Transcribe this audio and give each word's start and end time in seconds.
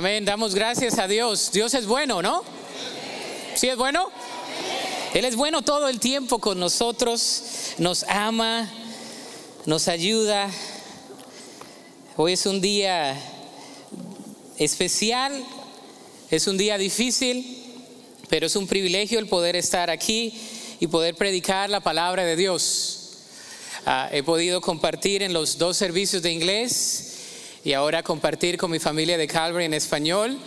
Amén, 0.00 0.24
damos 0.24 0.54
gracias 0.54 0.98
a 0.98 1.06
Dios. 1.06 1.50
Dios 1.52 1.74
es 1.74 1.84
bueno, 1.84 2.22
¿no? 2.22 2.42
¿Sí 3.54 3.68
es 3.68 3.76
bueno? 3.76 4.08
Él 5.12 5.26
es 5.26 5.36
bueno 5.36 5.60
todo 5.60 5.88
el 5.88 6.00
tiempo 6.00 6.38
con 6.38 6.58
nosotros, 6.58 7.42
nos 7.76 8.04
ama, 8.04 8.66
nos 9.66 9.88
ayuda. 9.88 10.50
Hoy 12.16 12.32
es 12.32 12.46
un 12.46 12.62
día 12.62 13.14
especial, 14.56 15.44
es 16.30 16.46
un 16.46 16.56
día 16.56 16.78
difícil, 16.78 17.62
pero 18.30 18.46
es 18.46 18.56
un 18.56 18.66
privilegio 18.66 19.18
el 19.18 19.26
poder 19.26 19.54
estar 19.54 19.90
aquí 19.90 20.32
y 20.80 20.86
poder 20.86 21.14
predicar 21.14 21.68
la 21.68 21.80
palabra 21.80 22.24
de 22.24 22.36
Dios. 22.36 23.18
Ah, 23.84 24.08
he 24.10 24.22
podido 24.22 24.62
compartir 24.62 25.22
en 25.22 25.34
los 25.34 25.58
dos 25.58 25.76
servicios 25.76 26.22
de 26.22 26.32
inglés 26.32 27.09
y 27.62 27.74
ahora 27.74 28.02
compartir 28.02 28.56
con 28.56 28.70
mi 28.70 28.78
familia 28.78 29.18
de 29.18 29.26
Calvary 29.26 29.66
en 29.66 29.74
español. 29.74 30.38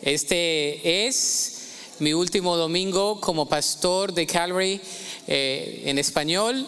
Este 0.00 1.06
es 1.06 1.58
mi 1.98 2.14
último 2.14 2.56
domingo 2.56 3.20
como 3.20 3.46
pastor 3.46 4.14
de 4.14 4.26
Calvary 4.26 4.80
eh, 5.26 5.82
en 5.84 5.98
español, 5.98 6.66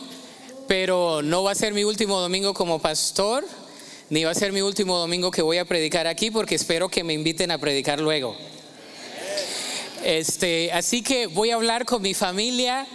pero 0.69 1.23
no 1.23 1.43
va 1.43 1.53
a 1.53 1.55
ser 1.55 1.73
mi 1.73 1.85
último 1.85 2.21
domingo 2.21 2.53
como 2.53 2.79
pastor, 2.79 3.47
ni 4.11 4.25
va 4.25 4.33
a 4.33 4.35
ser 4.35 4.53
mi 4.53 4.61
último 4.61 4.99
domingo 4.99 5.31
que 5.31 5.43
voy 5.43 5.59
a 5.59 5.65
predicar 5.65 6.07
aquí, 6.07 6.31
porque 6.31 6.57
espero 6.57 6.89
que 6.91 7.03
me 7.03 7.15
inviten 7.15 7.51
a 7.51 7.59
predicar 7.59 8.01
luego. 8.01 8.37
Este, 10.05 10.71
así 10.73 11.03
que 11.03 11.27
voy 11.27 11.51
a 11.51 11.55
hablar 11.55 11.87
con 11.87 12.03
mi 12.03 12.13
familia 12.13 12.87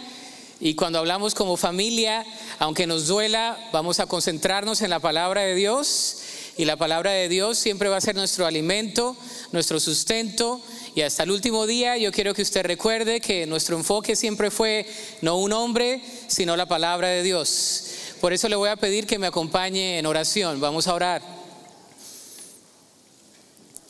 y 0.60 0.74
cuando 0.76 1.00
hablamos 1.00 1.34
como 1.34 1.56
familia, 1.56 2.24
aunque 2.60 2.86
nos 2.86 3.08
duela, 3.08 3.58
vamos 3.72 3.98
a 3.98 4.06
concentrarnos 4.06 4.80
en 4.82 4.90
la 4.90 5.00
palabra 5.00 5.42
de 5.42 5.56
Dios 5.56 6.18
y 6.56 6.66
la 6.66 6.76
palabra 6.76 7.12
de 7.12 7.28
Dios 7.28 7.56
siempre 7.56 7.88
va 7.88 7.96
a 7.96 8.00
ser 8.00 8.14
nuestro 8.14 8.46
alimento, 8.46 9.16
nuestro 9.52 9.80
sustento. 9.80 10.60
Y 10.94 11.00
hasta 11.00 11.22
el 11.22 11.30
último 11.30 11.66
día 11.66 11.96
yo 11.96 12.12
quiero 12.12 12.34
que 12.34 12.42
usted 12.42 12.64
recuerde 12.64 13.20
que 13.20 13.46
nuestro 13.46 13.76
enfoque 13.76 14.16
siempre 14.16 14.50
fue 14.50 14.86
no 15.22 15.38
un 15.38 15.52
hombre, 15.52 16.02
sino 16.26 16.54
la 16.56 16.66
palabra 16.66 17.08
de 17.08 17.22
Dios. 17.22 17.84
Por 18.20 18.34
eso 18.34 18.48
le 18.48 18.56
voy 18.56 18.68
a 18.68 18.76
pedir 18.76 19.06
que 19.06 19.18
me 19.18 19.26
acompañe 19.26 19.98
en 19.98 20.04
oración. 20.04 20.60
Vamos 20.60 20.86
a 20.88 20.94
orar. 20.94 21.22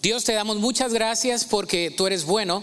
Dios, 0.00 0.22
te 0.24 0.33
damos 0.33 0.56
muchas 0.58 0.92
gracias 0.92 1.44
porque 1.44 1.90
tú 1.90 2.06
eres 2.06 2.24
bueno. 2.24 2.62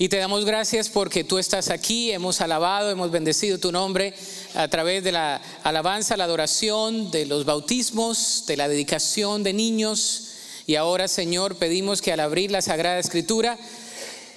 Y 0.00 0.08
te 0.08 0.18
damos 0.18 0.44
gracias 0.44 0.88
porque 0.88 1.24
tú 1.24 1.38
estás 1.38 1.70
aquí, 1.70 2.12
hemos 2.12 2.40
alabado, 2.40 2.90
hemos 2.90 3.10
bendecido 3.10 3.58
tu 3.58 3.72
nombre 3.72 4.14
a 4.54 4.68
través 4.68 5.04
de 5.04 5.12
la 5.12 5.40
alabanza, 5.62 6.16
la 6.16 6.24
adoración, 6.24 7.10
de 7.10 7.26
los 7.26 7.44
bautismos, 7.44 8.44
de 8.46 8.56
la 8.56 8.68
dedicación 8.68 9.42
de 9.42 9.52
niños. 9.52 10.28
Y 10.66 10.76
ahora, 10.76 11.08
Señor, 11.08 11.56
pedimos 11.56 12.02
que 12.02 12.12
al 12.12 12.20
abrir 12.20 12.50
la 12.50 12.62
Sagrada 12.62 12.98
Escritura, 12.98 13.58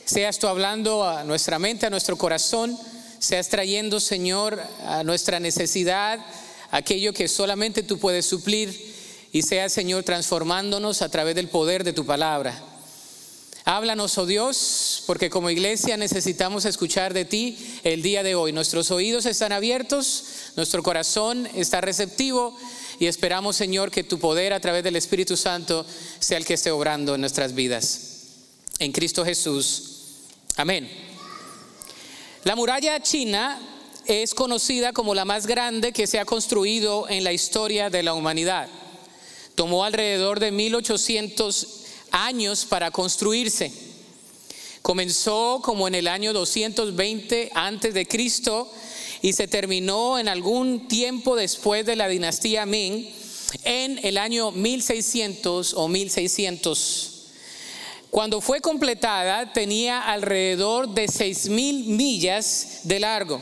seas 0.05 0.39
tú 0.39 0.47
hablando 0.47 1.03
a 1.03 1.23
nuestra 1.23 1.59
mente, 1.59 1.85
a 1.85 1.89
nuestro 1.89 2.17
corazón, 2.17 2.77
seas 3.19 3.49
trayendo, 3.49 3.99
Señor, 3.99 4.61
a 4.85 5.03
nuestra 5.03 5.39
necesidad 5.39 6.19
aquello 6.71 7.13
que 7.13 7.27
solamente 7.27 7.83
tú 7.83 7.99
puedes 7.99 8.25
suplir 8.25 8.91
y 9.31 9.43
seas, 9.43 9.71
Señor, 9.71 10.03
transformándonos 10.03 11.01
a 11.01 11.09
través 11.09 11.35
del 11.35 11.49
poder 11.49 11.83
de 11.83 11.93
tu 11.93 12.05
palabra. 12.05 12.70
Háblanos, 13.63 14.17
oh 14.17 14.25
Dios, 14.25 15.03
porque 15.05 15.29
como 15.29 15.51
iglesia 15.51 15.95
necesitamos 15.95 16.65
escuchar 16.65 17.13
de 17.13 17.25
ti 17.25 17.57
el 17.83 18.01
día 18.01 18.23
de 18.23 18.33
hoy. 18.33 18.51
Nuestros 18.53 18.89
oídos 18.89 19.27
están 19.27 19.51
abiertos, 19.51 20.23
nuestro 20.55 20.81
corazón 20.81 21.47
está 21.53 21.79
receptivo 21.79 22.57
y 22.99 23.05
esperamos, 23.05 23.55
Señor, 23.55 23.91
que 23.91 24.03
tu 24.03 24.19
poder 24.19 24.53
a 24.53 24.59
través 24.59 24.83
del 24.83 24.95
Espíritu 24.95 25.37
Santo 25.37 25.85
sea 26.19 26.39
el 26.39 26.45
que 26.45 26.55
esté 26.55 26.71
obrando 26.71 27.13
en 27.13 27.21
nuestras 27.21 27.53
vidas. 27.53 28.01
En 28.79 28.91
Cristo 28.91 29.23
Jesús. 29.23 29.83
Amén. 30.57 30.89
La 32.43 32.55
muralla 32.55 32.99
china 32.99 33.59
es 34.05 34.33
conocida 34.33 34.91
como 34.91 35.13
la 35.13 35.25
más 35.25 35.45
grande 35.45 35.93
que 35.93 36.07
se 36.07 36.19
ha 36.19 36.25
construido 36.25 37.07
en 37.09 37.23
la 37.23 37.31
historia 37.31 37.91
de 37.91 38.01
la 38.01 38.15
humanidad. 38.15 38.67
Tomó 39.53 39.83
alrededor 39.83 40.39
de 40.39 40.51
1800 40.51 41.80
años 42.11 42.65
para 42.65 42.91
construirse. 42.91 43.71
Comenzó 44.81 45.61
como 45.63 45.87
en 45.87 45.95
el 45.95 46.07
año 46.07 46.33
220 46.33 47.51
antes 47.53 47.93
de 47.93 48.07
Cristo 48.07 48.71
y 49.21 49.33
se 49.33 49.47
terminó 49.47 50.17
en 50.17 50.27
algún 50.27 50.87
tiempo 50.87 51.35
después 51.35 51.85
de 51.85 51.95
la 51.95 52.07
dinastía 52.07 52.65
Ming 52.65 53.07
en 53.63 53.99
el 54.03 54.17
año 54.17 54.51
1600 54.51 55.73
o 55.75 55.87
1600. 55.87 57.07
Cuando 58.09 58.41
fue 58.41 58.59
completada 58.59 59.53
tenía 59.53 60.01
alrededor 60.01 60.89
de 60.89 61.05
6.000 61.05 61.85
millas 61.85 62.79
de 62.83 62.99
largo. 62.99 63.41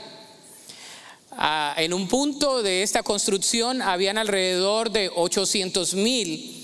Ah, 1.31 1.73
en 1.77 1.93
un 1.93 2.07
punto 2.07 2.61
de 2.61 2.83
esta 2.83 3.01
construcción 3.01 3.81
habían 3.81 4.17
alrededor 4.17 4.91
de 4.91 5.09
800 5.15 5.93
mil 5.93 6.58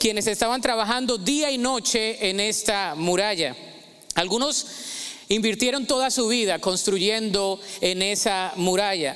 quienes 0.00 0.26
estaban 0.26 0.62
trabajando 0.62 1.18
día 1.18 1.50
y 1.50 1.58
noche 1.58 2.30
en 2.30 2.40
esta 2.40 2.94
muralla. 2.96 3.54
Algunos 4.14 4.66
invirtieron 5.28 5.84
toda 5.84 6.10
su 6.10 6.26
vida 6.26 6.58
construyendo 6.58 7.60
en 7.82 8.00
esa 8.00 8.54
muralla. 8.56 9.14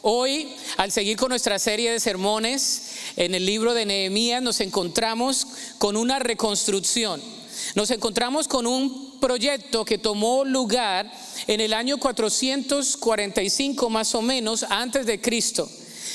Hoy, 0.00 0.48
al 0.78 0.90
seguir 0.90 1.18
con 1.18 1.28
nuestra 1.28 1.58
serie 1.58 1.92
de 1.92 2.00
sermones 2.00 2.94
en 3.16 3.34
el 3.34 3.44
libro 3.44 3.74
de 3.74 3.84
Nehemías, 3.84 4.40
nos 4.40 4.62
encontramos 4.62 5.46
con 5.76 5.98
una 5.98 6.18
reconstrucción. 6.18 7.20
Nos 7.74 7.90
encontramos 7.90 8.48
con 8.48 8.66
un 8.66 9.20
proyecto 9.20 9.84
que 9.84 9.98
tomó 9.98 10.46
lugar 10.46 11.12
en 11.46 11.60
el 11.60 11.74
año 11.74 11.98
445 11.98 13.90
más 13.90 14.14
o 14.14 14.22
menos 14.22 14.64
antes 14.70 15.04
de 15.04 15.20
Cristo. 15.20 15.68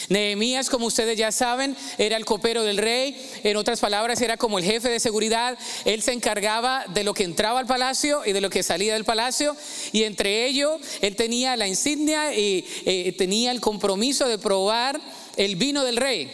Nehemías, 0.09 0.69
como 0.69 0.85
ustedes 0.85 1.17
ya 1.17 1.31
saben, 1.31 1.75
era 1.97 2.15
el 2.15 2.25
copero 2.25 2.63
del 2.63 2.77
rey, 2.77 3.15
en 3.43 3.57
otras 3.57 3.79
palabras, 3.79 4.21
era 4.21 4.37
como 4.37 4.57
el 4.57 4.63
jefe 4.63 4.89
de 4.89 4.99
seguridad. 4.99 5.57
Él 5.85 6.01
se 6.01 6.13
encargaba 6.13 6.85
de 6.87 7.03
lo 7.03 7.13
que 7.13 7.23
entraba 7.23 7.59
al 7.59 7.67
palacio 7.67 8.21
y 8.25 8.31
de 8.31 8.41
lo 8.41 8.49
que 8.49 8.63
salía 8.63 8.93
del 8.93 9.05
palacio, 9.05 9.55
y 9.91 10.03
entre 10.03 10.45
ellos 10.45 10.79
él 11.01 11.15
tenía 11.15 11.57
la 11.57 11.67
insignia 11.67 12.33
y 12.33 12.65
eh, 12.85 13.13
tenía 13.17 13.51
el 13.51 13.59
compromiso 13.59 14.27
de 14.27 14.37
probar 14.37 14.99
el 15.35 15.55
vino 15.55 15.83
del 15.83 15.97
rey. 15.97 16.31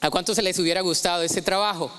¿A 0.00 0.10
cuántos 0.10 0.36
se 0.36 0.42
les 0.42 0.58
hubiera 0.58 0.80
gustado 0.80 1.22
ese 1.22 1.42
trabajo? 1.42 1.90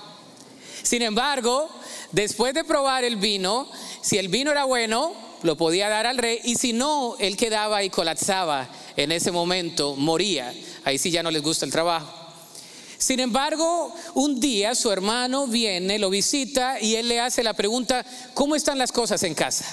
Sin 0.82 1.02
embargo, 1.02 1.68
después 2.10 2.54
de 2.54 2.64
probar 2.64 3.04
el 3.04 3.16
vino, 3.16 3.70
si 4.00 4.18
el 4.18 4.28
vino 4.28 4.50
era 4.50 4.64
bueno, 4.64 5.12
lo 5.42 5.56
podía 5.56 5.88
dar 5.88 6.06
al 6.06 6.18
rey, 6.18 6.40
y 6.44 6.56
si 6.56 6.72
no, 6.72 7.16
él 7.18 7.36
quedaba 7.36 7.82
y 7.82 7.90
colapsaba 7.90 8.68
en 8.96 9.12
ese 9.12 9.30
momento, 9.30 9.96
moría 9.96 10.52
ahí 10.84 10.98
sí 10.98 11.10
ya 11.10 11.22
no 11.22 11.30
les 11.30 11.42
gusta 11.42 11.64
el 11.64 11.72
trabajo. 11.72 12.18
Sin 12.98 13.18
embargo, 13.18 13.92
un 14.14 14.38
día 14.38 14.74
su 14.74 14.90
hermano 14.92 15.48
viene, 15.48 15.98
lo 15.98 16.08
visita 16.08 16.80
y 16.80 16.94
él 16.94 17.08
le 17.08 17.20
hace 17.20 17.42
la 17.42 17.54
pregunta, 17.54 18.06
¿cómo 18.34 18.54
están 18.54 18.78
las 18.78 18.92
cosas 18.92 19.22
en 19.24 19.34
casa? 19.34 19.64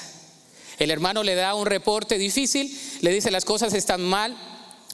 El 0.80 0.90
hermano 0.90 1.24
le 1.24 1.36
da 1.36 1.54
un 1.54 1.68
reporte 1.68 2.18
difícil, 2.18 2.76
le 3.02 3.12
dice 3.12 3.30
las 3.30 3.46
cosas 3.46 3.74
están 3.74 4.02
mal, 4.02 4.36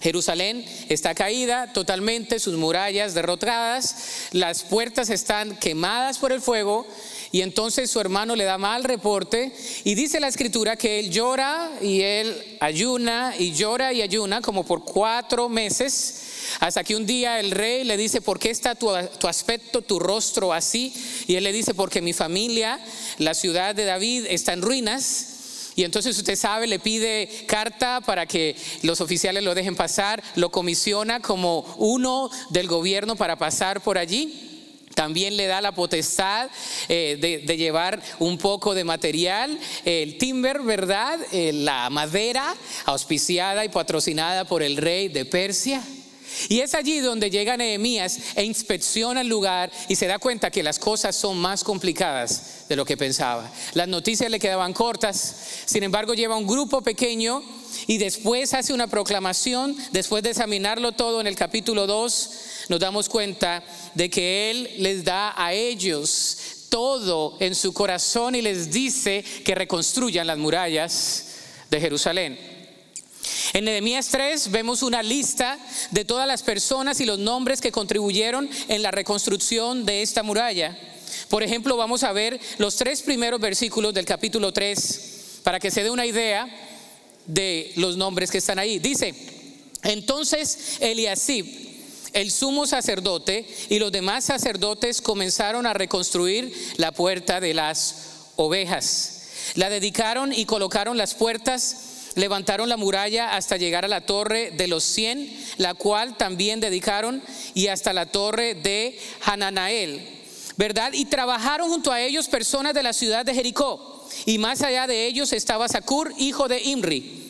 Jerusalén 0.01 0.65
está 0.89 1.15
caída 1.15 1.71
totalmente, 1.71 2.39
sus 2.39 2.55
murallas 2.55 3.13
derrotadas, 3.13 3.95
las 4.31 4.63
puertas 4.63 5.09
están 5.09 5.55
quemadas 5.55 6.17
por 6.17 6.33
el 6.33 6.41
fuego 6.41 6.85
y 7.35 7.41
entonces 7.41 7.91
su 7.91 7.99
hermano 7.99 8.33
le 8.33 8.45
da 8.45 8.57
mal 8.57 8.85
reporte 8.85 9.51
y 9.83 9.93
dice 9.93 10.21
la 10.21 10.29
escritura 10.29 10.77
que 10.77 10.99
él 10.99 11.11
llora 11.11 11.69
y 11.81 11.99
él 11.99 12.57
ayuna 12.61 13.33
y 13.37 13.51
llora 13.51 13.91
y 13.91 14.01
ayuna 14.01 14.39
como 14.39 14.65
por 14.65 14.85
cuatro 14.85 15.49
meses. 15.49 16.21
Hasta 16.61 16.85
que 16.85 16.95
un 16.95 17.05
día 17.05 17.41
el 17.41 17.51
rey 17.51 17.83
le 17.83 17.97
dice, 17.97 18.21
¿por 18.21 18.39
qué 18.39 18.51
está 18.51 18.73
tu, 18.73 18.87
tu, 19.19 19.27
aspecto, 19.27 19.81
tu 19.81 19.99
rostro 19.99 20.53
así? 20.53 20.93
Y 21.27 21.35
él 21.35 21.43
le 21.43 21.51
dice, 21.51 21.73
porque 21.73 22.01
mi 22.01 22.13
familia, 22.13 22.79
la 23.17 23.33
ciudad 23.33 23.75
de 23.75 23.83
David, 23.83 24.27
está 24.29 24.53
en 24.53 24.61
ruinas. 24.61 25.71
Y 25.75 25.83
entonces 25.83 26.17
usted 26.17 26.37
sabe, 26.37 26.67
le 26.67 26.79
pide 26.79 27.43
carta 27.47 27.99
para 27.99 28.27
que 28.27 28.55
los 28.81 29.01
oficiales 29.01 29.43
lo 29.43 29.55
dejen 29.55 29.75
pasar, 29.75 30.23
lo 30.37 30.51
comisiona 30.51 31.19
como 31.19 31.65
uno 31.79 32.31
del 32.51 32.67
gobierno 32.69 33.17
para 33.17 33.37
pasar 33.37 33.81
por 33.81 33.97
allí. 33.97 34.54
También 34.95 35.37
le 35.37 35.45
da 35.45 35.61
la 35.61 35.73
potestad 35.73 36.49
eh, 36.87 37.17
de, 37.45 37.57
llevar 37.57 38.01
un 38.17 38.37
poco 38.37 38.73
de 38.73 38.83
material, 38.83 39.59
el 39.83 40.17
timber, 40.17 40.61
¿verdad? 40.61 41.19
Eh, 41.31 41.51
la 41.53 41.89
madera 41.89 42.55
auspiciada 42.85 43.65
y 43.65 43.69
patrocinada 43.69 44.45
por 44.45 44.63
el 44.63 44.77
rey 44.77 45.09
de 45.09 45.25
Persia. 45.25 45.83
Y 46.49 46.59
es 46.59 46.75
allí 46.75 46.99
donde 46.99 47.29
llega 47.29 47.57
Nehemías 47.57 48.19
e 48.35 48.43
inspecciona 48.43 49.21
el 49.21 49.27
lugar 49.27 49.71
y 49.87 49.95
se 49.95 50.07
da 50.07 50.19
cuenta 50.19 50.51
que 50.51 50.63
las 50.63 50.79
cosas 50.79 51.15
son 51.15 51.37
más 51.37 51.63
complicadas 51.63 52.65
de 52.67 52.75
lo 52.75 52.85
que 52.85 52.97
pensaba. 52.97 53.49
Las 53.73 53.87
noticias 53.87 54.29
le 54.29 54.39
quedaban 54.39 54.73
cortas, 54.73 55.35
sin 55.65 55.83
embargo 55.83 56.13
lleva 56.13 56.35
un 56.35 56.47
grupo 56.47 56.81
pequeño 56.81 57.43
y 57.87 57.97
después 57.97 58.53
hace 58.53 58.73
una 58.73 58.87
proclamación, 58.87 59.75
después 59.91 60.23
de 60.23 60.31
examinarlo 60.31 60.93
todo 60.93 61.21
en 61.21 61.27
el 61.27 61.35
capítulo 61.35 61.87
2, 61.87 62.31
nos 62.67 62.79
damos 62.79 63.09
cuenta 63.09 63.63
de 63.93 64.09
que 64.09 64.51
Él 64.51 64.69
les 64.77 65.03
da 65.03 65.33
a 65.35 65.53
ellos 65.53 66.37
todo 66.69 67.37
en 67.39 67.55
su 67.55 67.73
corazón 67.73 68.35
y 68.35 68.41
les 68.41 68.71
dice 68.71 69.23
que 69.43 69.55
reconstruyan 69.55 70.27
las 70.27 70.37
murallas 70.37 71.25
de 71.69 71.79
Jerusalén. 71.79 72.55
En 73.53 73.65
Nehemías 73.65 74.09
3 74.09 74.51
vemos 74.51 74.83
una 74.83 75.01
lista 75.01 75.57
de 75.91 76.05
todas 76.05 76.27
las 76.27 76.43
personas 76.43 76.99
y 76.99 77.05
los 77.05 77.19
nombres 77.19 77.61
que 77.61 77.71
contribuyeron 77.71 78.49
en 78.67 78.81
la 78.81 78.91
reconstrucción 78.91 79.85
de 79.85 80.01
esta 80.01 80.23
muralla. 80.23 80.77
Por 81.29 81.43
ejemplo, 81.43 81.77
vamos 81.77 82.03
a 82.03 82.11
ver 82.11 82.39
los 82.57 82.75
tres 82.75 83.01
primeros 83.01 83.39
versículos 83.39 83.93
del 83.93 84.05
capítulo 84.05 84.51
3 84.51 85.39
para 85.43 85.59
que 85.59 85.71
se 85.71 85.83
dé 85.83 85.89
una 85.89 86.05
idea 86.05 86.47
de 87.25 87.71
los 87.77 87.97
nombres 87.97 88.29
que 88.29 88.39
están 88.39 88.59
ahí. 88.59 88.79
Dice, 88.79 89.15
entonces 89.83 90.77
Eliasib, 90.79 91.45
el 92.15 92.31
sumo 92.31 92.65
sacerdote 92.65 93.45
y 93.69 93.77
los 93.77 93.91
demás 93.91 94.23
sacerdotes 94.23 95.01
comenzaron 95.01 95.67
a 95.67 95.73
reconstruir 95.73 96.51
la 96.77 96.91
puerta 96.91 97.39
de 97.39 97.53
las 97.53 98.31
ovejas. 98.37 99.51
La 99.55 99.69
dedicaron 99.69 100.33
y 100.33 100.45
colocaron 100.45 100.97
las 100.97 101.13
puertas 101.13 101.91
levantaron 102.15 102.69
la 102.69 102.77
muralla 102.77 103.35
hasta 103.35 103.57
llegar 103.57 103.83
a 103.83 103.89
la 103.89 104.05
torre 104.05 104.51
de 104.51 104.67
los 104.67 104.83
cien, 104.85 105.29
la 105.57 105.73
cual 105.73 106.15
también 106.15 106.61
dedicaron, 106.61 107.21
y 107.53 107.67
hasta 107.67 107.91
la 107.91 108.05
torre 108.05 108.55
de 108.55 108.97
Hananael, 109.25 110.01
¿verdad? 110.55 110.93
Y 110.93 111.05
trabajaron 111.05 111.69
junto 111.69 111.91
a 111.91 112.01
ellos 112.01 112.29
personas 112.29 112.73
de 112.73 112.83
la 112.83 112.93
ciudad 112.93 113.25
de 113.25 113.33
Jericó, 113.33 114.07
y 114.25 114.37
más 114.37 114.61
allá 114.61 114.87
de 114.87 115.05
ellos 115.05 115.33
estaba 115.33 115.67
Sacur, 115.67 116.13
hijo 116.17 116.47
de 116.47 116.61
Imri. 116.61 117.21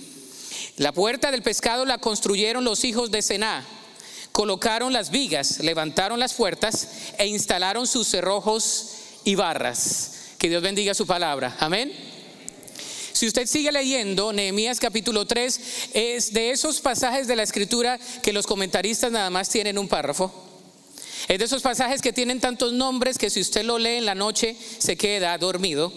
La 0.78 0.92
puerta 0.92 1.32
del 1.32 1.42
pescado 1.42 1.86
la 1.86 1.98
construyeron 1.98 2.64
los 2.64 2.84
hijos 2.84 3.10
de 3.10 3.24
Sená. 3.24 3.66
Colocaron 4.36 4.92
las 4.92 5.12
vigas, 5.12 5.60
levantaron 5.60 6.20
las 6.20 6.34
puertas 6.34 6.90
e 7.18 7.26
instalaron 7.26 7.88
sus 7.88 8.10
cerrojos 8.10 8.90
y 9.24 9.36
barras. 9.36 10.34
Que 10.38 10.50
Dios 10.50 10.62
bendiga 10.62 10.94
su 10.94 11.08
palabra. 11.08 11.56
Amén. 11.58 11.90
Si 13.14 13.28
usted 13.28 13.48
sigue 13.48 13.72
leyendo 13.72 14.34
Nehemías 14.34 14.82
capítulo 14.82 15.26
3, 15.26 15.62
es 15.94 16.34
de 16.34 16.52
esos 16.52 16.82
pasajes 16.82 17.28
de 17.28 17.38
la 17.38 17.44
escritura 17.44 17.98
que 18.22 18.34
los 18.34 18.46
comentaristas 18.46 19.10
nada 19.10 19.30
más 19.30 19.48
tienen 19.48 19.78
un 19.78 19.88
párrafo. 19.88 20.30
Es 21.30 21.40
de 21.40 21.46
esos 21.46 21.62
pasajes 21.62 22.02
que 22.02 22.12
tienen 22.12 22.42
tantos 22.42 22.74
nombres 22.74 23.18
que 23.18 23.30
si 23.30 23.40
usted 23.40 23.64
lo 23.64 23.80
lee 23.80 24.00
en 24.00 24.06
la 24.06 24.16
noche 24.16 24.58
se 24.80 24.98
queda 24.98 25.38
dormido. 25.38 25.94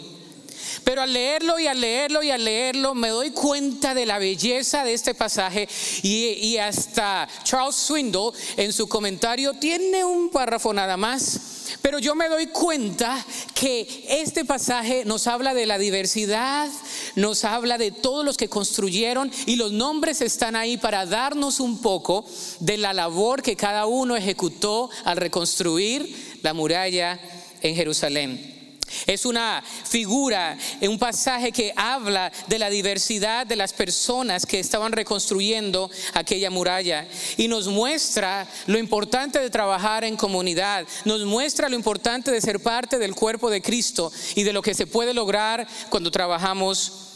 Pero 0.89 1.03
al 1.03 1.13
leerlo 1.13 1.59
y 1.59 1.67
al 1.67 1.83
leerlo 1.83 2.23
y 2.23 2.31
al 2.31 2.43
leerlo 2.43 2.95
me 2.95 3.11
doy 3.11 3.31
cuenta 3.31 3.93
de 3.93 4.07
la 4.07 4.19
belleza 4.19 4.85
de 4.85 4.95
este 4.95 5.13
pasaje 5.13 5.69
y, 6.03 6.57
hasta 6.57 7.29
Charles 7.45 7.77
Swindle 7.77 8.31
en 8.57 8.73
su 8.73 8.89
comentario 8.89 9.53
tiene 9.53 10.03
un 10.03 10.31
párrafo 10.31 10.73
nada 10.73 10.97
más. 10.97 11.77
Pero 11.83 11.99
yo 11.99 12.15
me 12.15 12.31
doy 12.31 12.47
cuenta 12.47 13.23
que 13.53 14.07
este 14.09 14.47
pasaje 14.47 15.05
nos 15.05 15.27
habla 15.27 15.53
de 15.53 15.67
la 15.67 15.77
diversidad, 15.77 16.71
nos 17.17 17.45
habla 17.45 17.77
de 17.77 17.91
todos 17.91 18.25
los 18.25 18.39
que 18.39 18.49
construyeron 18.49 19.31
y 19.45 19.57
los 19.57 19.73
nombres 19.73 20.23
están 20.23 20.57
ahí 20.57 20.79
para 20.79 21.05
darnos 21.05 21.61
un 21.61 21.83
poco 21.83 22.25
de 22.61 22.79
la 22.79 22.95
labor 22.95 23.43
que 23.43 23.57
cada 23.57 23.85
uno 23.85 24.17
ejecutó 24.17 24.89
al 25.05 25.19
reconstruir 25.19 26.39
la 26.41 26.55
muralla 26.55 27.21
en 27.61 27.77
Jerusalén. 27.77 28.58
Es 29.07 29.25
una 29.25 29.63
figura, 29.85 30.57
un 30.83 30.99
pasaje 30.99 31.53
que 31.53 31.73
habla 31.77 32.33
de 32.47 32.59
la 32.59 32.71
diversidad 32.71 33.47
de 33.47 33.57
las 33.57 33.73
personas 33.73 34.47
que 34.47 34.61
estaban 34.61 34.93
reconstruyendo 34.93 35.91
aquella 36.15 36.51
muralla 36.51 37.07
y 37.37 37.49
nos 37.49 37.69
muestra 37.69 38.47
lo 38.67 38.79
importante 38.79 39.39
de 39.39 39.51
trabajar 39.51 40.05
en 40.05 40.17
comunidad, 40.17 40.87
nos 41.05 41.25
muestra 41.25 41.69
lo 41.69 41.77
importante 41.77 42.31
de 42.31 42.41
ser 42.41 42.61
parte 42.61 42.99
del 42.99 43.15
cuerpo 43.15 43.51
de 43.51 43.63
Cristo 43.63 44.13
y 44.35 44.43
de 44.43 44.53
lo 44.53 44.63
que 44.63 44.75
se 44.75 44.87
puede 44.87 45.15
lograr 45.15 45.67
cuando 45.91 46.11
trabajamos 46.11 47.09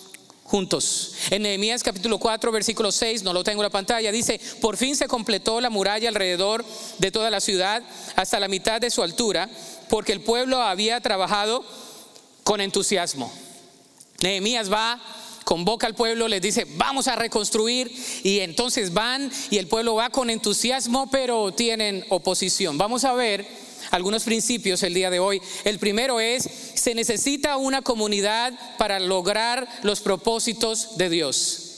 juntos. 0.44 1.14
En 1.30 1.42
Nehemías 1.42 1.82
capítulo 1.82 2.18
4, 2.18 2.52
versículo 2.52 2.92
6, 2.92 3.22
no 3.22 3.32
lo 3.32 3.42
tengo 3.42 3.62
en 3.62 3.66
la 3.66 3.70
pantalla, 3.70 4.12
dice, 4.12 4.38
por 4.60 4.76
fin 4.76 4.94
se 4.94 5.08
completó 5.08 5.62
la 5.62 5.70
muralla 5.70 6.10
alrededor 6.10 6.62
de 6.98 7.10
toda 7.10 7.30
la 7.30 7.40
ciudad 7.40 7.82
hasta 8.16 8.38
la 8.38 8.48
mitad 8.48 8.78
de 8.78 8.90
su 8.90 9.02
altura 9.02 9.48
porque 9.92 10.12
el 10.12 10.22
pueblo 10.22 10.62
había 10.62 11.02
trabajado 11.02 11.62
con 12.44 12.62
entusiasmo. 12.62 13.30
Nehemías 14.22 14.72
va, 14.72 14.98
convoca 15.44 15.86
al 15.86 15.94
pueblo, 15.94 16.28
les 16.28 16.40
dice, 16.40 16.66
vamos 16.76 17.08
a 17.08 17.14
reconstruir 17.14 17.94
y 18.22 18.38
entonces 18.38 18.94
van 18.94 19.30
y 19.50 19.58
el 19.58 19.66
pueblo 19.66 19.94
va 19.96 20.08
con 20.08 20.30
entusiasmo, 20.30 21.10
pero 21.10 21.52
tienen 21.52 22.06
oposición. 22.08 22.78
Vamos 22.78 23.04
a 23.04 23.12
ver 23.12 23.46
algunos 23.90 24.24
principios 24.24 24.82
el 24.82 24.94
día 24.94 25.10
de 25.10 25.20
hoy. 25.20 25.42
El 25.64 25.78
primero 25.78 26.20
es, 26.20 26.48
se 26.74 26.94
necesita 26.94 27.58
una 27.58 27.82
comunidad 27.82 28.54
para 28.78 28.98
lograr 28.98 29.68
los 29.82 30.00
propósitos 30.00 30.96
de 30.96 31.10
Dios. 31.10 31.71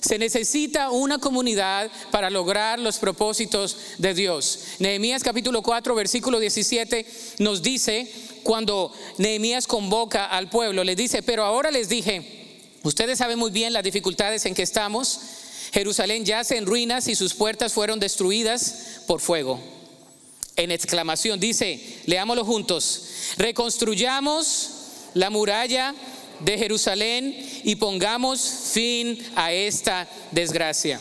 Se 0.00 0.18
necesita 0.18 0.90
una 0.90 1.18
comunidad 1.18 1.90
para 2.10 2.30
lograr 2.30 2.78
los 2.78 2.98
propósitos 2.98 3.76
de 3.98 4.14
Dios. 4.14 4.60
Nehemías 4.78 5.22
capítulo 5.22 5.62
4, 5.62 5.94
versículo 5.94 6.38
17 6.38 7.06
nos 7.38 7.62
dice, 7.62 8.10
cuando 8.42 8.92
Nehemías 9.18 9.66
convoca 9.66 10.26
al 10.26 10.48
pueblo, 10.48 10.84
le 10.84 10.94
dice, 10.94 11.22
pero 11.22 11.44
ahora 11.44 11.70
les 11.70 11.88
dije, 11.88 12.76
ustedes 12.82 13.18
saben 13.18 13.38
muy 13.38 13.50
bien 13.50 13.72
las 13.72 13.82
dificultades 13.82 14.46
en 14.46 14.54
que 14.54 14.62
estamos. 14.62 15.20
Jerusalén 15.72 16.24
yace 16.24 16.56
en 16.56 16.66
ruinas 16.66 17.08
y 17.08 17.14
sus 17.14 17.34
puertas 17.34 17.72
fueron 17.72 18.00
destruidas 18.00 19.02
por 19.06 19.20
fuego. 19.20 19.60
En 20.56 20.70
exclamación 20.70 21.38
dice, 21.38 21.80
leámoslo 22.06 22.44
juntos, 22.44 23.02
reconstruyamos 23.36 24.70
la 25.14 25.30
muralla 25.30 25.94
de 26.40 26.58
Jerusalén 26.58 27.36
y 27.64 27.76
pongamos 27.76 28.40
fin 28.72 29.18
a 29.34 29.52
esta 29.52 30.08
desgracia. 30.30 31.00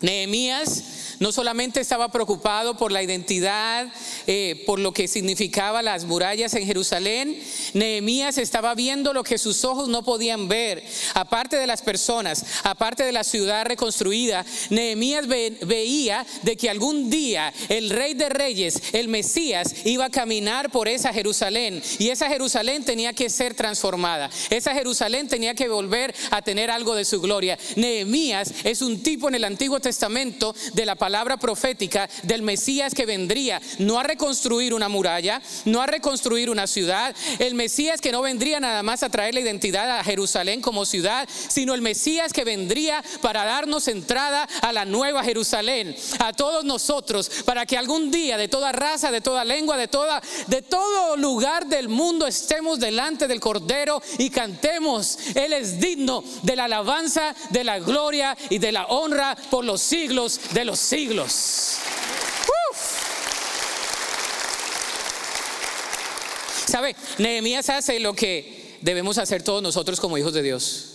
Nehemías 0.00 0.82
no 1.20 1.32
solamente 1.32 1.80
estaba 1.80 2.10
preocupado 2.10 2.76
por 2.76 2.92
la 2.92 3.02
identidad, 3.02 3.88
eh, 4.26 4.62
por 4.66 4.78
lo 4.78 4.92
que 4.92 5.08
significaba 5.08 5.82
las 5.82 6.04
murallas 6.04 6.54
en 6.54 6.66
Jerusalén, 6.66 7.40
Nehemías 7.74 8.38
estaba 8.38 8.74
viendo 8.74 9.12
lo 9.12 9.24
que 9.24 9.38
sus 9.38 9.64
ojos 9.64 9.88
no 9.88 10.04
podían 10.04 10.48
ver. 10.48 10.84
Aparte 11.14 11.56
de 11.56 11.66
las 11.66 11.82
personas, 11.82 12.44
aparte 12.62 13.04
de 13.04 13.12
la 13.12 13.24
ciudad 13.24 13.66
reconstruida, 13.66 14.44
Nehemías 14.70 15.26
veía 15.26 16.24
de 16.42 16.56
que 16.56 16.70
algún 16.70 17.10
día 17.10 17.52
el 17.68 17.90
rey 17.90 18.14
de 18.14 18.28
reyes, 18.28 18.80
el 18.92 19.08
Mesías, 19.08 19.74
iba 19.84 20.06
a 20.06 20.10
caminar 20.10 20.70
por 20.70 20.88
esa 20.88 21.12
Jerusalén 21.12 21.82
y 21.98 22.10
esa 22.10 22.28
Jerusalén 22.28 22.84
tenía 22.84 23.12
que 23.12 23.30
ser 23.30 23.54
transformada. 23.54 24.30
Esa 24.50 24.74
Jerusalén 24.74 25.28
tenía 25.28 25.54
que 25.54 25.68
volver 25.68 26.14
a 26.30 26.42
tener 26.42 26.70
algo 26.70 26.94
de 26.94 27.04
su 27.04 27.20
gloria. 27.20 27.58
Nehemías 27.76 28.52
es 28.64 28.82
un 28.82 29.02
tipo 29.02 29.28
en 29.28 29.34
el 29.34 29.44
Antiguo 29.44 29.80
Testamento 29.80 30.54
de 30.74 30.86
la 30.86 30.94
palabra 30.94 31.07
palabra 31.08 31.38
profética 31.38 32.06
del 32.24 32.42
Mesías 32.42 32.92
que 32.92 33.06
vendría, 33.06 33.62
no 33.78 33.98
a 33.98 34.02
reconstruir 34.02 34.74
una 34.74 34.90
muralla, 34.90 35.40
no 35.64 35.80
a 35.80 35.86
reconstruir 35.86 36.50
una 36.50 36.66
ciudad, 36.66 37.16
el 37.38 37.54
Mesías 37.54 38.02
que 38.02 38.12
no 38.12 38.20
vendría 38.20 38.60
nada 38.60 38.82
más 38.82 39.02
a 39.02 39.08
traer 39.08 39.32
la 39.32 39.40
identidad 39.40 39.98
a 39.98 40.04
Jerusalén 40.04 40.60
como 40.60 40.84
ciudad, 40.84 41.26
sino 41.48 41.72
el 41.72 41.80
Mesías 41.80 42.34
que 42.34 42.44
vendría 42.44 43.02
para 43.22 43.46
darnos 43.46 43.88
entrada 43.88 44.46
a 44.60 44.70
la 44.74 44.84
nueva 44.84 45.24
Jerusalén, 45.24 45.96
a 46.18 46.34
todos 46.34 46.66
nosotros, 46.66 47.30
para 47.46 47.64
que 47.64 47.78
algún 47.78 48.10
día 48.10 48.36
de 48.36 48.48
toda 48.48 48.72
raza, 48.72 49.10
de 49.10 49.22
toda 49.22 49.46
lengua, 49.46 49.78
de 49.78 49.88
toda 49.88 50.20
de 50.48 50.60
todo 50.60 51.16
lugar 51.16 51.68
del 51.68 51.88
mundo 51.88 52.26
estemos 52.26 52.80
delante 52.80 53.26
del 53.28 53.40
Cordero 53.40 54.02
y 54.18 54.28
cantemos, 54.28 55.18
él 55.34 55.54
es 55.54 55.80
digno 55.80 56.22
de 56.42 56.54
la 56.54 56.64
alabanza, 56.64 57.34
de 57.48 57.64
la 57.64 57.78
gloria 57.78 58.36
y 58.50 58.58
de 58.58 58.72
la 58.72 58.84
honra 58.88 59.34
por 59.48 59.64
los 59.64 59.80
siglos 59.80 60.38
de 60.52 60.66
los 60.66 60.78
siglos 60.78 60.97
siglos. 60.98 61.76
¿Sabe? 66.66 66.96
Nehemías 67.18 67.70
hace 67.70 68.00
lo 68.00 68.14
que 68.14 68.76
debemos 68.80 69.16
hacer 69.18 69.44
todos 69.44 69.62
nosotros 69.62 70.00
como 70.00 70.18
hijos 70.18 70.34
de 70.34 70.42
Dios. 70.42 70.86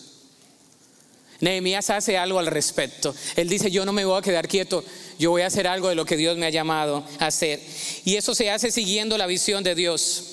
Nehemías 1.40 1.90
hace 1.90 2.18
algo 2.18 2.40
al 2.40 2.48
respecto. 2.48 3.16
Él 3.38 3.48
dice, 3.48 3.72
yo 3.72 3.86
no 3.86 3.94
me 3.94 4.04
voy 4.04 4.18
a 4.18 4.22
quedar 4.22 4.50
quieto, 4.50 4.84
yo 5.20 5.32
voy 5.32 5.44
a 5.44 5.48
hacer 5.48 5.68
algo 5.68 5.88
de 5.88 5.96
lo 5.96 6.06
que 6.06 6.18
Dios 6.18 6.38
me 6.38 6.48
ha 6.48 6.50
llamado 6.50 7.06
a 7.20 7.28
hacer. 7.28 7.62
Y 8.04 8.18
eso 8.18 8.36
se 8.36 8.52
hace 8.52 8.72
siguiendo 8.72 9.18
la 9.18 9.26
visión 9.26 9.64
de 9.64 9.74
Dios. 9.74 10.24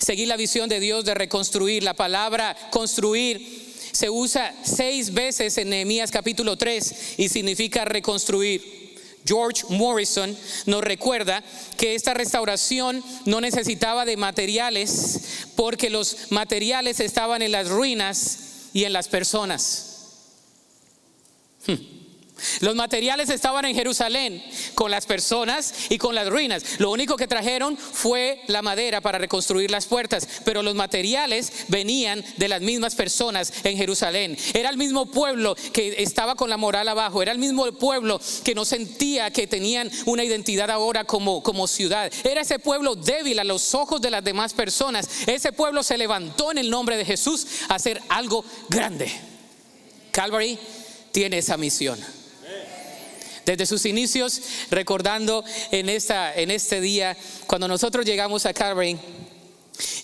Seguir 0.00 0.28
la 0.28 0.36
visión 0.36 0.68
de 0.68 0.80
Dios 0.80 1.06
de 1.06 1.14
reconstruir. 1.14 1.82
La 1.82 1.94
palabra 1.94 2.56
construir 2.70 3.72
se 3.92 4.08
usa 4.10 4.54
seis 4.64 5.12
veces 5.12 5.56
en 5.58 5.70
Nehemías 5.70 6.10
capítulo 6.10 6.56
3 6.56 7.14
y 7.18 7.28
significa 7.28 7.84
reconstruir. 7.84 8.81
George 9.24 9.64
Morrison 9.68 10.36
nos 10.66 10.82
recuerda 10.82 11.42
que 11.76 11.94
esta 11.94 12.14
restauración 12.14 13.02
no 13.24 13.40
necesitaba 13.40 14.04
de 14.04 14.16
materiales 14.16 15.46
porque 15.56 15.90
los 15.90 16.30
materiales 16.30 17.00
estaban 17.00 17.42
en 17.42 17.52
las 17.52 17.68
ruinas 17.68 18.38
y 18.72 18.84
en 18.84 18.92
las 18.92 19.08
personas. 19.08 19.88
Hmm. 21.66 21.91
Los 22.60 22.74
materiales 22.74 23.30
estaban 23.30 23.64
en 23.64 23.74
Jerusalén 23.74 24.42
con 24.74 24.90
las 24.90 25.06
personas 25.06 25.74
y 25.88 25.98
con 25.98 26.14
las 26.14 26.28
ruinas. 26.28 26.78
Lo 26.78 26.90
único 26.90 27.16
que 27.16 27.26
trajeron 27.26 27.76
fue 27.76 28.40
la 28.46 28.62
madera 28.62 29.00
para 29.00 29.18
reconstruir 29.18 29.70
las 29.70 29.86
puertas, 29.86 30.28
pero 30.44 30.62
los 30.62 30.74
materiales 30.74 31.52
venían 31.68 32.24
de 32.36 32.48
las 32.48 32.60
mismas 32.60 32.94
personas 32.94 33.52
en 33.64 33.76
Jerusalén. 33.76 34.36
Era 34.54 34.70
el 34.70 34.76
mismo 34.76 35.06
pueblo 35.06 35.56
que 35.72 36.02
estaba 36.02 36.34
con 36.34 36.50
la 36.50 36.56
moral 36.56 36.88
abajo, 36.88 37.22
era 37.22 37.32
el 37.32 37.38
mismo 37.38 37.70
pueblo 37.72 38.20
que 38.44 38.54
no 38.54 38.64
sentía 38.64 39.30
que 39.30 39.46
tenían 39.46 39.90
una 40.06 40.24
identidad 40.24 40.70
ahora 40.70 41.04
como, 41.04 41.42
como 41.42 41.66
ciudad. 41.66 42.12
Era 42.24 42.42
ese 42.42 42.58
pueblo 42.58 42.94
débil 42.94 43.38
a 43.38 43.44
los 43.44 43.74
ojos 43.74 44.00
de 44.00 44.10
las 44.10 44.24
demás 44.24 44.52
personas. 44.52 45.08
Ese 45.26 45.52
pueblo 45.52 45.82
se 45.82 45.98
levantó 45.98 46.50
en 46.50 46.58
el 46.58 46.70
nombre 46.70 46.96
de 46.96 47.04
Jesús 47.04 47.46
a 47.68 47.74
hacer 47.74 48.00
algo 48.08 48.44
grande. 48.68 49.10
Calvary 50.10 50.58
tiene 51.12 51.38
esa 51.38 51.56
misión 51.56 51.98
desde 53.44 53.66
sus 53.66 53.86
inicios, 53.86 54.40
recordando 54.70 55.44
en, 55.70 55.88
esta, 55.88 56.34
en 56.34 56.50
este 56.50 56.80
día, 56.80 57.16
cuando 57.46 57.68
nosotros 57.68 58.04
llegamos 58.04 58.46
a 58.46 58.54
Calvary, 58.54 58.98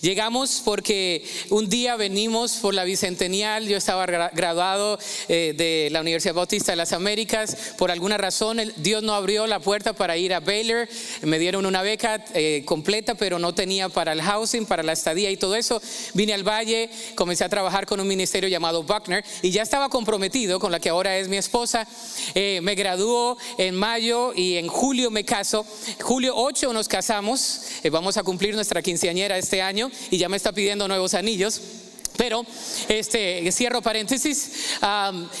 Llegamos 0.01 0.61
porque 0.65 1.23
un 1.49 1.69
día 1.69 1.95
venimos 1.95 2.53
por 2.53 2.73
la 2.73 2.83
Bicentennial, 2.83 3.67
yo 3.67 3.77
estaba 3.77 4.05
graduado 4.05 4.97
eh, 5.27 5.53
de 5.55 5.89
la 5.91 6.01
Universidad 6.01 6.33
Bautista 6.33 6.71
de 6.71 6.77
las 6.77 6.91
Américas, 6.91 7.73
por 7.77 7.91
alguna 7.91 8.17
razón 8.17 8.59
Dios 8.77 9.03
no 9.03 9.13
abrió 9.13 9.45
la 9.45 9.59
puerta 9.59 9.93
para 9.93 10.17
ir 10.17 10.33
a 10.33 10.39
Baylor, 10.39 10.87
me 11.21 11.37
dieron 11.37 11.65
una 11.65 11.81
beca 11.81 12.23
eh, 12.33 12.63
completa, 12.65 13.15
pero 13.15 13.37
no 13.37 13.53
tenía 13.53 13.89
para 13.89 14.13
el 14.13 14.21
housing, 14.21 14.65
para 14.65 14.83
la 14.83 14.93
estadía 14.93 15.29
y 15.29 15.37
todo 15.37 15.55
eso. 15.55 15.81
Vine 16.13 16.33
al 16.33 16.47
Valle, 16.47 16.89
comencé 17.15 17.43
a 17.43 17.49
trabajar 17.49 17.85
con 17.85 17.99
un 17.99 18.07
ministerio 18.07 18.49
llamado 18.49 18.83
Buckner 18.83 19.23
y 19.41 19.51
ya 19.51 19.61
estaba 19.61 19.89
comprometido 19.89 20.59
con 20.59 20.71
la 20.71 20.79
que 20.79 20.89
ahora 20.89 21.17
es 21.17 21.27
mi 21.27 21.37
esposa. 21.37 21.87
Eh, 22.33 22.59
me 22.63 22.75
graduó 22.75 23.37
en 23.57 23.75
mayo 23.75 24.33
y 24.35 24.57
en 24.57 24.67
julio 24.67 25.11
me 25.11 25.23
caso. 25.23 25.65
Julio 26.01 26.33
8 26.35 26.73
nos 26.73 26.87
casamos, 26.87 27.61
vamos 27.91 28.17
a 28.17 28.23
cumplir 28.23 28.55
nuestra 28.55 28.81
quinceañera 28.81 29.37
este 29.37 29.58
año 29.61 29.91
y 30.11 30.17
ya 30.17 30.29
me 30.29 30.37
está 30.37 30.51
pidiendo 30.51 30.87
nuevos 30.87 31.13
anillos. 31.13 31.61
Pero, 32.19 32.45
este, 32.89 33.49
cierro 33.53 33.81
paréntesis, 33.81 34.75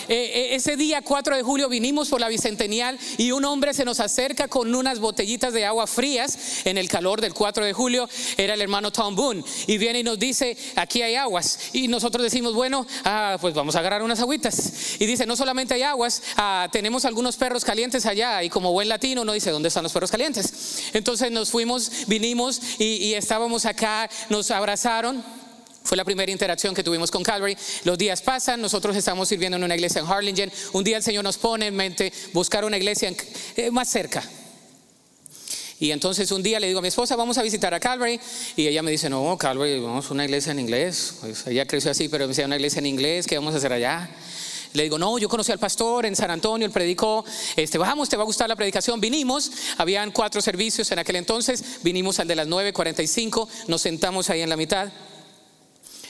e, 0.07 0.55
ese 0.55 0.77
día 0.77 1.01
4 1.01 1.35
de 1.35 1.43
julio 1.43 1.67
vinimos 1.67 2.07
por 2.07 2.21
la 2.21 2.29
Bicentennial 2.29 2.97
y 3.17 3.33
un 3.33 3.43
hombre 3.43 3.73
se 3.73 3.83
nos 3.83 3.99
acerca 3.99 4.47
con 4.47 4.73
unas 4.73 4.99
botellitas 4.99 5.51
de 5.51 5.65
agua 5.65 5.87
frías 5.87 6.37
en 6.63 6.77
el 6.77 6.87
calor 6.87 7.19
del 7.19 7.33
4 7.33 7.65
de 7.65 7.73
julio, 7.73 8.07
era 8.37 8.53
el 8.53 8.61
hermano 8.61 8.93
Tom 8.93 9.13
Boone, 9.13 9.43
y 9.67 9.77
viene 9.77 9.99
y 9.99 10.03
nos 10.03 10.17
dice, 10.17 10.55
aquí 10.77 11.01
hay 11.01 11.15
aguas. 11.15 11.59
Y 11.73 11.89
nosotros 11.89 12.23
decimos, 12.23 12.53
bueno, 12.53 12.87
ah, 13.03 13.37
pues 13.41 13.53
vamos 13.53 13.75
a 13.75 13.79
agarrar 13.79 14.01
unas 14.01 14.21
agüitas. 14.21 14.95
Y 14.99 15.05
dice, 15.05 15.25
no 15.25 15.35
solamente 15.35 15.73
hay 15.73 15.83
aguas, 15.83 16.23
ah, 16.37 16.69
tenemos 16.71 17.03
algunos 17.03 17.35
perros 17.35 17.65
calientes 17.65 18.05
allá, 18.05 18.41
y 18.41 18.49
como 18.49 18.71
buen 18.71 18.87
latino 18.87 19.23
uno 19.23 19.33
dice, 19.33 19.51
¿dónde 19.51 19.67
están 19.67 19.83
los 19.83 19.91
perros 19.91 20.11
calientes? 20.11 20.91
Entonces 20.93 21.29
nos 21.29 21.51
fuimos, 21.51 21.91
vinimos 22.07 22.61
y 22.79 23.15
estábamos 23.15 23.65
acá, 23.65 24.09
nos 24.29 24.49
abrazaron. 24.49 25.38
Fue 25.89 25.97
la 25.97 26.05
primera 26.05 26.31
interacción 26.31 26.75
que 26.75 26.83
tuvimos 26.83 27.09
con 27.09 27.23
Calvary. 27.23 27.57
Los 27.83 27.97
días 27.97 28.21
pasan, 28.21 28.61
nosotros 28.61 28.95
estamos 28.95 29.27
sirviendo 29.27 29.57
en 29.57 29.63
una 29.63 29.73
iglesia 29.73 30.01
en 30.01 30.05
Harlingen. 30.05 30.51
Un 30.73 30.83
día 30.83 30.97
el 30.97 31.01
Señor 31.01 31.23
nos 31.23 31.39
pone 31.39 31.65
en 31.65 31.75
mente 31.75 32.13
buscar 32.31 32.63
una 32.63 32.77
iglesia 32.77 33.11
eh, 33.55 33.71
más 33.71 33.89
cerca. 33.89 34.21
Y 35.79 35.89
entonces 35.89 36.31
un 36.31 36.43
día 36.43 36.59
le 36.59 36.67
digo 36.67 36.77
a 36.77 36.83
mi 36.83 36.89
esposa, 36.89 37.15
vamos 37.15 37.39
a 37.39 37.41
visitar 37.41 37.73
a 37.73 37.79
Calvary. 37.79 38.19
Y 38.55 38.67
ella 38.67 38.83
me 38.83 38.91
dice, 38.91 39.09
no, 39.09 39.35
Calvary, 39.39 39.79
vamos 39.79 40.07
a 40.11 40.13
una 40.13 40.25
iglesia 40.25 40.51
en 40.51 40.59
inglés. 40.59 41.15
Pues 41.21 41.47
ella 41.47 41.65
creció 41.65 41.89
así, 41.89 42.07
pero 42.07 42.25
me 42.25 42.27
decía, 42.27 42.45
una 42.45 42.57
iglesia 42.57 42.77
en 42.77 42.85
inglés, 42.85 43.25
¿qué 43.25 43.39
vamos 43.39 43.55
a 43.55 43.57
hacer 43.57 43.73
allá? 43.73 44.11
Le 44.73 44.83
digo, 44.83 44.99
no, 44.99 45.17
yo 45.17 45.27
conocí 45.27 45.51
al 45.51 45.57
pastor 45.57 46.05
en 46.05 46.15
San 46.15 46.29
Antonio, 46.29 46.67
él 46.67 46.71
predicó, 46.71 47.25
este, 47.55 47.79
vamos, 47.79 48.09
te 48.09 48.15
va 48.15 48.21
a 48.21 48.25
gustar 48.27 48.47
la 48.47 48.55
predicación. 48.55 49.01
Vinimos, 49.01 49.51
habían 49.75 50.11
cuatro 50.11 50.39
servicios 50.39 50.91
en 50.91 50.99
aquel 50.99 51.15
entonces, 51.15 51.81
vinimos 51.81 52.19
al 52.19 52.27
de 52.27 52.35
las 52.35 52.47
9.45, 52.47 53.47
nos 53.67 53.81
sentamos 53.81 54.29
ahí 54.29 54.41
en 54.41 54.49
la 54.49 54.55
mitad. 54.55 54.91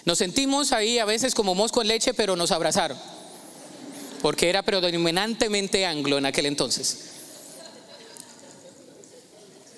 Nos 0.06 0.18
sentimos 0.18 0.72
ahí 0.72 1.00
a 1.00 1.06
veces 1.06 1.36
como 1.36 1.56
mosco 1.56 1.82
en 1.82 1.90
leche, 1.90 2.14
pero 2.14 2.36
nos 2.36 2.52
abrazaron, 2.52 2.98
porque 4.22 4.50
era 4.50 4.64
predominantemente 4.64 5.86
anglo 5.86 6.18
en 6.18 6.26
aquel 6.26 6.46
entonces. 6.46 7.10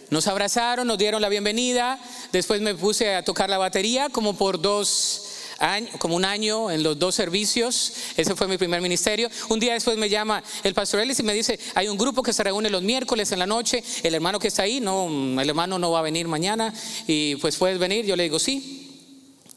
Nos 0.10 0.28
abrazaron, 0.28 0.88
nos 0.88 0.98
dieron 0.98 1.22
la 1.22 1.30
bienvenida, 1.30 1.98
después 2.34 2.60
me 2.60 2.76
puse 2.76 3.16
a 3.16 3.24
tocar 3.24 3.50
la 3.50 3.58
batería 3.58 4.10
como 4.10 4.36
por 4.36 4.62
dos 4.62 5.28
años, 5.58 5.92
como 6.00 6.16
un 6.16 6.26
año 6.26 6.70
en 6.70 6.84
los 6.84 7.00
dos 7.00 7.16
servicios, 7.16 7.94
ese 8.18 8.36
fue 8.36 8.48
mi 8.48 8.58
primer 8.58 8.82
ministerio. 8.82 9.30
Un 9.50 9.60
día 9.60 9.74
después 9.74 9.98
me 9.98 10.10
llama 10.10 10.44
el 10.64 10.74
pastor 10.74 11.00
Ellis 11.00 11.20
y 11.20 11.24
me 11.24 11.34
dice, 11.34 11.60
hay 11.76 11.88
un 11.88 11.98
grupo 11.98 12.24
que 12.24 12.34
se 12.34 12.44
reúne 12.44 12.70
los 12.70 12.82
miércoles 12.82 13.32
en 13.32 13.40
la 13.40 13.46
noche, 13.46 13.84
el 14.04 14.14
hermano 14.14 14.40
que 14.40 14.50
está 14.50 14.64
ahí, 14.64 14.82
no, 14.82 15.08
el 15.40 15.48
hermano 15.48 15.80
no 15.80 15.92
va 15.92 16.00
a 16.00 16.04
venir 16.04 16.28
mañana. 16.28 16.74
Y 17.08 17.36
pues 17.38 17.56
puedes 17.56 17.80
venir, 17.80 18.06
yo 18.06 18.16
le 18.16 18.24
digo, 18.24 18.40
sí, 18.40 18.81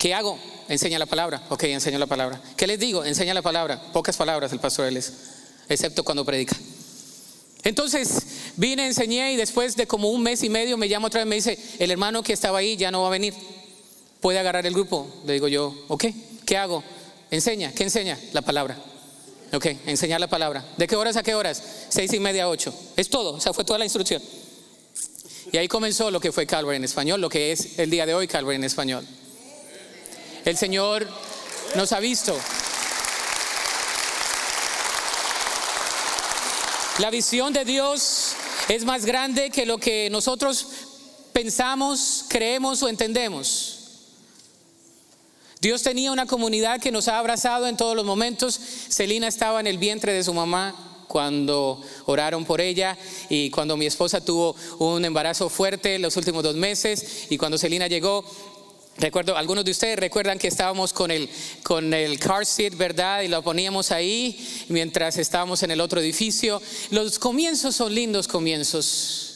¿Qué 0.05 0.13
hago? 0.13 0.39
Enseña 0.69 0.99
la 0.99 1.07
palabra. 1.07 1.43
Ok, 1.49 1.63
enseño 1.63 1.99
la 1.99 2.05
palabra. 2.05 2.39
¿Qué 2.59 2.67
les 2.67 2.79
digo? 2.79 3.07
Enseña 3.07 3.33
la 3.33 3.41
palabra. 3.41 3.81
Pocas 3.91 4.19
palabras 4.19 4.53
el 4.53 4.61
pastor 4.61 4.87
Ellis, 4.87 5.11
excepto 5.67 6.05
cuando 6.05 6.27
predica. 6.27 6.55
Entonces 7.63 8.23
vine, 8.57 8.87
enseñé 8.87 9.33
y 9.33 9.37
después 9.37 9.77
de 9.77 9.87
como 9.87 10.11
un 10.11 10.23
mes 10.23 10.43
y 10.43 10.51
medio 10.51 10.77
me 10.77 10.91
llama 10.91 11.07
otra 11.07 11.21
vez 11.21 11.27
me 11.27 11.37
dice, 11.37 11.59
el 11.79 11.91
hermano 11.91 12.23
que 12.23 12.35
estaba 12.35 12.59
ahí 12.59 12.77
ya 12.77 12.91
no 12.91 13.01
va 13.01 13.07
a 13.07 13.11
venir. 13.13 13.33
¿Puede 14.21 14.39
agarrar 14.39 14.67
el 14.67 14.75
grupo? 14.75 15.09
Le 15.25 15.33
digo 15.33 15.49
yo, 15.49 15.75
ok, 15.89 16.05
¿qué 16.45 16.59
hago? 16.59 16.85
Enseña, 17.31 17.73
¿qué 17.73 17.85
enseña? 17.85 18.19
La 18.35 18.43
palabra. 18.43 18.77
Ok, 19.55 19.65
enseñar 19.87 20.21
la 20.21 20.29
palabra. 20.29 20.67
¿De 20.77 20.87
qué 20.87 20.97
horas 20.97 21.17
a 21.17 21.23
qué 21.23 21.35
horas? 21.35 21.63
Seis 21.89 22.13
y 22.13 22.21
media 22.21 22.51
ocho. 22.51 22.75
Es 22.99 23.09
todo, 23.09 23.37
o 23.37 23.41
sea, 23.41 23.55
fue 23.55 23.65
toda 23.65 23.79
la 23.79 23.87
instrucción. 23.87 24.21
Y 25.51 25.57
ahí 25.57 25.67
comenzó 25.67 26.11
lo 26.11 26.21
que 26.21 26.31
fue 26.31 26.47
Calvary 26.47 26.77
en 26.77 26.85
español, 26.85 27.23
lo 27.23 27.31
que 27.31 27.53
es 27.53 27.79
el 27.79 27.89
día 27.89 28.05
de 28.05 28.13
hoy 28.13 28.29
Calvary 28.29 28.57
en 28.57 28.65
español. 28.65 29.07
El 30.45 30.57
Señor 30.59 31.09
nos 31.75 31.93
ha 31.93 32.01
visto. 32.01 32.37
La 36.99 37.11
visión 37.11 37.53
de 37.53 37.65
Dios 37.65 38.35
es 38.69 38.85
más 38.85 39.07
grande 39.07 39.51
que 39.51 39.67
lo 39.67 39.79
que 39.79 40.09
nosotros 40.11 40.67
pensamos, 41.33 42.27
creemos 42.29 42.83
o 42.83 42.89
entendemos. 42.89 43.81
Dios 45.61 45.83
tenía 45.83 46.13
una 46.13 46.27
comunidad 46.27 46.79
que 46.79 46.93
nos 46.93 47.09
ha 47.09 47.19
abrazado 47.19 47.67
en 47.67 47.79
todos 47.79 47.97
los 47.97 48.05
momentos. 48.05 48.61
Celina 48.91 49.29
estaba 49.29 49.61
en 49.61 49.67
el 49.67 49.79
vientre 49.79 50.13
de 50.13 50.23
su 50.23 50.35
mamá 50.35 50.75
cuando 51.09 51.81
oraron 52.07 52.45
por 52.45 52.61
ella 52.61 52.99
y 53.29 53.49
cuando 53.51 53.77
mi 53.77 53.87
esposa 53.87 54.21
tuvo 54.21 54.55
un 54.79 55.05
embarazo 55.05 55.49
fuerte 55.49 55.99
los 55.99 56.17
últimos 56.17 56.43
dos 56.43 56.57
meses 56.57 57.29
y 57.31 57.39
cuando 57.39 57.57
Celina 57.57 57.87
llegó 57.87 58.25
Recuerdo, 58.97 59.37
algunos 59.37 59.65
de 59.65 59.73
ustedes 59.73 59.99
recuerdan 59.99 60.39
que 60.39 60.47
estábamos 60.47 60.93
con 60.93 61.11
el, 61.11 61.29
con 61.65 61.93
el 61.93 62.19
car 62.21 62.47
seat, 62.47 62.77
¿verdad? 62.77 63.23
Y 63.23 63.29
lo 63.29 63.43
poníamos 63.43 63.91
ahí 63.91 64.67
mientras 64.69 65.19
estábamos 65.19 65.63
en 65.65 65.73
el 65.73 65.81
otro 65.81 66.01
edificio. 66.01 66.63
Los 66.91 67.19
comienzos 67.19 67.75
son 67.75 67.93
lindos 67.93 68.29
comienzos. 68.29 69.31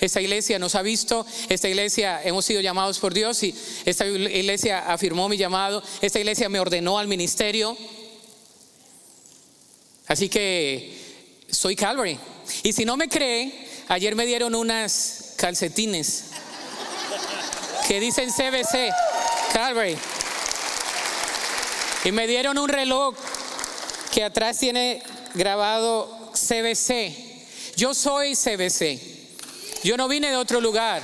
Esta 0.00 0.20
iglesia 0.20 0.58
nos 0.58 0.74
ha 0.74 0.82
visto, 0.82 1.24
esta 1.48 1.68
iglesia 1.68 2.20
hemos 2.22 2.44
sido 2.44 2.60
llamados 2.60 2.98
por 2.98 3.14
Dios 3.14 3.42
y 3.44 3.54
esta 3.84 4.06
iglesia 4.06 4.92
afirmó 4.92 5.28
mi 5.28 5.38
llamado, 5.38 5.82
esta 6.02 6.18
iglesia 6.18 6.48
me 6.48 6.60
ordenó 6.60 6.98
al 6.98 7.08
ministerio. 7.08 7.76
Así 10.08 10.28
que 10.28 10.98
soy 11.48 11.76
Calvary. 11.76 12.18
Y 12.62 12.72
si 12.72 12.84
no 12.84 12.96
me 12.96 13.08
cree, 13.08 13.52
ayer 13.88 14.14
me 14.14 14.26
dieron 14.26 14.54
unas 14.54 15.34
calcetines 15.36 16.24
que 17.86 18.00
dicen 18.00 18.30
CBC, 18.30 18.92
Calvary. 19.52 19.96
Y 22.04 22.12
me 22.12 22.26
dieron 22.26 22.58
un 22.58 22.68
reloj 22.68 23.14
que 24.12 24.24
atrás 24.24 24.58
tiene 24.58 25.02
grabado 25.34 26.32
CBC. 26.32 27.14
Yo 27.76 27.94
soy 27.94 28.34
CBC. 28.34 29.00
Yo 29.84 29.96
no 29.96 30.08
vine 30.08 30.30
de 30.30 30.36
otro 30.36 30.60
lugar. 30.60 31.02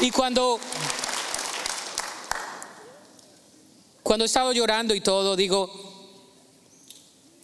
Y 0.00 0.10
cuando 0.10 0.60
cuando 4.02 4.24
he 4.24 4.26
estado 4.26 4.52
llorando 4.52 4.94
y 4.94 5.00
todo, 5.00 5.36
digo, 5.36 5.70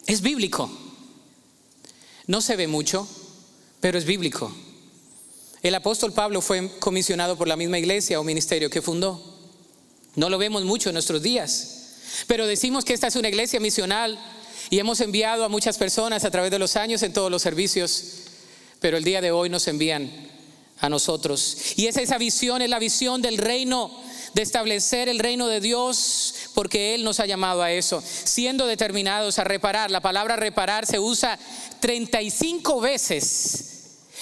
es 0.06 0.22
bíblico. 0.22 0.70
No 2.26 2.40
se 2.40 2.56
ve 2.56 2.68
mucho, 2.68 3.08
pero 3.80 3.98
es 3.98 4.04
bíblico. 4.04 4.54
El 5.62 5.76
apóstol 5.76 6.12
Pablo 6.12 6.40
fue 6.40 6.68
comisionado 6.80 7.36
por 7.36 7.46
la 7.46 7.56
misma 7.56 7.78
iglesia 7.78 8.18
o 8.18 8.24
ministerio 8.24 8.68
que 8.68 8.82
fundó. 8.82 9.22
No 10.16 10.28
lo 10.28 10.36
vemos 10.36 10.64
mucho 10.64 10.88
en 10.88 10.94
nuestros 10.94 11.22
días, 11.22 11.94
pero 12.26 12.48
decimos 12.48 12.84
que 12.84 12.94
esta 12.94 13.06
es 13.06 13.14
una 13.14 13.28
iglesia 13.28 13.60
misional 13.60 14.18
y 14.70 14.80
hemos 14.80 15.00
enviado 15.00 15.44
a 15.44 15.48
muchas 15.48 15.78
personas 15.78 16.24
a 16.24 16.32
través 16.32 16.50
de 16.50 16.58
los 16.58 16.74
años 16.74 17.04
en 17.04 17.12
todos 17.12 17.30
los 17.30 17.42
servicios, 17.42 18.04
pero 18.80 18.96
el 18.96 19.04
día 19.04 19.20
de 19.20 19.30
hoy 19.30 19.48
nos 19.50 19.68
envían 19.68 20.10
a 20.80 20.88
nosotros. 20.88 21.56
Y 21.76 21.86
es 21.86 21.96
esa 21.96 22.18
visión, 22.18 22.60
es 22.60 22.68
la 22.68 22.80
visión 22.80 23.22
del 23.22 23.38
reino 23.38 23.88
de 24.34 24.42
establecer 24.42 25.08
el 25.08 25.20
reino 25.20 25.46
de 25.46 25.60
Dios 25.60 26.34
porque 26.54 26.96
Él 26.96 27.04
nos 27.04 27.20
ha 27.20 27.26
llamado 27.26 27.62
a 27.62 27.70
eso, 27.70 28.02
siendo 28.04 28.66
determinados 28.66 29.38
a 29.38 29.44
reparar. 29.44 29.92
La 29.92 30.00
palabra 30.00 30.34
reparar 30.34 30.86
se 30.86 30.98
usa 30.98 31.38
35 31.78 32.80
veces 32.80 33.71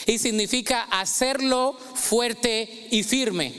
y 0.07 0.19
significa 0.19 0.83
hacerlo 0.83 1.77
fuerte 1.95 2.89
y 2.91 3.03
firme. 3.03 3.53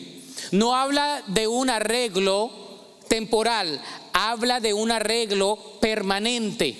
No 0.52 0.76
habla 0.76 1.24
de 1.28 1.48
un 1.48 1.70
arreglo 1.70 2.52
temporal, 3.08 3.82
habla 4.14 4.60
de 4.60 4.74
un 4.74 4.92
arreglo 4.92 5.58
permanente. 5.80 6.76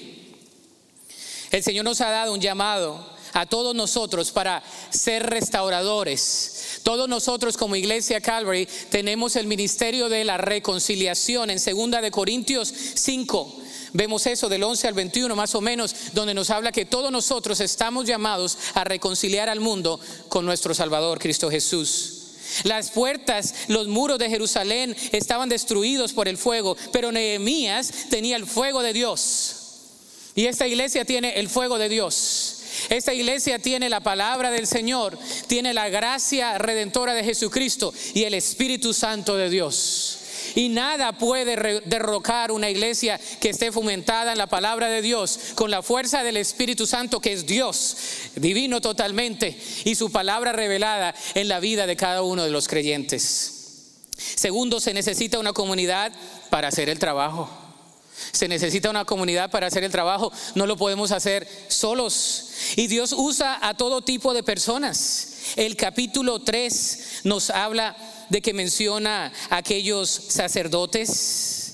El 1.52 1.64
Señor 1.64 1.86
nos 1.86 2.02
ha 2.02 2.10
dado 2.10 2.34
un 2.34 2.42
llamado 2.42 3.12
a 3.34 3.46
todos 3.46 3.76
nosotros 3.76 4.32
para 4.32 4.64
ser 4.90 5.30
restauradores. 5.30 6.80
Todos 6.84 7.08
nosotros 7.08 7.58
como 7.58 7.76
iglesia 7.76 8.22
Calvary 8.22 8.68
tenemos 8.90 9.36
el 9.36 9.48
ministerio 9.48 10.10
de 10.10 10.24
la 10.24 10.38
reconciliación 10.38 11.50
en 11.50 11.60
segunda 11.60 12.02
de 12.02 12.12
Corintios 12.12 12.74
5. 12.96 13.61
Vemos 13.94 14.26
eso 14.26 14.48
del 14.50 14.64
11 14.64 14.88
al 14.88 14.94
21 14.94 15.36
más 15.36 15.56
o 15.56 15.62
menos, 15.62 15.96
donde 16.14 16.34
nos 16.34 16.50
habla 16.50 16.72
que 16.72 16.86
todos 16.86 17.12
nosotros 17.12 17.60
estamos 17.60 18.06
llamados 18.06 18.58
a 18.74 18.84
reconciliar 18.84 19.50
al 19.50 19.60
mundo 19.60 20.00
con 20.30 20.46
nuestro 20.46 20.74
Salvador 20.74 21.20
Cristo 21.20 21.50
Jesús. 21.50 22.18
Las 22.64 22.92
puertas, 22.92 23.54
los 23.68 23.88
muros 23.88 24.20
de 24.20 24.30
Jerusalén 24.30 24.96
estaban 25.12 25.50
destruidos 25.50 26.14
por 26.14 26.28
el 26.28 26.38
fuego, 26.38 26.76
pero 26.92 27.12
Nehemías 27.12 27.92
tenía 28.10 28.36
el 28.36 28.46
fuego 28.46 28.82
de 28.82 28.94
Dios. 28.94 29.56
Y 30.36 30.46
esta 30.46 30.68
iglesia 30.68 31.06
tiene 31.06 31.40
el 31.40 31.50
fuego 31.50 31.78
de 31.78 31.90
Dios. 31.90 32.58
Esta 32.90 33.14
iglesia 33.14 33.60
tiene 33.60 33.90
la 33.90 34.00
palabra 34.00 34.50
del 34.50 34.66
Señor, 34.66 35.18
tiene 35.48 35.74
la 35.74 35.90
gracia 35.90 36.58
redentora 36.58 37.14
de 37.14 37.24
Jesucristo 37.24 37.94
y 38.14 38.24
el 38.24 38.34
Espíritu 38.34 38.94
Santo 38.94 39.36
de 39.36 39.50
Dios. 39.50 40.21
Y 40.56 40.70
nada 40.70 41.14
puede 41.14 41.82
derrocar 41.86 42.52
una 42.52 42.70
iglesia 42.70 43.20
que 43.40 43.50
esté 43.50 43.72
fomentada 43.72 44.32
en 44.32 44.38
la 44.38 44.48
palabra 44.48 44.88
de 44.88 45.02
Dios, 45.02 45.40
con 45.56 45.72
la 45.72 45.82
fuerza 45.82 46.24
del 46.24 46.38
Espíritu 46.38 46.86
Santo, 46.86 47.20
que 47.20 47.34
es 47.34 47.46
Dios, 47.46 47.98
divino 48.36 48.82
totalmente, 48.82 49.60
y 49.86 49.96
su 49.96 50.12
palabra 50.12 50.52
revelada 50.52 51.16
en 51.36 51.48
la 51.48 51.60
vida 51.60 51.88
de 51.88 51.96
cada 51.96 52.22
uno 52.22 52.44
de 52.44 52.52
los 52.52 52.68
creyentes. 52.68 53.58
Segundo, 54.18 54.80
se 54.80 54.94
necesita 54.94 55.40
una 55.40 55.54
comunidad 55.54 56.12
para 56.50 56.68
hacer 56.68 56.90
el 56.90 57.00
trabajo. 57.00 57.50
Se 58.32 58.48
necesita 58.48 58.90
una 58.90 59.06
comunidad 59.06 59.50
para 59.50 59.68
hacer 59.68 59.84
el 59.84 59.92
trabajo. 59.92 60.32
No 60.56 60.68
lo 60.68 60.78
podemos 60.78 61.12
hacer 61.12 61.48
solos. 61.70 62.52
Y 62.76 62.88
Dios 62.88 63.14
usa 63.14 63.60
a 63.62 63.74
todo 63.76 64.02
tipo 64.02 64.34
de 64.34 64.44
personas. 64.44 65.28
El 65.56 65.76
capítulo 65.76 66.40
3 66.40 67.22
nos 67.24 67.50
habla 67.50 67.96
de 68.32 68.42
que 68.42 68.54
menciona 68.54 69.34
a 69.50 69.58
aquellos 69.58 70.10
sacerdotes, 70.10 71.74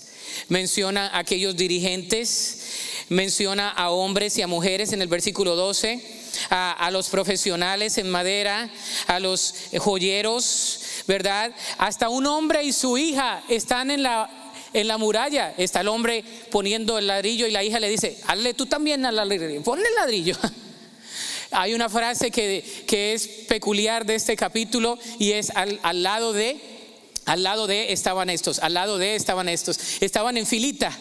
menciona 0.50 1.06
a 1.06 1.20
aquellos 1.20 1.56
dirigentes, 1.56 3.06
menciona 3.10 3.70
a 3.70 3.92
hombres 3.92 4.36
y 4.40 4.42
a 4.42 4.48
mujeres 4.48 4.92
en 4.92 5.04
el 5.04 5.08
versículo 5.08 5.56
12, 5.56 6.02
a, 6.50 6.90
los 6.92 7.10
profesionales 7.10 8.00
en 8.00 8.10
madera, 8.10 8.72
a 9.06 9.20
los 9.20 9.54
joyeros, 9.78 10.80
¿verdad? 11.08 11.54
Hasta 11.78 12.10
un 12.10 12.26
hombre 12.26 12.64
y 12.64 12.74
su 12.74 12.98
hija 12.98 13.44
están 13.50 13.92
en 13.92 14.02
la 14.02 14.28
en 14.74 14.88
la 14.88 14.98
muralla 14.98 15.54
está 15.58 15.80
el 15.80 15.88
hombre 15.88 16.24
poniendo 16.52 16.98
el 16.98 17.08
ladrillo 17.08 17.48
y 17.48 17.52
la 17.52 17.64
hija 17.64 17.80
le 17.80 17.90
dice, 17.90 18.20
hazle 18.28 18.54
tú 18.54 18.66
también 18.66 19.06
al 19.06 19.16
ladrillo, 19.16 19.64
ponle 19.64 19.88
el 19.88 19.96
ladrillo. 19.96 20.36
Hay 21.52 21.74
una 21.74 21.90
frase 21.90 22.32
que, 22.32 22.64
que, 22.88 23.14
es 23.14 23.28
peculiar 23.48 24.06
de 24.06 24.16
este 24.16 24.36
capítulo 24.36 24.98
y 25.20 25.32
es 25.32 25.50
al, 25.52 25.80
al 25.84 26.04
lado 26.04 26.34
de, 26.34 26.58
al 27.26 27.44
lado 27.44 27.68
de 27.68 27.94
estaban 27.94 28.30
estos, 28.30 28.60
al 28.60 28.74
lado 28.74 28.98
de 28.98 29.16
estaban 29.16 29.50
estos, 29.50 30.02
estaban 30.02 30.38
en 30.38 30.46
filita 30.46 30.92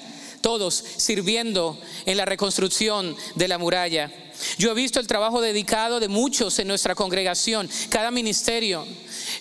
todos 0.47 0.85
sirviendo 0.97 1.77
en 2.05 2.17
la 2.17 2.25
reconstrucción 2.25 3.17
de 3.35 3.49
la 3.49 3.59
muralla. 3.59 4.13
Yo 4.59 4.71
he 4.71 4.75
visto 4.75 5.01
el 5.01 5.09
trabajo 5.09 5.41
dedicado 5.41 5.99
de 5.99 6.07
muchos 6.07 6.61
en 6.61 6.69
nuestra 6.69 6.95
congregación, 6.95 7.69
cada 7.89 8.13
ministerio. 8.13 8.87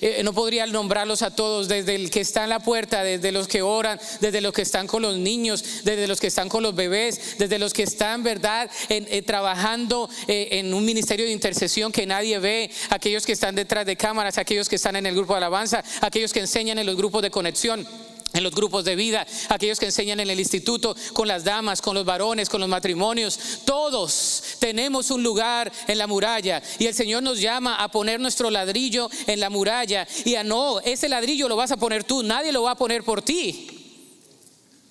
Eh, 0.01 0.21
no 0.23 0.33
podría 0.33 0.65
nombrarlos 0.65 1.21
a 1.21 1.29
todos, 1.29 1.67
desde 1.67 1.93
el 1.93 2.09
que 2.09 2.21
está 2.21 2.43
en 2.43 2.49
la 2.49 2.59
puerta, 2.59 3.03
desde 3.03 3.31
los 3.31 3.47
que 3.47 3.61
oran, 3.61 3.99
desde 4.19 4.41
los 4.41 4.51
que 4.51 4.63
están 4.63 4.87
con 4.87 5.03
los 5.03 5.15
niños, 5.15 5.63
desde 5.83 6.07
los 6.07 6.19
que 6.19 6.25
están 6.25 6.49
con 6.49 6.63
los 6.63 6.73
bebés, 6.73 7.37
desde 7.37 7.59
los 7.59 7.71
que 7.71 7.83
están, 7.83 8.23
¿verdad?, 8.23 8.71
eh, 8.89 9.21
trabajando 9.21 10.09
eh, 10.27 10.47
en 10.53 10.73
un 10.73 10.83
ministerio 10.83 11.27
de 11.27 11.33
intercesión 11.33 11.91
que 11.91 12.07
nadie 12.07 12.39
ve, 12.39 12.71
aquellos 12.89 13.27
que 13.27 13.33
están 13.33 13.53
detrás 13.53 13.85
de 13.85 13.95
cámaras, 13.95 14.39
aquellos 14.39 14.67
que 14.67 14.77
están 14.77 14.95
en 14.95 15.05
el 15.05 15.13
grupo 15.13 15.33
de 15.33 15.37
alabanza, 15.37 15.83
aquellos 16.01 16.33
que 16.33 16.39
enseñan 16.39 16.79
en 16.79 16.87
los 16.87 16.95
grupos 16.95 17.21
de 17.21 17.29
conexión 17.29 17.87
en 18.35 18.43
los 18.43 18.53
grupos 18.53 18.83
de 18.85 18.95
vida, 18.95 19.25
aquellos 19.49 19.79
que 19.79 19.87
enseñan 19.87 20.19
en 20.19 20.29
el 20.29 20.39
instituto, 20.39 20.95
con 21.13 21.27
las 21.27 21.43
damas, 21.43 21.81
con 21.81 21.95
los 21.95 22.05
varones, 22.05 22.49
con 22.49 22.59
los 22.59 22.69
matrimonios. 22.69 23.39
Todos 23.65 24.43
tenemos 24.59 25.09
un 25.09 25.23
lugar 25.23 25.71
en 25.87 25.97
la 25.97 26.05
muralla 26.05 26.61
y 26.77 26.85
el 26.85 26.93
Señor 26.93 27.23
nos 27.23 27.39
llama 27.39 27.75
a 27.75 27.89
poner 27.89 28.19
nuestro 28.19 28.51
ladrillo 28.51 29.09
en 29.25 29.39
la 29.39 29.49
muralla 29.49 30.05
y 30.25 30.35
a 30.35 30.43
no, 30.43 30.81
ese 30.81 31.09
ladrillo 31.09 31.47
lo 31.47 31.55
vas 31.55 31.71
a 31.71 31.77
poner 31.77 32.03
tú, 32.03 32.23
nadie 32.23 32.51
lo 32.51 32.63
va 32.63 32.71
a 32.71 32.77
poner 32.77 33.03
por 33.03 33.21
ti. 33.21 33.69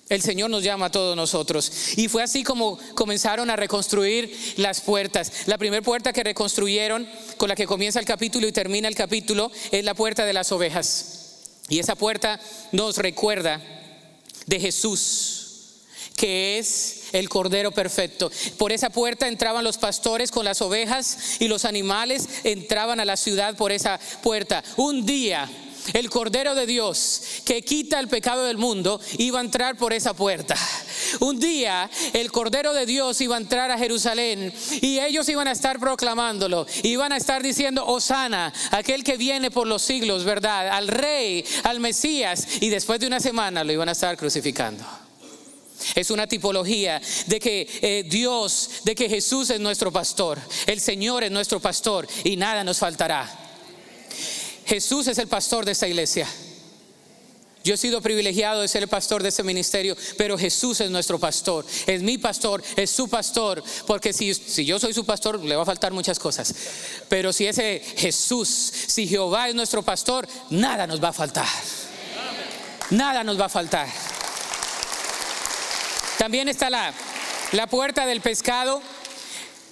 El 0.07 0.21
Señor 0.21 0.51
nos 0.51 0.63
llama 0.63 0.87
a 0.87 0.91
todos 0.91 1.15
nosotros. 1.15 1.97
Y 1.97 2.07
fue 2.09 2.21
así 2.21 2.43
como 2.43 2.77
comenzaron 2.93 3.49
a 3.49 3.55
reconstruir 3.55 4.35
las 4.57 4.81
puertas. 4.81 5.47
La 5.47 5.57
primera 5.57 5.81
puerta 5.81 6.13
que 6.13 6.23
reconstruyeron, 6.23 7.07
con 7.37 7.49
la 7.49 7.55
que 7.55 7.65
comienza 7.65 7.99
el 7.99 8.05
capítulo 8.05 8.47
y 8.47 8.51
termina 8.51 8.87
el 8.87 8.93
capítulo, 8.95 9.51
es 9.71 9.83
la 9.83 9.95
puerta 9.95 10.23
de 10.23 10.33
las 10.33 10.51
ovejas. 10.51 11.24
Y 11.69 11.79
esa 11.79 11.95
puerta 11.95 12.39
nos 12.71 12.97
recuerda 12.97 13.61
de 14.45 14.59
Jesús, 14.59 15.81
que 16.15 16.59
es 16.59 17.05
el 17.11 17.29
Cordero 17.29 17.71
Perfecto. 17.71 18.31
Por 18.57 18.71
esa 18.71 18.89
puerta 18.89 19.27
entraban 19.27 19.63
los 19.63 19.77
pastores 19.77 20.31
con 20.31 20.45
las 20.45 20.61
ovejas 20.61 21.37
y 21.39 21.47
los 21.47 21.65
animales 21.65 22.27
entraban 22.43 22.99
a 22.99 23.05
la 23.05 23.17
ciudad 23.17 23.55
por 23.55 23.71
esa 23.71 23.99
puerta. 24.21 24.63
Un 24.77 25.05
día 25.05 25.49
el 25.93 26.09
Cordero 26.09 26.55
de 26.55 26.65
Dios 26.65 27.21
que 27.45 27.61
quita 27.61 27.99
el 27.99 28.07
pecado 28.07 28.45
del 28.45 28.57
mundo 28.57 28.99
iba 29.17 29.39
a 29.39 29.43
entrar 29.43 29.77
por 29.77 29.93
esa 29.93 30.13
puerta. 30.13 30.55
Un 31.19 31.39
día 31.39 31.89
el 32.13 32.31
Cordero 32.31 32.73
de 32.73 32.85
Dios 32.85 33.19
iba 33.21 33.35
a 33.35 33.39
entrar 33.39 33.71
a 33.71 33.77
Jerusalén 33.77 34.53
y 34.81 34.99
ellos 34.99 35.29
iban 35.29 35.47
a 35.47 35.51
estar 35.51 35.79
proclamándolo, 35.79 36.65
iban 36.83 37.11
a 37.11 37.17
estar 37.17 37.43
diciendo, 37.43 37.85
Osana, 37.85 38.53
aquel 38.71 39.03
que 39.03 39.17
viene 39.17 39.51
por 39.51 39.67
los 39.67 39.81
siglos, 39.81 40.23
¿verdad? 40.23 40.69
Al 40.69 40.87
Rey, 40.87 41.45
al 41.63 41.79
Mesías, 41.79 42.47
y 42.61 42.69
después 42.69 42.99
de 42.99 43.07
una 43.07 43.19
semana 43.19 43.63
lo 43.63 43.71
iban 43.71 43.89
a 43.89 43.93
estar 43.93 44.17
crucificando. 44.17 44.83
Es 45.93 46.09
una 46.09 46.25
tipología 46.25 47.01
de 47.27 47.39
que 47.39 47.67
eh, 47.81 48.05
Dios, 48.07 48.69
de 48.83 48.95
que 48.95 49.09
Jesús 49.09 49.49
es 49.49 49.59
nuestro 49.59 49.91
pastor, 49.91 50.39
el 50.65 50.79
Señor 50.79 51.23
es 51.23 51.31
nuestro 51.31 51.59
pastor 51.59 52.07
y 52.23 52.37
nada 52.37 52.63
nos 52.63 52.79
faltará. 52.79 53.44
Jesús 54.65 55.07
es 55.07 55.17
el 55.17 55.27
pastor 55.27 55.65
de 55.65 55.71
esta 55.71 55.87
iglesia. 55.87 56.27
Yo 57.65 57.73
he 57.73 57.77
sido 57.77 57.99
privilegiado 57.99 58.61
de 58.61 58.67
ser 58.67 58.83
el 58.83 58.89
pastor 58.89 59.23
de 59.23 59.29
este 59.29 59.41
ministerio, 59.41 59.97
pero 60.19 60.37
Jesús 60.37 60.81
es 60.81 60.91
nuestro 60.91 61.17
pastor, 61.17 61.65
es 61.87 62.03
mi 62.03 62.19
pastor, 62.19 62.63
es 62.75 62.91
su 62.91 63.07
pastor, 63.07 63.63
porque 63.87 64.13
si, 64.13 64.35
si, 64.35 64.65
yo 64.65 64.79
soy 64.79 64.93
su 64.93 65.03
pastor 65.03 65.43
le 65.43 65.55
va 65.55 65.63
a 65.63 65.65
faltar 65.65 65.91
muchas 65.91 66.19
cosas, 66.19 66.53
pero 67.09 67.33
si 67.33 67.47
ese 67.47 67.81
Jesús, 67.97 68.47
si 68.47 69.07
Jehová 69.07 69.49
es 69.49 69.55
nuestro 69.55 69.81
pastor, 69.81 70.27
nada 70.51 70.85
nos 70.85 71.03
va 71.03 71.07
a 71.07 71.13
faltar, 71.13 71.47
nada 72.91 73.23
nos 73.23 73.41
va 73.41 73.45
a 73.45 73.49
faltar. 73.49 73.87
También 76.19 76.49
está 76.49 76.69
la, 76.69 76.93
la 77.51 77.65
puerta 77.65 78.05
del 78.05 78.21
pescado 78.21 78.79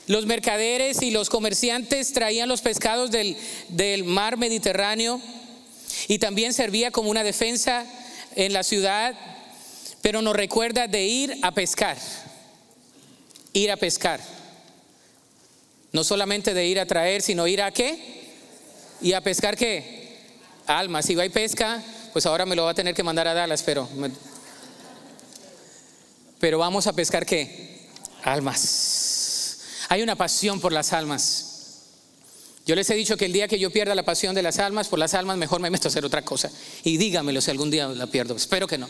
los 0.07 0.25
mercaderes 0.25 1.01
y 1.01 1.11
los 1.11 1.29
comerciantes 1.29 2.13
traían 2.13 2.49
los 2.49 2.61
pescados 2.61 3.11
del, 3.11 4.03
mar 4.03 4.37
Mediterráneo 4.37 5.21
y 6.07 6.19
también 6.19 6.53
servía 6.53 6.91
como 6.91 7.09
una 7.09 7.23
defensa 7.23 7.85
en 8.35 8.51
la 8.51 8.63
ciudad, 8.63 9.15
pero 10.01 10.21
nos 10.21 10.35
recuerda 10.35 10.87
de 10.87 11.05
ir 11.05 11.37
a 11.41 11.51
pescar, 11.51 11.97
ir 13.53 13.71
a 13.71 13.77
pescar. 13.77 14.19
No 15.91 16.03
solamente 16.03 16.53
de 16.53 16.65
ir 16.65 16.79
a 16.79 16.87
traer, 16.87 17.21
sino 17.21 17.47
ir 17.47 17.61
a 17.61 17.71
qué? 17.71 18.23
¿Y 18.99 19.13
a 19.13 19.21
pescar 19.21 19.55
qué? 19.55 20.17
Almas. 20.65 21.05
Si 21.05 21.13
va 21.13 21.23
y 21.23 21.29
pesca, 21.29 21.83
pues 22.11 22.25
ahora 22.25 22.47
me 22.47 22.55
lo 22.55 22.65
va 22.65 22.71
a 22.71 22.73
tener 22.73 22.95
que 22.95 23.03
mandar 23.03 23.27
a 23.27 23.33
Dallas, 23.33 23.61
pero... 23.63 23.87
Pero 26.39 26.57
vamos 26.57 26.87
a 26.87 26.93
pescar 26.93 27.25
qué? 27.25 27.89
Almas. 28.23 29.12
Hay 29.89 30.01
una 30.01 30.15
pasión 30.15 30.59
por 30.59 30.71
las 30.71 30.93
almas. 30.93 31.49
Yo 32.65 32.75
les 32.75 32.89
he 32.89 32.95
dicho 32.95 33.17
que 33.17 33.25
el 33.25 33.33
día 33.33 33.47
que 33.47 33.59
yo 33.59 33.71
pierda 33.71 33.93
la 33.93 34.03
pasión 34.03 34.33
de 34.33 34.41
las 34.41 34.59
almas, 34.59 34.87
por 34.87 34.97
las 34.97 35.13
almas 35.13 35.37
mejor 35.37 35.59
me 35.59 35.69
meto 35.69 35.87
a 35.87 35.89
hacer 35.89 36.05
otra 36.05 36.21
cosa. 36.21 36.49
Y 36.83 36.97
dígamelo 36.97 37.41
si 37.41 37.51
algún 37.51 37.69
día 37.69 37.87
la 37.87 38.07
pierdo. 38.07 38.35
Espero 38.35 38.67
que 38.67 38.77
no. 38.77 38.87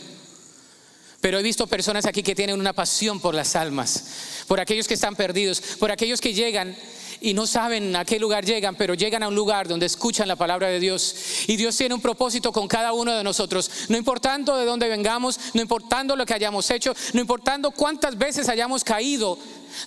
Pero 1.20 1.38
he 1.38 1.42
visto 1.42 1.66
personas 1.66 2.04
aquí 2.04 2.22
que 2.22 2.34
tienen 2.34 2.60
una 2.60 2.74
pasión 2.74 3.18
por 3.18 3.34
las 3.34 3.56
almas, 3.56 4.04
por 4.46 4.60
aquellos 4.60 4.86
que 4.86 4.92
están 4.92 5.16
perdidos, 5.16 5.60
por 5.80 5.90
aquellos 5.90 6.20
que 6.20 6.34
llegan 6.34 6.76
y 7.24 7.32
no 7.32 7.46
saben 7.46 7.96
a 7.96 8.04
qué 8.04 8.18
lugar 8.18 8.44
llegan, 8.44 8.74
pero 8.74 8.92
llegan 8.92 9.22
a 9.22 9.28
un 9.28 9.34
lugar 9.34 9.66
donde 9.66 9.86
escuchan 9.86 10.28
la 10.28 10.36
palabra 10.36 10.68
de 10.68 10.78
Dios. 10.78 11.16
Y 11.46 11.56
Dios 11.56 11.74
tiene 11.74 11.94
un 11.94 12.02
propósito 12.02 12.52
con 12.52 12.68
cada 12.68 12.92
uno 12.92 13.16
de 13.16 13.24
nosotros, 13.24 13.70
no 13.88 13.96
importando 13.96 14.58
de 14.58 14.66
dónde 14.66 14.88
vengamos, 14.88 15.40
no 15.54 15.62
importando 15.62 16.14
lo 16.14 16.26
que 16.26 16.34
hayamos 16.34 16.70
hecho, 16.70 16.94
no 17.14 17.22
importando 17.22 17.70
cuántas 17.70 18.18
veces 18.18 18.50
hayamos 18.50 18.84
caído, 18.84 19.38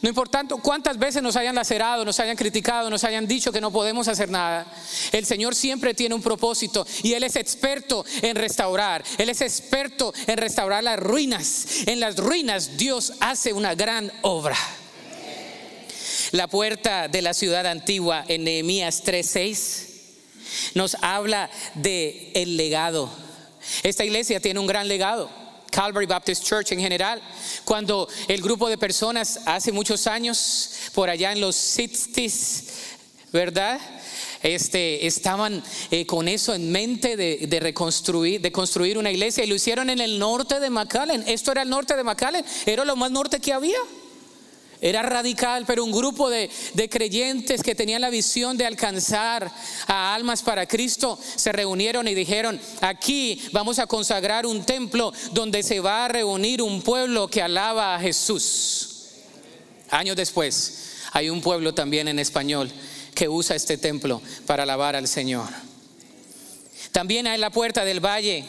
no 0.02 0.10
importando 0.10 0.58
cuántas 0.58 0.98
veces 0.98 1.22
nos 1.22 1.36
hayan 1.36 1.56
lacerado, 1.56 2.06
nos 2.06 2.20
hayan 2.20 2.36
criticado, 2.36 2.90
nos 2.90 3.04
hayan 3.04 3.28
dicho 3.28 3.52
que 3.52 3.62
no 3.62 3.72
podemos 3.72 4.08
hacer 4.08 4.30
nada. 4.30 4.66
El 5.12 5.26
Señor 5.26 5.56
siempre 5.56 5.94
tiene 5.94 6.16
un 6.16 6.22
propósito 6.22 6.86
y 7.04 7.14
Él 7.14 7.24
es 7.24 7.36
experto 7.36 8.06
en 8.22 8.36
restaurar. 8.36 9.04
Él 9.18 9.30
es 9.30 9.42
experto 9.42 10.14
en 10.28 10.38
restaurar 10.38 10.84
las 10.84 11.00
ruinas. 11.00 11.66
En 11.86 12.00
las 12.00 12.18
ruinas 12.18 12.78
Dios 12.78 13.14
hace 13.20 13.54
una 13.54 13.76
gran 13.76 14.12
obra. 14.22 14.58
La 16.32 16.48
puerta 16.48 17.08
de 17.08 17.22
la 17.22 17.34
ciudad 17.34 17.66
antigua 17.66 18.26
en 18.28 18.44
Nehemías 18.44 19.04
3:6 19.04 19.88
nos 20.76 20.96
habla 21.02 21.50
de 21.76 22.32
el 22.36 22.58
legado. 22.58 23.10
Esta 23.84 24.06
iglesia 24.06 24.40
tiene 24.40 24.60
un 24.60 24.68
gran 24.68 24.88
legado. 24.88 25.47
Calvary 25.72 26.06
Baptist 26.06 26.44
Church 26.44 26.72
en 26.72 26.80
general, 26.80 27.22
cuando 27.64 28.08
el 28.28 28.42
grupo 28.42 28.70
de 28.70 28.78
personas 28.78 29.40
hace 29.46 29.72
muchos 29.72 30.08
años, 30.08 30.72
por 30.94 31.10
allá 31.10 31.32
en 31.32 31.42
los 31.42 31.56
60s, 31.56 32.64
¿verdad? 33.32 33.80
Este, 34.44 35.06
estaban 35.08 35.64
eh, 35.92 36.06
con 36.06 36.28
eso 36.28 36.54
en 36.54 36.72
mente 36.72 37.18
de, 37.18 37.48
de, 37.48 37.60
reconstruir, 37.60 38.40
de 38.42 38.52
construir 38.52 38.98
una 38.98 39.12
iglesia 39.12 39.44
y 39.44 39.48
lo 39.48 39.56
hicieron 39.56 39.90
en 39.90 40.00
el 40.00 40.20
norte 40.20 40.60
de 40.60 40.70
McAllen. 40.70 41.24
Esto 41.28 41.52
era 41.52 41.64
el 41.64 41.70
norte 41.70 41.96
de 41.96 42.04
McAllen, 42.04 42.46
era 42.66 42.86
lo 42.86 42.96
más 42.96 43.12
norte 43.12 43.40
que 43.40 43.54
había. 43.54 43.78
Era 44.80 45.02
radical, 45.02 45.66
pero 45.66 45.84
un 45.84 45.92
grupo 45.92 46.30
de, 46.30 46.50
creyentes 46.90 47.64
que 47.64 47.74
tenían 47.74 48.02
la 48.02 48.12
visión 48.12 48.58
de 48.58 48.66
alcanzar 48.66 49.52
a 49.88 50.14
almas 50.14 50.44
para 50.44 50.68
Cristo 50.68 51.18
se 51.36 51.52
reunieron 51.52 52.08
y 52.08 52.14
dijeron, 52.14 52.60
aquí 52.82 53.42
vamos 53.52 53.80
a 53.80 53.88
consagrar 53.88 54.46
un 54.46 54.64
templo 54.64 55.12
donde 55.32 55.64
se 55.64 55.80
va 55.80 56.06
a 56.06 56.08
reunir 56.10 56.62
un 56.62 56.82
pueblo 56.84 57.28
que 57.28 57.42
alaba 57.42 57.96
a 57.96 58.00
Jesús. 58.00 58.90
Años 59.90 60.16
después, 60.16 60.98
hay 61.12 61.30
un 61.30 61.42
pueblo 61.42 61.74
también 61.74 62.08
en 62.08 62.20
español 62.20 62.72
que 63.16 63.28
usa 63.28 63.56
este 63.56 63.78
templo 63.78 64.22
para 64.46 64.62
alabar 64.64 64.96
al 64.96 65.08
Señor. 65.08 65.48
También 66.92 67.26
hay 67.26 67.40
la 67.40 67.50
puerta 67.50 67.84
del 67.84 68.00
valle. 68.00 68.46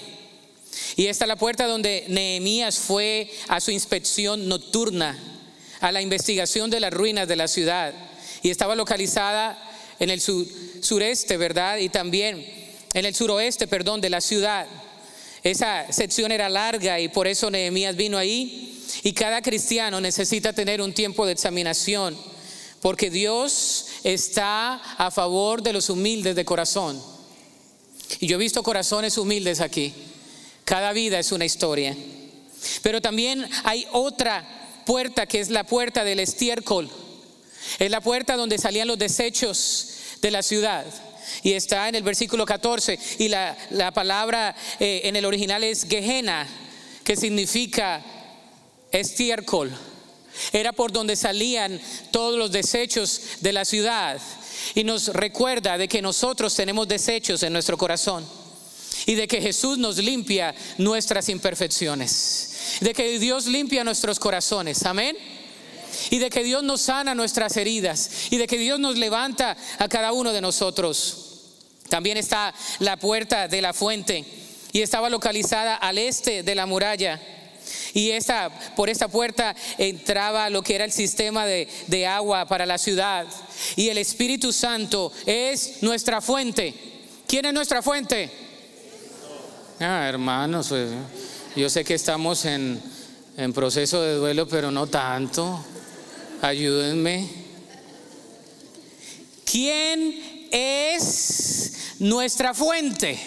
Y 0.97 1.07
esta 1.07 1.25
es 1.25 1.29
la 1.29 1.37
puerta 1.37 1.67
donde 1.67 2.05
Nehemías 2.09 2.77
fue 2.79 3.31
a 3.49 3.61
su 3.61 3.71
inspección 3.71 4.49
nocturna 4.49 5.38
a 5.81 5.93
la 5.93 6.03
investigación 6.03 6.71
de 6.71 6.81
las 6.81 6.93
ruinas 6.93 7.29
de 7.29 7.37
la 7.37 7.49
ciudad 7.49 7.95
y 8.43 8.51
estaba 8.51 8.75
localizada 8.75 9.59
en 9.99 10.11
el 10.11 10.21
sureste, 10.21 11.37
¿verdad? 11.37 11.79
Y 11.79 11.88
también 11.88 12.47
en 12.95 13.05
el 13.05 13.14
suroeste, 13.14 13.67
perdón, 13.67 14.01
de 14.01 14.11
la 14.11 14.21
ciudad. 14.21 14.67
Esa 15.43 15.91
sección 15.93 16.33
era 16.33 16.49
larga 16.49 17.01
y 17.01 17.09
por 17.09 17.27
eso 17.27 17.51
Nehemías 17.51 17.97
vino 17.97 18.19
ahí. 18.19 18.85
Y 19.03 19.12
cada 19.12 19.43
cristiano 19.43 20.01
necesita 20.01 20.53
tener 20.53 20.81
un 20.81 20.93
tiempo 20.93 21.27
de 21.27 21.33
examinación, 21.33 22.17
porque 22.81 23.11
Dios 23.11 23.87
está 24.03 24.75
a 24.75 25.11
favor 25.11 25.62
de 25.62 25.73
los 25.73 25.91
humildes 25.91 26.35
de 26.35 26.45
corazón. 26.45 27.01
Y 28.21 28.27
yo 28.27 28.37
he 28.37 28.41
visto 28.41 28.62
corazones 28.62 29.19
humildes 29.19 29.61
aquí. 29.61 29.93
Cada 30.64 30.93
vida 30.93 31.19
es 31.19 31.33
una 31.33 31.45
historia. 31.45 31.95
Pero 32.83 33.01
también 33.01 33.49
hay 33.64 33.87
otra 33.93 34.58
puerta 34.88 35.27
que 35.27 35.38
es 35.38 35.51
la 35.51 35.64
puerta 35.64 36.03
del 36.03 36.18
estiércol. 36.18 36.88
Es 37.79 37.90
la 37.90 38.01
puerta 38.01 38.37
donde 38.37 38.57
salían 38.57 38.88
los 38.88 38.98
desechos 38.98 39.88
de 40.22 40.31
la 40.31 40.42
ciudad. 40.42 40.87
Y 41.42 41.53
está 41.53 41.90
en 41.90 41.94
el 41.94 42.03
versículo 42.03 42.46
14. 42.46 42.98
Y 43.18 43.29
la, 43.29 43.55
palabra 43.92 44.57
eh, 44.81 45.03
en 45.05 45.14
el 45.14 45.27
original 45.27 45.62
es 45.62 45.85
Gehenna, 45.87 46.48
que 47.05 47.16
significa 47.16 48.03
estiércol. 48.90 49.70
Era 50.55 50.72
por 50.72 50.90
donde 50.90 51.16
salían 51.16 51.79
todos 52.11 52.38
los 52.38 52.51
desechos 52.51 53.20
de 53.40 53.53
la 53.53 53.66
ciudad. 53.66 54.18
Y 54.74 54.85
nos 54.85 55.09
recuerda 55.09 55.77
de 55.77 55.87
que 55.87 56.01
nosotros 56.01 56.55
tenemos 56.55 56.88
desechos 56.88 57.42
en 57.42 57.53
nuestro 57.53 57.77
corazón. 57.77 58.27
Y 59.05 59.16
de 59.16 59.29
que 59.29 59.42
Jesús 59.42 59.77
nos 59.77 59.98
limpia 59.98 60.55
nuestras 60.79 61.29
imperfecciones 61.29 62.47
de 62.81 62.94
que 62.94 63.18
Dios 63.18 63.47
limpia 63.47 63.85
nuestros 63.85 64.18
corazones, 64.18 64.85
amén. 64.85 65.16
Y 66.11 66.18
de 66.18 66.31
que 66.31 66.44
Dios 66.44 66.62
nos 66.62 66.83
sana 66.83 67.14
nuestras 67.14 67.57
heridas 67.57 68.11
y 68.31 68.37
de 68.37 68.47
que 68.47 68.59
Dios 68.59 68.79
nos 68.79 68.97
levanta 68.97 69.57
a 69.79 69.88
cada 69.88 70.12
uno 70.12 70.33
de 70.33 70.40
nosotros. 70.40 71.29
También 71.88 72.16
está 72.18 72.55
la 72.79 72.99
puerta 72.99 73.49
de 73.49 73.62
la 73.62 73.73
fuente 73.73 74.25
y 74.73 74.83
estaba 74.83 75.09
localizada 75.09 75.75
al 75.77 75.99
este 75.99 76.42
de 76.42 76.55
la 76.55 76.66
muralla. 76.66 77.21
Y 77.94 78.11
esta, 78.11 78.51
por 78.77 78.88
esta 78.88 79.09
puerta 79.09 79.55
entraba 79.77 80.51
lo 80.51 80.62
que 80.62 80.75
era 80.75 80.85
el 80.85 80.92
sistema 80.92 81.47
de, 81.47 81.68
de 81.87 82.07
agua 82.07 82.47
para 82.47 82.66
la 82.66 82.79
ciudad. 82.79 83.27
Y 83.77 83.88
el 83.88 83.99
Espíritu 83.99 84.53
Santo 84.53 85.12
es 85.27 85.83
nuestra 85.83 86.21
fuente. 86.21 86.75
¿Quién 87.27 87.47
es 87.47 87.53
nuestra 87.53 87.83
fuente? 87.83 88.31
Ah, 89.81 90.07
hermanos, 90.09 90.68
pues, 90.68 90.90
yo 91.59 91.68
sé 91.68 91.83
que 91.83 91.94
estamos 91.94 92.44
en, 92.44 92.81
proceso 93.53 94.01
de 94.01 94.14
duelo, 94.14 94.47
pero 94.47 94.71
no 94.71 94.87
tanto. 94.87 95.64
Ayúdenme. 96.40 97.29
¿Quién 99.44 100.49
es 100.53 101.97
nuestra 101.99 102.55
fuente? 102.55 103.18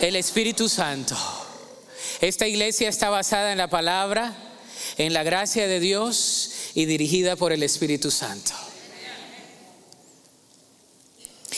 El 0.00 0.16
Espíritu 0.16 0.68
Santo. 0.68 1.16
Esta 2.20 2.48
iglesia 2.48 2.88
está 2.88 3.10
basada 3.10 3.52
en 3.52 3.58
la 3.58 3.70
palabra, 3.70 4.34
en 4.98 5.12
la 5.12 5.22
gracia 5.22 5.68
de 5.68 5.78
Dios 5.78 6.50
y 6.74 6.86
dirigida 6.86 7.36
por 7.36 7.52
el 7.52 7.62
Espíritu 7.62 8.10
Santo. 8.10 8.52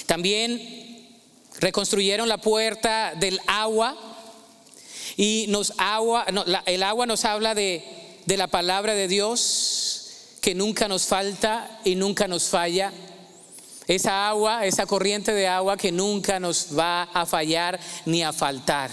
También 0.05 1.09
reconstruyeron 1.61 2.29
la 2.29 2.42
puerta 2.42 3.14
del 3.14 3.40
agua 3.47 4.06
y 5.16 5.46
nos 5.48 5.72
agua, 5.79 6.26
el 6.66 6.83
agua 6.83 7.07
nos 7.07 7.24
habla 7.24 7.55
de, 7.55 7.83
de 8.26 8.37
la 8.37 8.48
palabra 8.48 8.94
de 8.94 9.09
Dios 9.09 10.07
que 10.40 10.55
nunca 10.55 10.88
nos 10.88 11.07
falta 11.07 11.81
y 11.85 11.94
nunca 11.94 12.29
nos 12.29 12.44
falla. 12.44 12.92
Esa 13.88 14.29
agua, 14.29 14.66
esa 14.66 14.85
corriente 14.85 15.33
de 15.33 15.46
agua 15.46 15.76
que 15.76 15.92
nunca 15.92 16.38
nos 16.38 16.76
va 16.76 17.05
a 17.05 17.24
fallar 17.24 17.81
ni 18.05 18.22
a 18.22 18.33
faltar. 18.33 18.90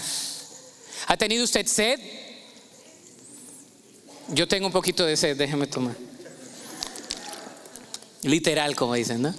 ¿Ha 1.06 1.16
tenido 1.16 1.44
usted 1.44 1.66
sed? 1.66 2.00
Yo 4.28 4.48
tengo 4.48 4.66
un 4.66 4.72
poquito 4.72 5.04
de 5.04 5.16
sed, 5.16 5.36
déjeme 5.36 5.66
tomar. 5.66 5.96
Literal, 8.22 8.74
como 8.74 8.94
dicen, 8.94 9.20
¿no? 9.20 9.34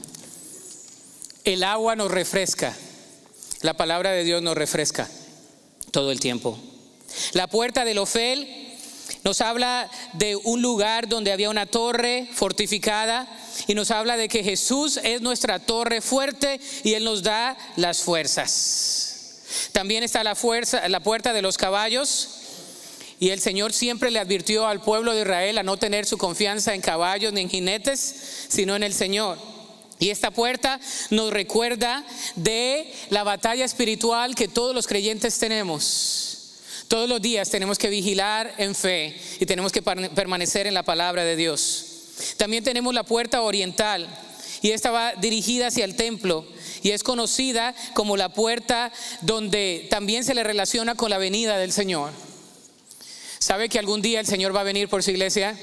El 1.43 1.63
agua 1.63 1.95
nos 1.95 2.11
refresca. 2.11 2.75
La 3.61 3.73
palabra 3.75 4.11
de 4.11 4.23
Dios 4.23 4.43
nos 4.43 4.55
refresca 4.55 5.09
todo 5.91 6.11
el 6.11 6.19
tiempo. 6.19 6.59
La 7.33 7.47
puerta 7.47 7.85
del 7.85 7.97
Ofel 7.97 8.65
nos 9.23 9.41
habla 9.41 9.89
de 10.13 10.35
un 10.35 10.61
lugar 10.61 11.07
donde 11.07 11.31
había 11.31 11.49
una 11.49 11.65
torre 11.65 12.27
fortificada 12.31 13.27
y 13.67 13.73
nos 13.73 13.91
habla 13.91 14.17
de 14.17 14.27
que 14.27 14.43
Jesús 14.43 14.99
es 15.03 15.21
nuestra 15.21 15.59
torre 15.59 16.01
fuerte 16.01 16.59
y 16.83 16.93
Él 16.93 17.03
nos 17.03 17.23
da 17.23 17.57
las 17.75 18.01
fuerzas. 18.01 19.39
También 19.71 20.03
está 20.03 20.23
la, 20.23 20.35
fuerza, 20.35 20.87
la 20.89 20.99
puerta 20.99 21.33
de 21.33 21.41
los 21.41 21.57
caballos. 21.57 22.29
Y 23.19 23.29
el 23.29 23.39
Señor 23.39 23.71
siempre 23.71 24.11
le 24.11 24.19
advirtió 24.19 24.67
al 24.67 24.81
pueblo 24.81 25.13
de 25.13 25.21
Israel 25.21 25.57
a 25.57 25.63
no 25.63 25.77
tener 25.77 26.05
su 26.05 26.17
confianza 26.17 26.75
en 26.75 26.81
caballos 26.81 27.31
ni 27.31 27.41
en 27.41 27.49
jinetes, 27.49 28.47
sino 28.49 28.75
en 28.75 28.83
el 28.83 28.93
Señor. 28.93 29.39
Y 29.97 30.09
esta 30.09 30.31
puerta 30.31 30.79
nos 31.09 31.31
recuerda 31.31 32.05
de 32.35 32.93
la 33.09 33.23
batalla 33.23 33.63
espiritual 33.63 34.35
que 34.35 34.49
todos 34.49 34.75
los 34.75 34.85
creyentes 34.85 35.39
tenemos 35.39 36.34
todos 36.87 37.09
los 37.09 37.21
días 37.21 37.49
tenemos 37.49 37.77
que 37.77 37.89
vigilar 37.89 38.53
en 38.57 38.75
fe 38.75 39.19
y 39.39 39.45
tenemos 39.45 39.71
que 39.71 39.81
permanecer 39.81 40.67
en 40.67 40.73
la 40.73 40.83
palabra 40.83 41.23
de 41.23 41.35
Dios. 41.35 42.35
También 42.37 42.63
tenemos 42.63 42.93
la 42.93 43.03
puerta 43.03 43.41
oriental 43.41 44.07
y 44.61 44.71
esta 44.71 44.91
va 44.91 45.13
dirigida 45.15 45.67
hacia 45.67 45.85
el 45.85 45.95
templo 45.95 46.45
y 46.83 46.91
es 46.91 47.03
conocida 47.03 47.75
como 47.93 48.17
la 48.17 48.29
puerta 48.29 48.91
donde 49.21 49.87
también 49.89 50.23
se 50.23 50.35
le 50.35 50.43
relaciona 50.43 50.95
con 50.95 51.09
la 51.09 51.17
venida 51.17 51.57
del 51.57 51.71
Señor. 51.71 52.11
¿Sabe 53.39 53.69
que 53.69 53.79
algún 53.79 54.01
día 54.01 54.19
el 54.19 54.25
Señor 54.25 54.55
va 54.55 54.61
a 54.61 54.63
venir 54.63 54.87
por 54.87 55.03
su 55.03 55.11
iglesia? 55.11 55.57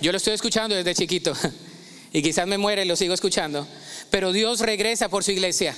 Yo 0.00 0.12
lo 0.12 0.18
estoy 0.18 0.34
escuchando 0.34 0.74
desde 0.74 0.94
chiquito 0.94 1.34
y 2.12 2.22
quizás 2.22 2.46
me 2.46 2.58
muere 2.58 2.84
y 2.84 2.88
lo 2.88 2.96
sigo 2.96 3.14
escuchando, 3.14 3.66
pero 4.10 4.32
Dios 4.32 4.60
regresa 4.60 5.08
por 5.08 5.24
su 5.24 5.32
iglesia. 5.32 5.76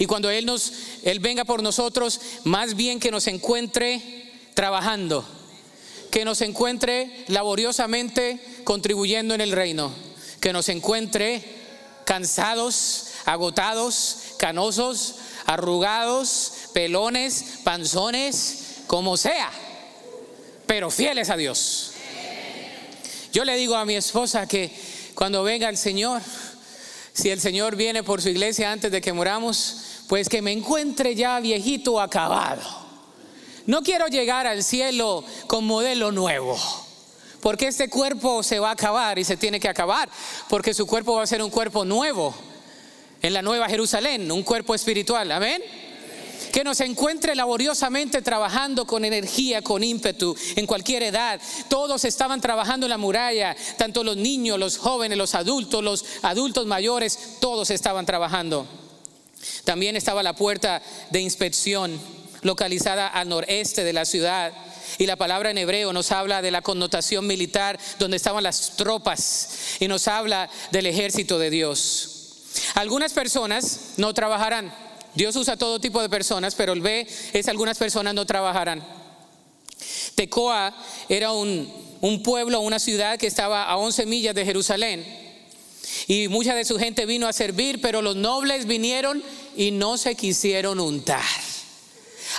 Y 0.00 0.06
cuando 0.06 0.30
Él 0.30 0.46
nos, 0.46 0.72
Él 1.02 1.20
venga 1.20 1.44
por 1.44 1.62
nosotros, 1.62 2.22
más 2.44 2.74
bien 2.74 2.98
que 2.98 3.10
nos 3.10 3.26
encuentre 3.26 4.32
trabajando, 4.54 5.26
que 6.10 6.24
nos 6.24 6.40
encuentre 6.40 7.26
laboriosamente 7.28 8.40
contribuyendo 8.64 9.34
en 9.34 9.42
el 9.42 9.52
reino, 9.52 9.92
que 10.40 10.54
nos 10.54 10.70
encuentre 10.70 11.44
cansados, 12.06 13.08
agotados, 13.26 14.16
canosos, 14.38 15.16
arrugados, 15.44 16.52
pelones, 16.72 17.44
panzones, 17.62 18.76
como 18.86 19.18
sea, 19.18 19.52
pero 20.64 20.90
fieles 20.90 21.28
a 21.28 21.36
Dios. 21.36 21.90
Yo 23.34 23.44
le 23.44 23.54
digo 23.56 23.74
a 23.74 23.84
mi 23.84 23.96
esposa 23.96 24.48
que 24.48 24.72
cuando 25.14 25.42
venga 25.42 25.68
el 25.68 25.76
Señor, 25.76 26.22
si 27.12 27.28
el 27.28 27.40
Señor 27.40 27.76
viene 27.76 28.02
por 28.02 28.22
su 28.22 28.30
iglesia 28.30 28.72
antes 28.72 28.90
de 28.90 29.02
que 29.02 29.12
moramos, 29.12 29.89
pues 30.10 30.28
que 30.28 30.42
me 30.42 30.50
encuentre 30.50 31.14
ya 31.14 31.38
viejito 31.38 32.00
acabado. 32.00 32.62
No 33.66 33.80
quiero 33.80 34.08
llegar 34.08 34.44
al 34.44 34.64
cielo 34.64 35.22
con 35.46 35.64
modelo 35.64 36.10
nuevo. 36.10 36.58
Porque 37.40 37.68
este 37.68 37.88
cuerpo 37.88 38.42
se 38.42 38.58
va 38.58 38.70
a 38.70 38.72
acabar 38.72 39.20
y 39.20 39.24
se 39.24 39.36
tiene 39.36 39.60
que 39.60 39.68
acabar. 39.68 40.10
Porque 40.48 40.74
su 40.74 40.84
cuerpo 40.84 41.14
va 41.14 41.22
a 41.22 41.28
ser 41.28 41.40
un 41.40 41.50
cuerpo 41.50 41.84
nuevo. 41.84 42.34
En 43.22 43.32
la 43.32 43.40
nueva 43.40 43.68
Jerusalén, 43.68 44.32
un 44.32 44.42
cuerpo 44.42 44.74
espiritual. 44.74 45.30
Amén 45.30 45.62
que 46.52 46.64
nos 46.64 46.80
encuentre 46.80 47.36
laboriosamente 47.36 48.22
trabajando 48.22 48.84
con 48.84 49.04
energía, 49.04 49.62
con 49.62 49.84
ímpetu, 49.84 50.34
en 50.56 50.66
cualquier 50.66 51.04
edad. 51.04 51.40
Todos 51.68 52.04
estaban 52.04 52.40
trabajando 52.40 52.86
en 52.86 52.90
la 52.90 52.98
muralla, 52.98 53.54
tanto 53.76 54.02
los 54.02 54.16
niños, 54.16 54.58
los 54.58 54.76
jóvenes, 54.76 55.16
los 55.16 55.36
adultos, 55.36 55.84
los 55.84 56.04
adultos 56.22 56.66
mayores, 56.66 57.36
todos 57.38 57.70
estaban 57.70 58.04
trabajando. 58.04 58.79
También 59.64 59.96
estaba 59.96 60.22
la 60.22 60.34
puerta 60.34 60.82
de 61.10 61.20
inspección 61.20 62.00
localizada 62.42 63.06
al 63.08 63.28
noreste 63.28 63.84
de 63.84 63.92
la 63.92 64.04
ciudad. 64.04 64.52
Y 64.98 65.06
la 65.06 65.16
palabra 65.16 65.50
en 65.50 65.58
hebreo 65.58 65.92
nos 65.92 66.12
habla 66.12 66.42
de 66.42 66.50
la 66.50 66.62
connotación 66.62 67.26
militar 67.26 67.78
donde 67.98 68.16
estaban 68.16 68.42
las 68.42 68.76
tropas 68.76 69.76
y 69.78 69.88
nos 69.88 70.08
habla 70.08 70.50
del 70.72 70.86
ejército 70.86 71.38
de 71.38 71.50
Dios. 71.50 72.16
Algunas 72.74 73.12
personas 73.12 73.92
no 73.96 74.12
trabajarán 74.12 74.72
Dios 75.14 75.34
usa 75.36 75.56
todo 75.56 75.80
tipo 75.80 76.00
de 76.00 76.08
personas, 76.08 76.54
pero 76.54 76.72
el 76.72 76.80
B 76.80 77.06
es 77.32 77.48
algunas 77.48 77.78
personas 77.78 78.14
no 78.14 78.26
trabajarán. 78.26 78.82
Tecoa 80.14 80.74
era 81.08 81.32
un, 81.32 81.72
un 82.00 82.22
pueblo, 82.22 82.60
una 82.60 82.78
ciudad 82.78 83.18
que 83.18 83.26
estaba 83.26 83.64
a 83.64 83.76
11 83.76 84.06
millas 84.06 84.34
de 84.34 84.44
Jerusalén. 84.44 85.29
Y 86.06 86.28
mucha 86.28 86.54
de 86.54 86.64
su 86.64 86.78
gente 86.78 87.06
vino 87.06 87.26
a 87.26 87.32
servir, 87.32 87.80
pero 87.80 88.02
los 88.02 88.16
nobles 88.16 88.66
vinieron 88.66 89.22
y 89.56 89.70
no 89.70 89.96
se 89.98 90.14
quisieron 90.14 90.80
untar. 90.80 91.22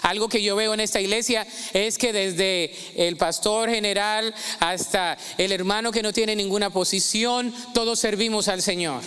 Algo 0.01 0.29
que 0.29 0.41
yo 0.41 0.55
veo 0.55 0.73
en 0.73 0.79
esta 0.79 1.01
iglesia 1.01 1.45
es 1.73 1.97
que 1.97 2.13
desde 2.13 2.73
el 2.95 3.17
pastor 3.17 3.69
general 3.69 4.33
hasta 4.59 5.17
el 5.37 5.51
hermano 5.51 5.91
que 5.91 6.01
no 6.01 6.13
tiene 6.13 6.35
ninguna 6.35 6.69
posición, 6.69 7.53
todos 7.73 7.99
servimos 7.99 8.47
al 8.47 8.61
Señor. 8.61 9.01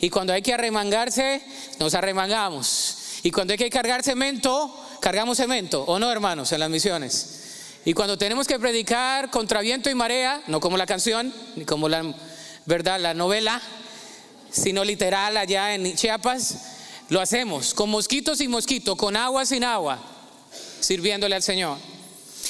Y 0.00 0.10
cuando 0.10 0.32
hay 0.32 0.42
que 0.42 0.54
arremangarse, 0.54 1.42
nos 1.80 1.94
arremangamos. 1.94 2.98
Y 3.22 3.30
cuando 3.30 3.52
hay 3.52 3.58
que 3.58 3.70
cargar 3.70 4.02
cemento, 4.02 4.72
cargamos 5.00 5.38
cemento, 5.38 5.82
¿o 5.82 5.98
no, 5.98 6.10
hermanos, 6.12 6.52
en 6.52 6.60
las 6.60 6.70
misiones? 6.70 7.38
Y 7.84 7.94
cuando 7.94 8.18
tenemos 8.18 8.46
que 8.46 8.58
predicar 8.58 9.30
contra 9.30 9.60
viento 9.60 9.90
y 9.90 9.94
marea, 9.94 10.42
no 10.46 10.60
como 10.60 10.76
la 10.76 10.86
canción, 10.86 11.32
ni 11.56 11.64
como 11.64 11.88
la, 11.88 12.14
¿verdad? 12.68 13.00
la 13.00 13.14
novela, 13.14 13.62
sino 14.50 14.84
literal 14.84 15.38
allá 15.38 15.74
en 15.74 15.96
Chiapas, 15.96 16.56
lo 17.08 17.18
hacemos 17.18 17.72
con 17.72 17.88
mosquitos 17.88 18.42
y 18.42 18.48
mosquitos, 18.48 18.94
con 18.94 19.16
agua 19.16 19.46
sin 19.46 19.64
agua, 19.64 19.98
sirviéndole 20.78 21.34
al 21.34 21.42
Señor. 21.42 21.78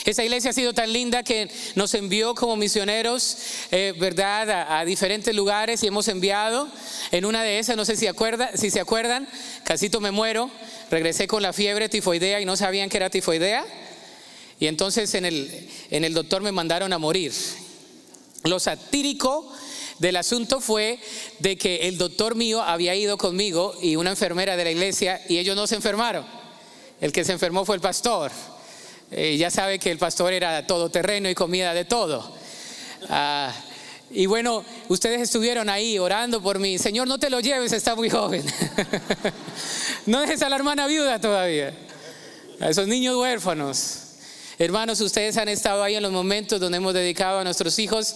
Esa 0.05 0.25
iglesia 0.25 0.51
ha 0.51 0.53
sido 0.53 0.75
tan 0.75 0.93
linda 0.93 1.23
que 1.23 1.49
nos 1.77 1.95
envió 1.95 2.35
como 2.35 2.57
misioneros, 2.57 3.37
eh, 3.71 3.95
¿verdad?, 3.97 4.67
a, 4.77 4.85
diferentes 4.85 5.33
lugares 5.37 5.85
y 5.85 5.87
hemos 5.87 6.09
enviado. 6.09 6.69
En 7.13 7.25
una 7.25 7.45
de 7.45 7.61
esas, 7.61 7.77
no 7.77 7.85
sé 7.85 7.95
si, 7.95 8.09
acuerda, 8.09 8.51
si 8.57 8.71
se 8.71 8.81
acuerdan, 8.81 9.29
casito 9.63 10.01
me 10.01 10.11
muero, 10.11 10.51
regresé 10.91 11.29
con 11.29 11.45
la 11.45 11.53
fiebre 11.53 11.89
tifoidea 11.89 12.41
y 12.41 12.45
no 12.45 12.57
sabían 12.57 12.89
que 12.89 12.97
era 12.97 13.09
tifoidea. 13.09 13.65
Y 14.59 14.67
entonces 14.67 15.15
en 15.15 15.27
el, 15.27 15.69
en 15.91 16.03
el 16.03 16.13
doctor 16.13 16.43
me 16.43 16.51
mandaron 16.51 16.93
a 16.93 16.99
morir. 16.99 17.33
Lo 18.43 18.59
satírico 18.59 19.53
del 19.99 20.17
asunto 20.17 20.61
fue 20.61 20.99
de 21.39 21.57
que 21.57 21.89
el 21.89 21.99
doctor 21.99 22.35
mío 22.35 22.63
había 22.63 22.95
ido 22.95 23.19
conmigo 23.19 23.75
y 23.81 23.97
una 23.97 24.11
enfermera 24.11 24.57
de 24.57 24.65
la 24.65 24.71
iglesia 24.71 25.21
y 25.29 25.39
ellos 25.39 25.57
no 25.57 25.67
se 25.67 25.75
enfermaron. 25.75 26.25
El 27.01 27.13
que 27.13 27.25
se 27.25 27.33
enfermó 27.33 27.65
fue 27.65 27.77
el 27.77 27.81
pastor. 27.81 28.31
Eh, 29.11 29.37
ya 29.37 29.51
sabe 29.51 29.79
que 29.79 29.91
el 29.91 29.99
pastor 29.99 30.33
era 30.33 30.67
todoterreno 30.67 31.29
y 31.31 31.35
comida 31.35 31.73
de 31.73 31.85
todo. 31.85 32.33
Ah, 33.09 33.53
y 34.11 34.27
bueno, 34.27 34.65
ustedes 34.89 35.21
estuvieron 35.21 35.69
ahí 35.69 35.99
orando 35.99 36.43
por 36.43 36.59
mí. 36.59 36.79
Señor, 36.79 37.09
no 37.09 37.19
te 37.19 37.31
lo 37.31 37.41
lleves, 37.41 37.73
está 37.73 37.95
muy 37.95 38.09
joven. 38.09 38.45
no 40.07 40.21
dejes 40.21 40.43
a 40.43 40.49
la 40.49 40.57
hermana 40.57 40.87
viuda 40.87 41.21
todavía. 41.21 41.75
A 42.61 42.71
esos 42.71 42.87
niños 42.87 43.17
huérfanos. 43.17 44.01
Hermanos, 44.59 45.01
ustedes 45.01 45.37
han 45.37 45.49
estado 45.49 45.83
ahí 45.83 45.95
en 45.95 46.03
los 46.03 46.11
momentos 46.11 46.59
donde 46.59 46.79
hemos 46.79 46.93
dedicado 46.93 47.39
a 47.39 47.45
nuestros 47.45 47.79
hijos, 47.79 48.15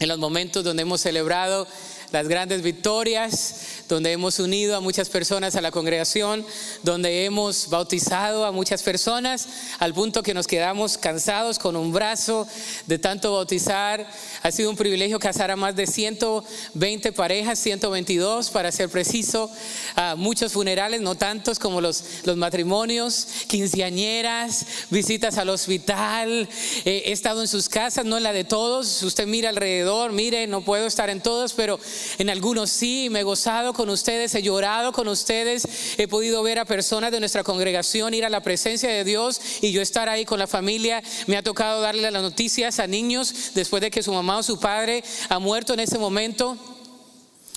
en 0.00 0.08
los 0.08 0.18
momentos 0.18 0.64
donde 0.64 0.82
hemos 0.82 1.02
celebrado 1.02 1.68
las 2.10 2.26
grandes 2.26 2.62
victorias, 2.62 3.79
donde 3.94 4.12
hemos 4.12 4.38
unido 4.38 4.76
a 4.76 4.80
muchas 4.80 5.08
personas 5.08 5.56
a 5.56 5.60
la 5.60 5.72
congregación, 5.72 6.46
donde 6.82 7.24
hemos 7.24 7.68
bautizado 7.68 8.44
a 8.44 8.52
muchas 8.52 8.82
personas, 8.82 9.48
al 9.80 9.92
punto 9.92 10.22
que 10.22 10.32
nos 10.32 10.46
quedamos 10.46 10.96
cansados 10.96 11.58
con 11.58 11.74
un 11.74 11.92
brazo 11.92 12.46
de 12.86 12.98
tanto 12.98 13.32
bautizar. 13.32 14.08
Ha 14.42 14.50
sido 14.52 14.70
un 14.70 14.76
privilegio 14.76 15.18
casar 15.18 15.50
a 15.50 15.56
más 15.56 15.74
de 15.74 15.86
120 15.86 17.12
parejas, 17.12 17.58
122 17.58 18.50
para 18.50 18.70
ser 18.70 18.88
preciso, 18.88 19.50
a 19.96 20.14
muchos 20.14 20.52
funerales, 20.52 21.00
no 21.00 21.16
tantos 21.16 21.58
como 21.58 21.80
los, 21.80 22.04
los 22.24 22.36
matrimonios, 22.36 23.26
quinceañeras, 23.48 24.66
visitas 24.90 25.36
al 25.36 25.48
hospital. 25.48 26.48
Eh, 26.84 27.02
he 27.06 27.12
estado 27.12 27.40
en 27.40 27.48
sus 27.48 27.68
casas, 27.68 28.04
no 28.04 28.16
en 28.16 28.22
la 28.22 28.32
de 28.32 28.44
todos. 28.44 29.02
Usted 29.02 29.26
mira 29.26 29.48
alrededor, 29.48 30.12
mire, 30.12 30.46
no 30.46 30.60
puedo 30.60 30.86
estar 30.86 31.10
en 31.10 31.20
todos, 31.20 31.54
pero 31.54 31.80
en 32.18 32.30
algunos 32.30 32.70
sí, 32.70 33.08
me 33.10 33.20
he 33.20 33.24
gozado 33.24 33.74
con 33.80 33.88
ustedes, 33.88 34.34
he 34.34 34.42
llorado 34.42 34.92
con 34.92 35.08
ustedes, 35.08 35.66
he 35.96 36.06
podido 36.06 36.42
ver 36.42 36.58
a 36.58 36.66
personas 36.66 37.12
de 37.12 37.18
nuestra 37.18 37.42
congregación 37.42 38.12
ir 38.12 38.26
a 38.26 38.28
la 38.28 38.42
presencia 38.42 38.90
de 38.90 39.04
Dios 39.04 39.40
y 39.62 39.72
yo 39.72 39.80
estar 39.80 40.06
ahí 40.10 40.26
con 40.26 40.38
la 40.38 40.46
familia. 40.46 41.02
Me 41.26 41.38
ha 41.38 41.42
tocado 41.42 41.80
darle 41.80 42.10
las 42.10 42.20
noticias 42.20 42.78
a 42.78 42.86
niños 42.86 43.52
después 43.54 43.80
de 43.80 43.90
que 43.90 44.02
su 44.02 44.12
mamá 44.12 44.36
o 44.36 44.42
su 44.42 44.60
padre 44.60 45.02
ha 45.30 45.38
muerto 45.38 45.72
en 45.72 45.80
ese 45.80 45.96
momento. 45.96 46.58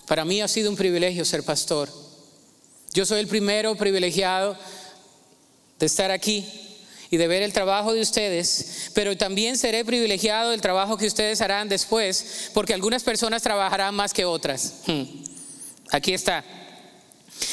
Para 0.08 0.24
mí 0.24 0.42
ha 0.42 0.48
sido 0.48 0.70
un 0.70 0.78
privilegio 0.78 1.26
ser 1.26 1.44
pastor. 1.44 1.90
Yo 2.94 3.06
soy 3.06 3.20
el 3.20 3.28
primero 3.28 3.76
privilegiado 3.76 4.58
de 5.78 5.86
estar 5.86 6.10
aquí 6.10 6.46
y 7.10 7.18
de 7.18 7.28
ver 7.28 7.44
el 7.44 7.52
trabajo 7.52 7.94
de 7.94 8.00
ustedes, 8.00 8.92
pero 8.94 9.18
también 9.18 9.58
seré 9.58 9.84
privilegiado 9.84 10.52
del 10.52 10.62
trabajo 10.62 10.96
que 10.96 11.06
ustedes 11.06 11.42
harán 11.42 11.68
después, 11.68 12.50
porque 12.54 12.74
algunas 12.74 13.04
personas 13.04 13.42
trabajarán 13.42 13.94
más 13.94 14.14
que 14.14 14.24
otras. 14.24 14.76
Hmm. 14.88 15.04
Aquí 15.94 16.12
está. 16.12 16.44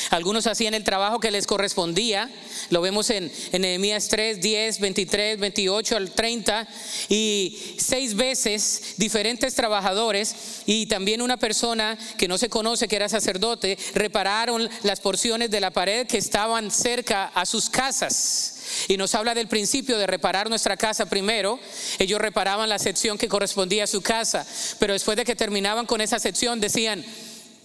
Algunos 0.08 0.46
hacían 0.46 0.72
el 0.72 0.82
trabajo 0.82 1.20
que 1.20 1.30
les 1.30 1.46
correspondía, 1.46 2.30
lo 2.70 2.80
vemos 2.80 3.10
en, 3.10 3.30
Nehemías 3.52 4.08
3, 4.08 4.40
10, 4.40 4.80
23, 4.80 5.38
28 5.38 5.96
al 5.96 6.10
30, 6.10 6.68
y 7.10 7.76
seis 7.78 8.14
veces 8.14 8.94
diferentes 8.96 9.54
trabajadores 9.54 10.62
y 10.66 10.86
también 10.86 11.22
una 11.22 11.36
persona 11.36 11.98
que 12.16 12.28
no 12.28 12.38
se 12.38 12.48
conoce 12.48 12.88
que 12.88 12.96
era 12.96 13.08
sacerdote, 13.10 13.78
repararon 13.94 14.68
las 14.84 15.00
porciones 15.00 15.50
de 15.50 15.60
la 15.60 15.70
pared 15.70 16.06
que 16.06 16.18
estaban 16.18 16.70
cerca 16.70 17.26
a 17.26 17.44
sus 17.44 17.68
casas. 17.68 18.56
Y 18.88 18.96
nos 18.96 19.14
habla 19.14 19.34
del 19.34 19.48
principio 19.48 19.98
de 19.98 20.06
reparar 20.06 20.48
nuestra 20.48 20.76
casa 20.76 21.06
primero. 21.06 21.58
Ellos 21.98 22.20
reparaban 22.20 22.68
la 22.68 22.78
sección 22.78 23.18
que 23.18 23.28
correspondía 23.28 23.84
a 23.84 23.88
su 23.88 24.00
casa, 24.00 24.46
pero 24.78 24.92
después 24.92 25.16
de 25.16 25.24
que 25.24 25.36
terminaban 25.36 25.86
con 25.86 26.00
esa 26.00 26.18
sección 26.18 26.60
decían, 26.60 27.04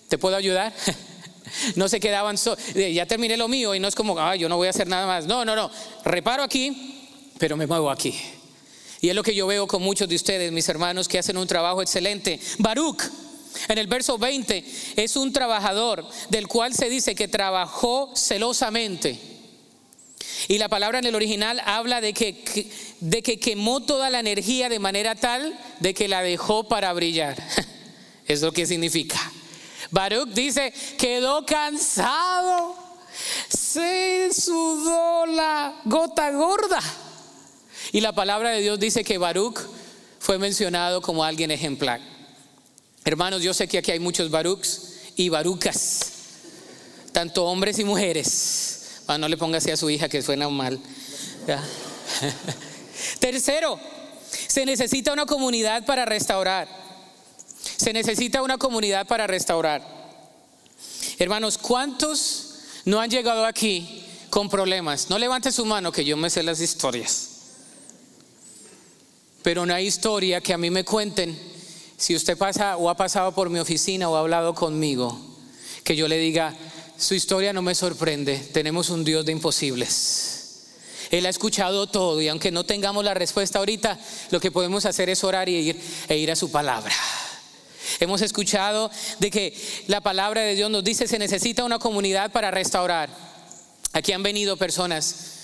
¿te 0.07 0.17
puedo 0.17 0.35
ayudar? 0.35 0.73
no 1.75 1.87
se 1.87 1.99
quedaban, 1.99 2.37
ya 2.75 3.05
terminé 3.05 3.37
lo 3.37 3.47
mío 3.47 3.75
y 3.75 3.79
no 3.79 3.87
es 3.87 3.95
como, 3.95 4.17
ah, 4.19 4.35
yo 4.35 4.49
no 4.49 4.57
voy 4.57 4.67
a 4.67 4.71
hacer 4.71 4.87
nada 4.87 5.07
más. 5.07 5.25
No, 5.25 5.45
no, 5.45 5.55
no, 5.55 5.69
reparo 6.03 6.43
aquí, 6.43 7.09
pero 7.37 7.57
me 7.57 7.67
muevo 7.67 7.89
aquí. 7.89 8.15
Y 9.01 9.09
es 9.09 9.15
lo 9.15 9.23
que 9.23 9.35
yo 9.35 9.45
veo 9.47 9.67
con 9.67 9.81
muchos 9.81 10.07
de 10.09 10.15
ustedes, 10.15 10.51
mis 10.51 10.67
hermanos, 10.69 11.07
que 11.07 11.19
hacen 11.19 11.37
un 11.37 11.47
trabajo 11.47 11.81
excelente. 11.81 12.39
Baruch, 12.57 13.03
en 13.67 13.77
el 13.77 13.87
verso 13.87 14.17
20, 14.17 14.65
es 14.95 15.15
un 15.15 15.31
trabajador 15.31 16.07
del 16.29 16.47
cual 16.47 16.73
se 16.73 16.89
dice 16.89 17.15
que 17.15 17.27
trabajó 17.27 18.11
celosamente. 18.15 19.19
Y 20.47 20.57
la 20.57 20.69
palabra 20.69 20.99
en 20.99 21.05
el 21.05 21.15
original 21.15 21.61
habla 21.65 22.01
de 22.01 22.13
que, 22.13 22.69
de 22.99 23.21
que 23.21 23.39
quemó 23.39 23.83
toda 23.83 24.09
la 24.09 24.19
energía 24.19 24.69
de 24.69 24.79
manera 24.79 25.15
tal 25.15 25.57
de 25.79 25.93
que 25.93 26.07
la 26.07 26.21
dejó 26.21 26.67
para 26.67 26.91
brillar. 26.93 27.35
Es 28.27 28.41
lo 28.41 28.51
que 28.51 28.65
significa. 28.65 29.21
Baruch 29.91 30.29
dice, 30.29 30.73
quedó 30.97 31.45
cansado, 31.45 32.75
se 33.49 34.29
sudó 34.33 35.25
la 35.25 35.81
gota 35.85 36.31
gorda. 36.31 36.81
Y 37.91 38.01
la 38.01 38.13
palabra 38.13 38.49
de 38.49 38.61
Dios 38.61 38.79
dice 38.79 39.03
que 39.03 39.17
Baruch 39.17 39.59
fue 40.19 40.39
mencionado 40.39 41.01
como 41.01 41.23
alguien 41.23 41.51
ejemplar. 41.51 42.01
Hermanos, 43.03 43.43
yo 43.43 43.53
sé 43.53 43.67
que 43.67 43.77
aquí 43.77 43.91
hay 43.91 43.99
muchos 43.99 44.31
barucs 44.31 44.93
y 45.15 45.29
barucas, 45.29 46.11
tanto 47.11 47.45
hombres 47.45 47.77
y 47.77 47.83
mujeres. 47.83 49.03
Ah, 49.07 49.19
no 49.19 49.27
le 49.27 49.37
ponga 49.37 49.59
así 49.59 49.69
a 49.69 49.77
su 49.77 49.87
hija 49.91 50.09
que 50.09 50.23
suena 50.23 50.49
mal. 50.49 50.79
Tercero, 53.19 53.79
se 54.47 54.65
necesita 54.65 55.13
una 55.13 55.27
comunidad 55.27 55.85
para 55.85 56.05
restaurar. 56.05 56.84
Se 57.77 57.93
necesita 57.93 58.41
una 58.41 58.57
comunidad 58.57 59.07
para 59.07 59.27
restaurar. 59.27 59.81
Hermanos, 61.19 61.57
¿cuántos 61.57 62.55
no 62.85 62.99
han 62.99 63.09
llegado 63.09 63.45
aquí 63.45 64.03
con 64.29 64.49
problemas? 64.49 65.09
No 65.09 65.17
levante 65.17 65.51
su 65.51 65.65
mano 65.65 65.91
que 65.91 66.05
yo 66.05 66.17
me 66.17 66.29
sé 66.29 66.43
las 66.43 66.61
historias. 66.61 67.29
Pero 69.43 69.61
una 69.61 69.79
historia 69.81 70.41
que 70.41 70.53
a 70.53 70.57
mí 70.57 70.69
me 70.69 70.83
cuenten, 70.83 71.37
si 71.97 72.15
usted 72.15 72.37
pasa 72.37 72.77
o 72.77 72.89
ha 72.89 72.95
pasado 72.95 73.33
por 73.33 73.49
mi 73.49 73.59
oficina 73.59 74.09
o 74.09 74.15
ha 74.15 74.21
hablado 74.21 74.55
conmigo, 74.55 75.19
que 75.83 75.95
yo 75.95 76.07
le 76.07 76.17
diga, 76.17 76.55
su 76.97 77.13
historia 77.13 77.53
no 77.53 77.61
me 77.61 77.75
sorprende, 77.75 78.37
tenemos 78.37 78.89
un 78.89 79.03
Dios 79.03 79.25
de 79.25 79.33
imposibles. 79.33 80.31
Él 81.11 81.25
ha 81.25 81.29
escuchado 81.29 81.87
todo 81.87 82.19
y 82.21 82.27
aunque 82.27 82.51
no 82.51 82.63
tengamos 82.63 83.03
la 83.03 83.13
respuesta 83.13 83.59
ahorita, 83.59 83.99
lo 84.31 84.39
que 84.39 84.51
podemos 84.51 84.85
hacer 84.85 85.09
es 85.09 85.23
orar 85.23 85.47
y 85.47 85.55
ir, 85.55 85.79
e 86.09 86.17
ir 86.17 86.31
a 86.31 86.35
su 86.35 86.49
palabra. 86.49 86.93
Hemos 87.99 88.21
escuchado 88.21 88.91
de 89.19 89.31
que 89.31 89.55
la 89.87 90.01
palabra 90.01 90.41
de 90.41 90.55
Dios 90.55 90.69
nos 90.69 90.83
dice 90.83 91.07
se 91.07 91.19
necesita 91.19 91.63
una 91.63 91.79
comunidad 91.79 92.31
para 92.31 92.51
restaurar. 92.51 93.09
Aquí 93.93 94.11
han 94.11 94.23
venido 94.23 94.57
personas 94.57 95.34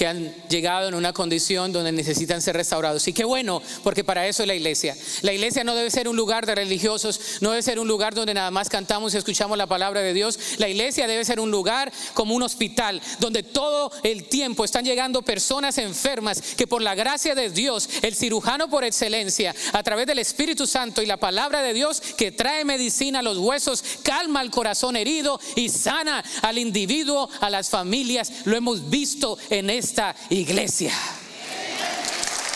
que 0.00 0.06
han 0.06 0.34
llegado 0.48 0.88
en 0.88 0.94
una 0.94 1.12
condición 1.12 1.74
donde 1.74 1.92
necesitan 1.92 2.40
ser 2.40 2.56
restaurados. 2.56 3.06
Y 3.06 3.12
qué 3.12 3.22
bueno, 3.22 3.60
porque 3.84 4.02
para 4.02 4.26
eso 4.26 4.42
es 4.42 4.46
la 4.46 4.54
iglesia. 4.54 4.96
La 5.20 5.34
iglesia 5.34 5.62
no 5.62 5.74
debe 5.74 5.90
ser 5.90 6.08
un 6.08 6.16
lugar 6.16 6.46
de 6.46 6.54
religiosos, 6.54 7.20
no 7.42 7.50
debe 7.50 7.60
ser 7.60 7.78
un 7.78 7.86
lugar 7.86 8.14
donde 8.14 8.32
nada 8.32 8.50
más 8.50 8.70
cantamos 8.70 9.12
y 9.12 9.18
escuchamos 9.18 9.58
la 9.58 9.66
palabra 9.66 10.00
de 10.00 10.14
Dios. 10.14 10.38
La 10.56 10.70
iglesia 10.70 11.06
debe 11.06 11.22
ser 11.26 11.38
un 11.38 11.50
lugar 11.50 11.92
como 12.14 12.34
un 12.34 12.42
hospital, 12.42 13.02
donde 13.18 13.42
todo 13.42 13.92
el 14.02 14.24
tiempo 14.24 14.64
están 14.64 14.86
llegando 14.86 15.20
personas 15.20 15.76
enfermas 15.76 16.40
que 16.56 16.66
por 16.66 16.80
la 16.80 16.94
gracia 16.94 17.34
de 17.34 17.50
Dios, 17.50 17.86
el 18.00 18.16
cirujano 18.16 18.70
por 18.70 18.84
excelencia, 18.84 19.54
a 19.74 19.82
través 19.82 20.06
del 20.06 20.20
Espíritu 20.20 20.66
Santo 20.66 21.02
y 21.02 21.06
la 21.06 21.18
palabra 21.18 21.60
de 21.60 21.74
Dios 21.74 22.00
que 22.16 22.32
trae 22.32 22.64
medicina 22.64 23.18
a 23.18 23.22
los 23.22 23.36
huesos, 23.36 23.84
calma 24.02 24.40
al 24.40 24.50
corazón 24.50 24.96
herido 24.96 25.38
y 25.56 25.68
sana 25.68 26.24
al 26.40 26.56
individuo, 26.56 27.28
a 27.42 27.50
las 27.50 27.68
familias. 27.68 28.32
Lo 28.46 28.56
hemos 28.56 28.88
visto 28.88 29.36
en 29.50 29.68
este 29.68 29.89
esta 29.90 30.14
iglesia. 30.28 30.92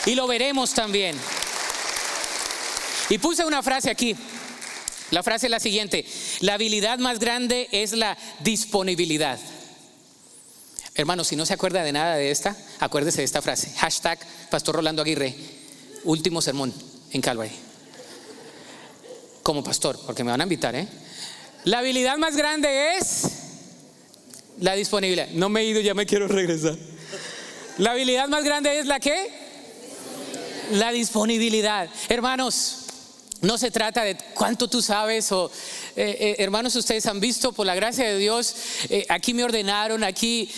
Y 0.07 0.14
lo 0.14 0.27
veremos 0.29 0.73
también. 0.73 1.16
Y 3.11 3.18
puse 3.18 3.44
una 3.44 3.62
frase 3.62 3.90
aquí. 3.90 4.14
La 5.11 5.23
frase 5.23 5.47
es 5.47 5.51
la 5.51 5.61
siguiente. 5.61 6.07
La 6.40 6.55
habilidad 6.55 6.99
más 6.99 7.18
grande 7.18 7.68
es 7.73 7.92
la 7.92 8.16
disponibilidad. 8.40 9.38
Hermano, 10.94 11.25
si 11.25 11.35
no 11.35 11.44
se 11.44 11.55
acuerda 11.55 11.83
de 11.83 11.92
nada 11.92 12.14
de 12.14 12.31
esta, 12.31 12.57
acuérdese 12.79 13.18
de 13.18 13.25
esta 13.25 13.42
frase. 13.42 13.73
Hashtag 13.79 14.20
Pastor 14.49 14.77
Rolando 14.77 15.03
Aguirre. 15.03 15.35
Último 16.05 16.40
sermón 16.40 16.73
en 17.11 17.20
Calvary. 17.20 17.51
Como 19.42 19.64
pastor, 19.64 19.99
porque 20.07 20.23
me 20.23 20.31
van 20.31 20.40
a 20.40 20.44
invitar, 20.44 20.77
¿eh? 20.77 20.87
La 21.64 21.81
habilidad 21.81 22.16
más 22.16 22.37
grande 22.37 22.97
es 22.97 23.25
la 24.61 24.75
disponibilidad. 24.75 25.29
No 25.31 25.49
me 25.49 25.62
he 25.62 25.64
ido, 25.64 25.81
ya 25.81 25.94
me 25.94 26.07
quiero 26.07 26.29
regresar. 26.29 26.77
La 27.78 27.90
habilidad 27.90 28.28
más 28.28 28.44
grande 28.44 28.78
es 28.78 28.87
la 28.87 29.00
que? 29.00 29.30
La 30.72 30.92
disponibilidad. 30.92 31.88
Hermanos, 32.08 32.84
no 33.40 33.58
se 33.58 33.70
trata 33.70 34.02
de 34.02 34.16
cuánto 34.34 34.68
tú 34.68 34.80
sabes 34.80 35.30
o 35.32 35.50
eh, 35.96 36.16
eh, 36.18 36.37
hermanos 36.38 36.76
ustedes 36.76 37.04
han 37.06 37.20
visto 37.20 37.52
por 37.52 37.66
la 37.66 37.74
gracia 37.74 38.08
de 38.08 38.16
Dios 38.16 38.54
eh, 38.88 39.04
aquí 39.10 39.34
me 39.34 39.44
ordenaron 39.44 40.02
aquí 40.02 40.50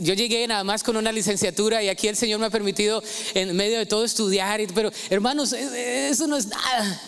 yo 0.00 0.14
llegué 0.14 0.44
nada 0.48 0.64
más 0.64 0.82
con 0.82 0.96
una 0.96 1.12
licenciatura 1.12 1.84
y 1.84 1.88
aquí 1.88 2.08
el 2.08 2.16
Señor 2.16 2.40
me 2.40 2.46
ha 2.46 2.50
permitido 2.50 3.00
en 3.34 3.54
medio 3.54 3.78
de 3.78 3.86
todo 3.86 4.04
estudiar 4.04 4.60
pero 4.74 4.90
hermanos 5.08 5.52
eso 5.52 6.26
no 6.26 6.36
es 6.36 6.48
nada 6.48 7.00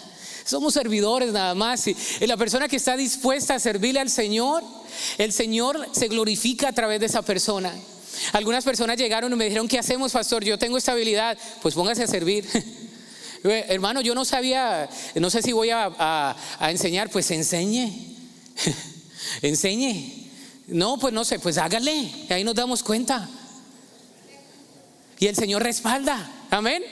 somos 0.45 0.75
servidores 0.75 1.33
nada 1.33 1.57
más 1.57 1.89
y 1.89 1.97
la 2.21 2.37
persona 2.37 2.69
que 2.69 2.77
está 2.77 2.97
dispuesta 2.97 3.57
a 3.57 3.59
servirle 3.59 3.99
al 3.99 4.11
Señor 4.11 4.63
el 5.19 5.33
Señor 5.33 5.89
se 5.91 6.07
glorifica 6.07 6.69
a 6.69 6.73
través 6.73 7.01
de 7.01 7.07
esa 7.07 7.23
persona 7.23 7.73
algunas 8.33 8.65
personas 8.65 8.97
llegaron 8.97 9.33
y 9.33 9.37
me 9.37 9.45
dijeron, 9.45 9.69
¿qué 9.69 9.79
hacemos, 9.79 10.13
pastor? 10.13 10.45
Yo 10.45 10.59
tengo 10.59 10.79
esta 10.79 10.93
habilidad. 10.93 11.37
Pues 11.63 11.75
póngase 11.75 12.03
a 12.03 12.07
servir. 12.07 12.47
Hermano, 13.45 14.01
yo 14.01 14.15
no 14.15 14.25
sabía, 14.25 14.89
no 15.15 15.31
sé 15.31 15.43
si 15.43 15.53
voy 15.53 15.71
a, 15.71 16.37
enseñar, 16.61 17.11
pues 17.11 17.31
enseñe. 17.31 18.17
enseñe. 19.43 20.27
No, 20.67 20.99
pues 20.99 21.15
no 21.15 21.25
sé, 21.25 21.39
pues 21.39 21.59
hágale. 21.59 22.11
Ahí 22.29 22.43
nos 22.43 22.55
damos 22.55 22.83
cuenta. 22.83 23.29
Y 25.19 25.27
el 25.27 25.37
Señor 25.37 25.63
respalda. 25.63 26.29
Amén. 26.51 26.83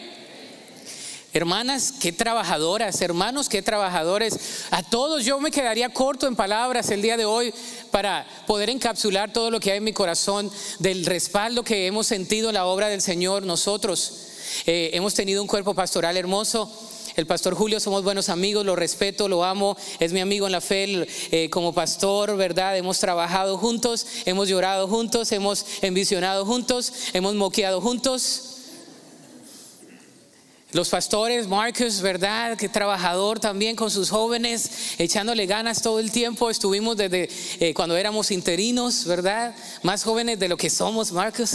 Hermanas, 1.35 1.93
qué 2.01 2.13
trabajadoras, 2.13 3.03
hermanos, 3.03 3.49
qué 3.49 3.61
trabajadores. 3.61 4.67
A 4.71 4.85
todos 4.85 5.25
yo 5.25 5.41
me 5.41 5.51
quedaría 5.51 5.89
corto 5.89 6.29
en 6.29 6.37
palabras 6.37 6.91
el 6.91 7.03
día 7.03 7.17
de 7.17 7.25
hoy 7.25 7.53
para 7.91 8.25
poder 8.47 8.71
encapsular 8.71 9.33
todo 9.33 9.51
lo 9.51 9.59
que 9.59 9.73
hay 9.73 9.79
en 9.79 9.85
mi 9.85 9.93
corazón 9.93 10.49
del 10.79 11.05
respaldo 11.05 11.65
que 11.65 11.89
hemos 11.89 12.07
sentido 12.07 12.51
en 12.51 12.55
la 12.55 12.67
obra 12.67 12.87
del 12.87 13.03
Señor 13.03 13.43
nosotros. 13.43 14.29
Eh, 14.67 14.91
hemos 14.93 15.13
tenido 15.15 15.43
un 15.43 15.49
cuerpo 15.49 15.75
pastoral 15.75 16.17
hermoso. 16.17 16.71
El 17.17 17.27
pastor 17.27 17.57
Julio, 17.57 17.81
somos 17.81 18.05
buenos 18.05 18.29
amigos, 18.29 18.65
lo 18.65 18.77
respeto, 18.77 19.27
lo 19.27 19.43
amo, 19.43 19.77
es 19.99 20.13
mi 20.13 20.21
amigo 20.21 20.47
en 20.47 20.53
la 20.53 20.61
fe 20.61 21.05
eh, 21.33 21.51
como 21.51 21.73
pastor, 21.73 22.37
¿verdad? 22.37 22.77
Hemos 22.77 23.01
trabajado 23.01 23.59
juntos, 23.59 24.07
hemos 24.25 24.49
llorado 24.49 24.87
juntos, 24.87 25.33
hemos 25.33 25.67
envisionado 25.83 26.47
juntos, 26.47 26.93
hemos 27.13 27.35
moqueado 27.35 27.81
juntos. 27.81 28.54
Los 30.75 30.89
pastores, 30.89 31.47
Marcus, 31.47 32.01
¿verdad? 32.01 32.59
Que 32.59 32.69
trabajador 32.69 33.39
también 33.39 33.77
con 33.77 33.93
sus 33.93 34.11
jóvenes, 34.11 34.97
echándole 34.99 35.47
ganas 35.47 35.81
todo 35.81 36.01
el 36.01 36.11
tiempo. 36.11 36.51
Estuvimos 36.51 36.97
desde 36.97 37.29
eh, 37.61 37.73
cuando 37.75 37.97
éramos 37.97 38.33
interinos, 38.33 39.05
¿verdad? 39.05 39.55
Más 39.85 40.03
jóvenes 40.03 40.41
de 40.41 40.49
lo 40.49 40.57
que 40.57 40.69
somos, 40.71 41.13
Marcus. 41.13 41.53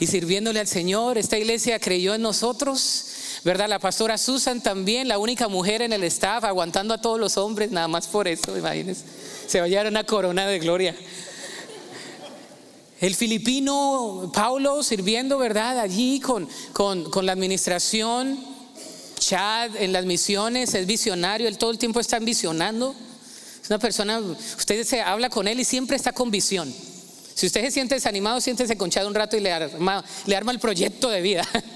Y 0.00 0.08
sirviéndole 0.08 0.58
al 0.58 0.66
Señor. 0.66 1.16
Esta 1.16 1.38
iglesia 1.38 1.78
creyó 1.78 2.12
en 2.12 2.22
nosotros, 2.22 3.06
¿verdad? 3.44 3.68
La 3.68 3.78
pastora 3.78 4.18
Susan 4.18 4.60
también, 4.60 5.06
la 5.06 5.18
única 5.18 5.46
mujer 5.46 5.80
en 5.82 5.92
el 5.92 6.02
staff, 6.02 6.42
aguantando 6.42 6.92
a 6.92 7.00
todos 7.00 7.20
los 7.20 7.36
hombres, 7.36 7.70
nada 7.70 7.86
más 7.86 8.08
por 8.08 8.26
eso, 8.26 8.58
imagínense. 8.58 9.04
Se 9.46 9.60
va 9.60 9.66
a 9.66 10.04
corona 10.04 10.48
de 10.48 10.58
gloria. 10.58 10.96
El 13.04 13.14
filipino 13.14 14.30
Paulo 14.32 14.82
sirviendo, 14.82 15.36
¿verdad? 15.36 15.78
Allí 15.78 16.20
con, 16.20 16.48
con, 16.72 17.26
la 17.26 17.32
administración, 17.32 18.42
Chad 19.18 19.76
en 19.76 19.92
las 19.92 20.06
misiones, 20.06 20.72
es 20.72 20.86
visionario, 20.86 21.46
él 21.46 21.58
todo 21.58 21.70
el 21.70 21.76
tiempo 21.76 22.00
está 22.00 22.18
visionando. 22.18 22.94
Es 23.62 23.68
una 23.68 23.78
persona, 23.78 24.20
usted 24.20 24.84
se 24.84 25.02
habla 25.02 25.28
con 25.28 25.46
él 25.46 25.60
y 25.60 25.64
siempre 25.64 25.98
está 25.98 26.12
con 26.12 26.30
visión. 26.30 26.74
Si 27.34 27.44
usted 27.44 27.66
se 27.66 27.72
siente 27.72 27.94
desanimado, 27.94 28.40
siéntese 28.40 28.78
con 28.78 28.88
Chad 28.88 29.06
un 29.06 29.14
rato 29.14 29.36
y 29.36 29.40
le 29.40 29.52
arma, 29.52 30.02
le 30.24 30.34
arma 30.34 30.52
el 30.52 30.58
proyecto 30.58 31.10
de 31.10 31.20
vida. 31.20 31.46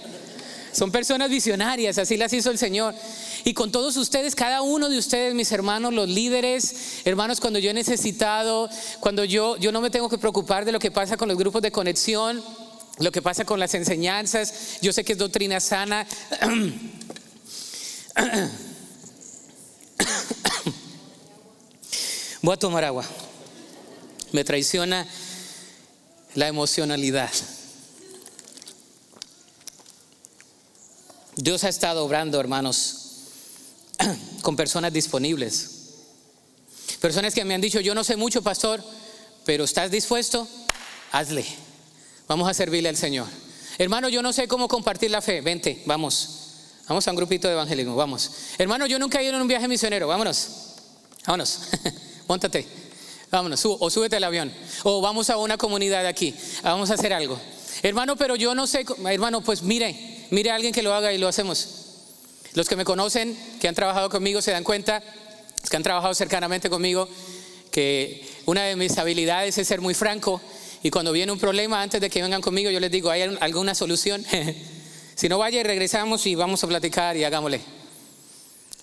Son 0.78 0.92
personas 0.92 1.28
visionarias, 1.28 1.98
así 1.98 2.16
las 2.16 2.32
hizo 2.32 2.52
el 2.52 2.58
Señor. 2.58 2.94
Y 3.42 3.52
con 3.52 3.72
todos 3.72 3.96
ustedes, 3.96 4.36
cada 4.36 4.62
uno 4.62 4.88
de 4.88 4.96
ustedes, 4.96 5.34
mis 5.34 5.50
hermanos, 5.50 5.92
los 5.92 6.08
líderes, 6.08 7.00
hermanos, 7.04 7.40
cuando 7.40 7.58
yo 7.58 7.70
he 7.70 7.74
necesitado, 7.74 8.70
cuando 9.00 9.24
yo, 9.24 9.56
yo 9.56 9.72
no 9.72 9.80
me 9.80 9.90
tengo 9.90 10.08
que 10.08 10.18
preocupar 10.18 10.64
de 10.64 10.70
lo 10.70 10.78
que 10.78 10.92
pasa 10.92 11.16
con 11.16 11.26
los 11.26 11.36
grupos 11.36 11.62
de 11.62 11.72
conexión, 11.72 12.40
lo 12.98 13.10
que 13.10 13.20
pasa 13.20 13.44
con 13.44 13.58
las 13.58 13.74
enseñanzas, 13.74 14.78
yo 14.80 14.92
sé 14.92 15.02
que 15.02 15.14
es 15.14 15.18
doctrina 15.18 15.58
sana. 15.58 16.06
Voy 22.40 22.54
a 22.54 22.56
tomar 22.56 22.84
agua. 22.84 23.04
Me 24.30 24.44
traiciona 24.44 25.08
la 26.36 26.46
emocionalidad. 26.46 27.32
Dios 31.40 31.62
ha 31.62 31.68
estado 31.68 32.04
obrando, 32.04 32.40
hermanos, 32.40 32.96
con 34.42 34.56
personas 34.56 34.92
disponibles. 34.92 35.70
Personas 37.00 37.32
que 37.32 37.44
me 37.44 37.54
han 37.54 37.60
dicho, 37.60 37.78
yo 37.78 37.94
no 37.94 38.02
sé 38.02 38.16
mucho, 38.16 38.42
pastor, 38.42 38.82
pero 39.44 39.62
¿estás 39.62 39.88
dispuesto? 39.92 40.48
Hazle. 41.12 41.46
Vamos 42.26 42.50
a 42.50 42.54
servirle 42.54 42.88
al 42.88 42.96
Señor. 42.96 43.28
Hermano, 43.78 44.08
yo 44.08 44.20
no 44.20 44.32
sé 44.32 44.48
cómo 44.48 44.66
compartir 44.66 45.12
la 45.12 45.22
fe. 45.22 45.40
Vente, 45.40 45.80
vamos. 45.86 46.30
Vamos 46.88 47.06
a 47.06 47.10
un 47.12 47.16
grupito 47.16 47.46
de 47.46 47.54
evangelismo, 47.54 47.94
vamos. 47.94 48.32
Hermano, 48.58 48.86
yo 48.86 48.98
nunca 48.98 49.20
he 49.20 49.24
ido 49.24 49.36
en 49.36 49.42
un 49.42 49.46
viaje 49.46 49.68
misionero. 49.68 50.08
Vámonos. 50.08 50.48
Vámonos. 51.24 51.60
Móntate. 52.26 52.66
Vámonos. 53.30 53.64
o 53.64 53.90
súbete 53.90 54.16
al 54.16 54.24
avión. 54.24 54.52
O 54.82 55.00
vamos 55.00 55.30
a 55.30 55.36
una 55.36 55.56
comunidad 55.56 56.04
aquí. 56.04 56.34
Vamos 56.64 56.90
a 56.90 56.94
hacer 56.94 57.12
algo. 57.12 57.38
Hermano, 57.84 58.16
pero 58.16 58.34
yo 58.34 58.56
no 58.56 58.66
sé. 58.66 58.84
Hermano, 59.06 59.40
pues 59.40 59.62
mire, 59.62 60.17
mire 60.30 60.50
a 60.50 60.54
alguien 60.54 60.72
que 60.72 60.82
lo 60.82 60.94
haga 60.94 61.12
y 61.12 61.18
lo 61.18 61.28
hacemos. 61.28 61.68
Los 62.54 62.68
que 62.68 62.76
me 62.76 62.84
conocen, 62.84 63.36
que 63.60 63.68
han 63.68 63.74
trabajado 63.74 64.10
conmigo, 64.10 64.42
se 64.42 64.50
dan 64.50 64.64
cuenta, 64.64 65.02
los 65.60 65.70
que 65.70 65.76
han 65.76 65.82
trabajado 65.82 66.14
cercanamente 66.14 66.70
conmigo, 66.70 67.08
que 67.70 68.26
una 68.46 68.64
de 68.64 68.76
mis 68.76 68.96
habilidades 68.98 69.58
es 69.58 69.68
ser 69.68 69.80
muy 69.80 69.94
franco 69.94 70.40
y 70.82 70.90
cuando 70.90 71.12
viene 71.12 71.32
un 71.32 71.38
problema, 71.38 71.82
antes 71.82 72.00
de 72.00 72.08
que 72.08 72.22
vengan 72.22 72.40
conmigo, 72.40 72.70
yo 72.70 72.80
les 72.80 72.90
digo, 72.90 73.10
¿hay 73.10 73.22
alguna 73.22 73.74
solución? 73.74 74.24
si 75.14 75.28
no, 75.28 75.38
vaya 75.38 75.60
y 75.60 75.62
regresamos 75.64 76.26
y 76.26 76.34
vamos 76.34 76.62
a 76.62 76.68
platicar 76.68 77.16
y 77.16 77.24
hagámosle. 77.24 77.60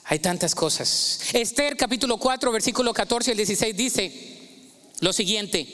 Hay 0.06 0.20
tantas 0.20 0.54
cosas. 0.54 1.20
Esther 1.34 1.76
capítulo 1.78 2.18
4, 2.18 2.52
versículo 2.52 2.94
14 2.94 3.32
al 3.32 3.38
16 3.38 3.76
dice 3.76 4.36
lo 5.00 5.14
siguiente. 5.14 5.68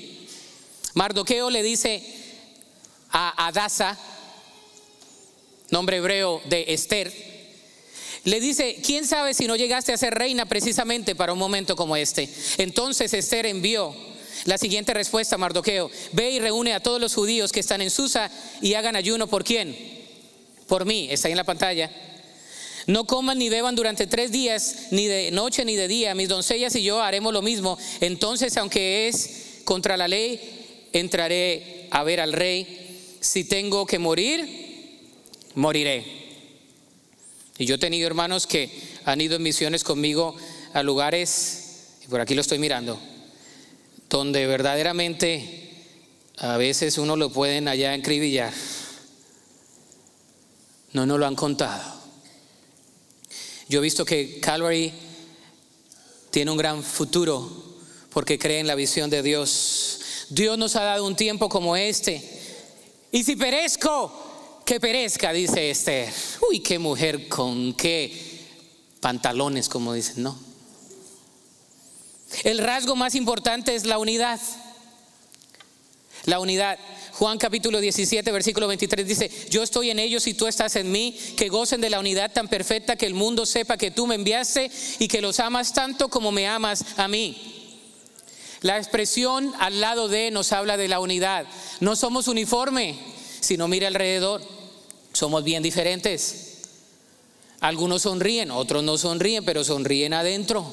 Mardoqueo 0.94 1.50
le 1.50 1.64
dice 1.64 2.04
a 3.10 3.48
Adasa, 3.48 3.98
nombre 5.72 5.98
hebreo 5.98 6.42
de 6.46 6.66
Esther, 6.68 7.12
le 8.24 8.40
dice, 8.40 8.78
¿quién 8.86 9.08
sabe 9.08 9.34
si 9.34 9.48
no 9.48 9.56
llegaste 9.56 9.94
a 9.94 9.98
ser 9.98 10.14
reina 10.14 10.46
precisamente 10.46 11.16
para 11.16 11.34
un 11.34 11.40
momento 11.40 11.76
como 11.76 11.96
este? 11.96 12.30
Entonces 12.60 13.14
Esther 13.14 13.48
envió 13.48 13.96
la 14.46 14.58
siguiente 14.58 14.94
respuesta 14.94 15.36
a 15.36 15.38
Mardoqueo, 15.40 15.90
ve 16.12 16.32
y 16.32 16.40
reúne 16.40 16.74
a 16.74 16.80
todos 16.82 17.02
los 17.02 17.16
judíos 17.16 17.52
que 17.52 17.60
están 17.60 17.82
en 17.82 17.90
Susa 17.90 18.30
y 18.62 18.76
hagan 18.76 18.96
ayuno 18.96 19.28
por 19.28 19.44
quién? 19.44 19.76
Por 20.68 20.86
mí, 20.86 21.08
está 21.10 21.28
ahí 21.28 21.34
en 21.34 21.38
la 21.38 21.44
pantalla. 21.44 21.92
No 22.88 23.06
coman 23.06 23.38
ni 23.38 23.50
beban 23.50 23.76
durante 23.76 24.08
tres 24.08 24.32
días, 24.32 24.88
ni 24.92 25.08
de 25.08 25.32
noche 25.32 25.66
ni 25.66 25.76
de 25.76 25.88
día. 25.88 26.16
Mis 26.16 26.30
doncellas 26.30 26.76
y 26.76 26.84
yo 26.84 27.02
haremos 27.02 27.34
lo 27.34 27.42
mismo. 27.42 27.78
Entonces, 28.00 28.58
aunque 28.58 29.08
es 29.08 29.62
contra 29.64 29.98
la 29.98 30.08
ley, 30.08 30.88
entraré 30.94 31.88
a 31.92 32.04
ver 32.04 32.20
al 32.20 32.34
rey. 32.34 33.18
Si 33.20 33.44
tengo 33.44 33.86
que 33.86 34.00
morir, 34.00 34.61
moriré. 35.56 36.06
Y 37.58 37.66
yo 37.66 37.76
he 37.76 37.78
tenido 37.78 38.08
hermanos 38.08 38.48
que 38.48 38.70
han 39.06 39.22
ido 39.22 39.36
en 39.36 39.44
misiones 39.44 39.84
conmigo 39.84 40.36
a 40.74 40.84
lugares, 40.84 41.98
y 42.04 42.08
por 42.08 42.22
aquí 42.22 42.34
lo 42.34 42.42
estoy 42.42 42.60
mirando, 42.60 43.00
donde 44.10 44.48
verdaderamente 44.48 45.70
a 46.38 46.58
veces 46.58 46.98
uno 46.98 47.16
lo 47.16 47.30
pueden 47.32 47.68
allá 47.68 47.94
encribillar. 47.94 48.54
No 50.94 51.06
nos 51.06 51.20
lo 51.20 51.28
han 51.28 51.36
contado. 51.36 52.02
Yo 53.70 53.80
he 53.80 53.84
visto 53.84 54.04
que 54.04 54.40
Calvary 54.40 54.92
tiene 56.32 56.52
un 56.52 56.58
gran 56.58 56.84
futuro 56.84 57.50
porque 58.10 58.38
cree 58.38 58.60
en 58.60 58.68
la 58.68 58.76
visión 58.76 59.10
de 59.10 59.22
Dios. 59.22 60.00
Dios 60.30 60.58
nos 60.58 60.76
ha 60.76 60.84
dado 60.84 61.06
un 61.06 61.16
tiempo 61.16 61.48
como 61.48 61.78
este. 61.78 62.22
Y 63.12 63.24
si 63.24 63.36
perezco, 63.36 64.31
que 64.72 64.80
perezca, 64.80 65.34
dice 65.34 65.70
Esther. 65.70 66.14
Uy, 66.50 66.62
qué 66.62 66.80
mujer 66.80 67.28
con 67.28 67.74
qué 67.74 68.48
pantalones, 69.02 69.68
como 69.68 69.92
dicen, 69.92 70.24
¿no? 70.24 70.40
El 72.46 72.58
rasgo 72.58 72.96
más 72.96 73.16
importante 73.16 73.76
es 73.76 73.84
la 73.84 73.98
unidad. 73.98 74.40
La 76.24 76.40
unidad. 76.40 76.80
Juan 77.12 77.38
capítulo 77.38 77.82
17, 77.82 78.32
versículo 78.32 78.66
23 78.70 79.06
dice, 79.06 79.30
yo 79.50 79.62
estoy 79.62 79.90
en 79.90 80.00
ellos 80.00 80.26
y 80.28 80.36
tú 80.36 80.48
estás 80.48 80.78
en 80.78 80.90
mí, 80.90 81.20
que 81.36 81.50
gocen 81.50 81.82
de 81.82 81.90
la 81.90 82.00
unidad 82.00 82.32
tan 82.32 82.48
perfecta 82.48 82.96
que 82.96 83.08
el 83.08 83.14
mundo 83.14 83.46
sepa 83.46 83.76
que 83.76 83.92
tú 83.92 84.08
me 84.08 84.16
enviaste 84.16 84.72
y 85.00 85.10
que 85.10 85.20
los 85.20 85.42
amas 85.42 85.74
tanto 85.74 86.08
como 86.08 86.32
me 86.32 86.48
amas 86.48 86.86
a 86.96 87.10
mí. 87.10 87.76
La 88.62 88.78
expresión 88.78 89.54
al 89.60 89.82
lado 89.82 90.08
de 90.08 90.32
nos 90.32 90.54
habla 90.54 90.78
de 90.78 90.88
la 90.88 91.02
unidad. 91.02 91.46
No 91.82 91.98
somos 91.98 92.30
uniforme, 92.30 92.98
sino 93.42 93.68
mire 93.68 93.86
alrededor. 93.86 94.61
Somos 95.14 95.44
bien 95.44 95.62
diferentes. 95.64 96.48
Algunos 97.60 98.04
sonríen, 98.04 98.52
otros 98.52 98.84
no 98.84 98.98
sonríen, 98.98 99.46
pero 99.46 99.64
sonríen 99.64 100.14
adentro. 100.14 100.66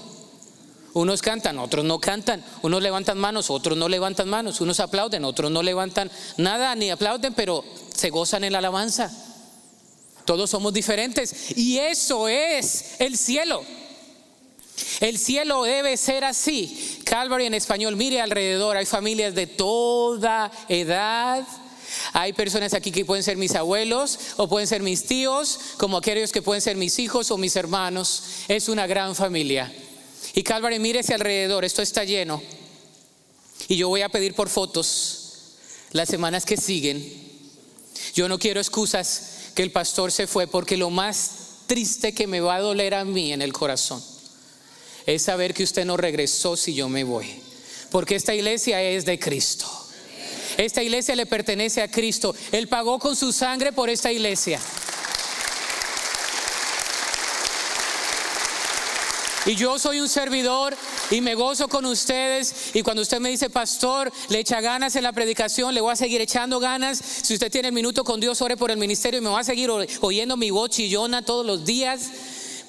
Unos 0.95 1.21
cantan, 1.21 1.59
otros 1.59 1.85
no 1.85 2.01
cantan. 2.01 2.43
Unos 2.63 2.83
levantan 2.83 3.19
manos, 3.19 3.51
otros 3.51 3.77
no 3.77 3.89
levantan 3.89 4.29
manos. 4.29 4.61
Unos 4.61 4.81
aplauden, 4.81 5.25
otros 5.25 5.51
no 5.51 5.63
levantan 5.63 6.11
nada 6.39 6.75
ni 6.75 6.91
aplauden, 6.91 7.35
pero 7.35 7.63
se 7.95 8.11
gozan 8.11 8.45
en 8.45 8.53
la 8.53 8.59
alabanza. 8.59 9.13
Todos 10.25 10.51
somos 10.51 10.73
diferentes. 10.73 11.57
Y 11.57 11.79
eso 11.79 12.29
es 12.29 12.97
el 12.99 13.17
cielo. 13.17 13.63
El 15.01 15.19
cielo 15.19 15.63
debe 15.65 15.97
ser 15.97 16.25
así. 16.25 17.01
Calvary 17.05 17.47
en 17.47 17.55
español, 17.55 17.97
mire 17.97 18.21
alrededor, 18.21 18.77
hay 18.77 18.87
familias 18.87 19.35
de 19.35 19.47
toda 19.47 20.51
edad. 20.69 21.47
Hay 22.13 22.33
personas 22.33 22.75
aquí 22.75 22.91
que 22.91 23.05
pueden 23.05 23.23
ser 23.23 23.37
mis 23.37 23.55
abuelos 23.55 24.19
o 24.37 24.49
pueden 24.49 24.67
ser 24.67 24.83
mis 24.83 25.05
tíos, 25.05 25.59
como 25.77 25.97
aquellos 25.97 26.33
que 26.33 26.43
pueden 26.43 26.63
ser 26.63 26.77
mis 26.77 26.99
hijos 26.99 27.31
o 27.31 27.39
mis 27.39 27.57
hermanos. 27.57 28.23
Es 28.49 28.69
una 28.69 28.87
gran 28.87 29.15
familia. 29.15 29.73
Y 30.35 30.43
Calvary, 30.43 30.79
mírese 30.79 31.15
alrededor, 31.15 31.65
esto 31.65 31.83
está 31.83 32.05
lleno. 32.05 32.43
Y 33.69 33.77
yo 33.77 33.89
voy 33.89 34.03
a 34.03 34.09
pedir 34.09 34.35
por 34.35 34.49
fotos 34.49 35.55
las 35.93 36.09
semanas 36.09 36.45
que 36.45 36.57
siguen. 36.57 37.29
Yo 38.15 38.29
no 38.29 38.39
quiero 38.39 38.61
excusas 38.61 39.51
que 39.55 39.63
el 39.63 39.73
pastor 39.73 40.13
se 40.13 40.27
fue, 40.27 40.47
porque 40.47 40.77
lo 40.77 40.91
más 40.91 41.31
triste 41.67 42.15
que 42.15 42.27
me 42.27 42.41
va 42.41 42.57
a 42.57 42.61
doler 42.61 42.95
a 42.95 43.05
mí 43.05 43.33
en 43.33 43.43
el 43.43 43.53
corazón 43.53 44.03
es 45.07 45.23
saber 45.23 45.55
que 45.55 45.63
usted 45.63 45.85
no 45.85 45.97
regresó 45.97 46.57
si 46.57 46.75
yo 46.75 46.89
me 46.89 47.03
voy. 47.03 47.41
Porque 47.91 48.15
esta 48.15 48.35
iglesia 48.35 48.83
es 48.83 49.07
de 49.07 49.19
Cristo. 49.19 49.67
Esta 50.59 50.83
iglesia 50.83 51.15
le 51.15 51.25
pertenece 51.25 51.81
a 51.83 51.89
Cristo. 51.89 52.35
Él 52.51 52.67
pagó 52.67 52.99
con 52.99 53.15
su 53.15 53.33
sangre 53.33 53.73
por 53.73 53.89
esta 53.89 54.11
iglesia. 54.11 54.61
Y 59.47 59.55
yo 59.55 59.79
soy 59.79 60.01
un 60.01 60.09
servidor 60.09 60.77
y 61.13 61.21
me 61.21 61.37
gozo 61.37 61.69
con 61.69 61.87
ustedes. 61.87 62.75
Y 62.75 62.83
cuando 62.83 63.03
usted 63.03 63.21
me 63.21 63.31
dice, 63.31 63.49
pastor, 63.49 64.13
le 64.29 64.41
echa 64.41 64.61
ganas 64.61 64.97
en 64.97 65.05
la 65.05 65.13
predicación, 65.13 65.75
le 65.75 65.81
voy 65.81 65.93
a 65.93 65.97
seguir 65.97 66.21
echando 66.21 66.59
ganas. 66.59 67.01
Si 67.23 67.35
usted 67.35 67.53
tiene 67.53 67.69
el 67.69 67.75
minuto 67.75 68.03
con 68.03 68.19
Dios, 68.19 68.43
ore 68.43 68.57
por 68.57 68.73
el 68.73 68.79
ministerio 68.79 69.21
y 69.21 69.23
me 69.23 69.31
va 69.31 69.41
a 69.41 69.45
seguir 69.45 69.71
oyendo 69.71 70.37
mi 70.37 70.51
voz 70.51 70.71
chillona 70.71 71.25
todos 71.25 71.47
los 71.47 71.65
días. 71.65 72.11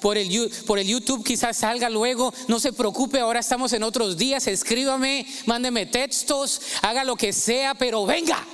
Por 0.00 0.16
el, 0.16 0.50
por 0.66 0.78
el 0.78 0.86
YouTube 0.86 1.24
quizás 1.24 1.58
salga 1.58 1.90
luego, 1.90 2.32
no 2.48 2.58
se 2.58 2.72
preocupe, 2.72 3.20
ahora 3.20 3.40
estamos 3.40 3.72
en 3.72 3.82
otros 3.82 4.16
días, 4.16 4.46
escríbame, 4.46 5.26
mándeme 5.46 5.86
textos, 5.86 6.60
haga 6.82 7.04
lo 7.04 7.16
que 7.16 7.32
sea, 7.32 7.74
pero 7.74 8.06
venga, 8.06 8.44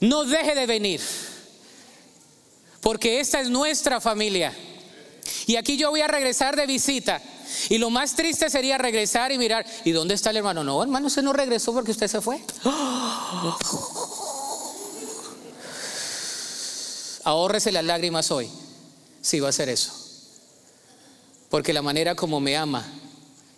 no 0.00 0.24
deje 0.24 0.54
de 0.54 0.66
venir, 0.66 1.00
porque 2.80 3.20
esta 3.20 3.40
es 3.40 3.48
nuestra 3.48 4.00
familia. 4.00 4.54
Y 5.46 5.56
aquí 5.56 5.76
yo 5.76 5.90
voy 5.90 6.02
a 6.02 6.06
regresar 6.06 6.56
de 6.56 6.66
visita. 6.66 7.20
Y 7.70 7.78
lo 7.78 7.88
más 7.90 8.14
triste 8.14 8.50
sería 8.50 8.78
regresar 8.78 9.32
y 9.32 9.38
mirar, 9.38 9.66
¿y 9.84 9.90
dónde 9.92 10.14
está 10.14 10.30
el 10.30 10.38
hermano? 10.38 10.62
No, 10.62 10.82
hermano, 10.82 11.06
usted 11.06 11.22
no 11.22 11.32
regresó 11.32 11.72
porque 11.72 11.92
usted 11.92 12.08
se 12.08 12.20
fue. 12.20 12.38
Ahórrese 17.24 17.72
las 17.72 17.84
lágrimas 17.84 18.30
hoy, 18.30 18.50
si 19.20 19.40
va 19.40 19.48
a 19.48 19.50
hacer 19.50 19.68
eso. 19.68 19.92
Porque 21.50 21.72
la 21.72 21.82
manera 21.82 22.14
como 22.14 22.40
me 22.40 22.56
ama 22.56 22.86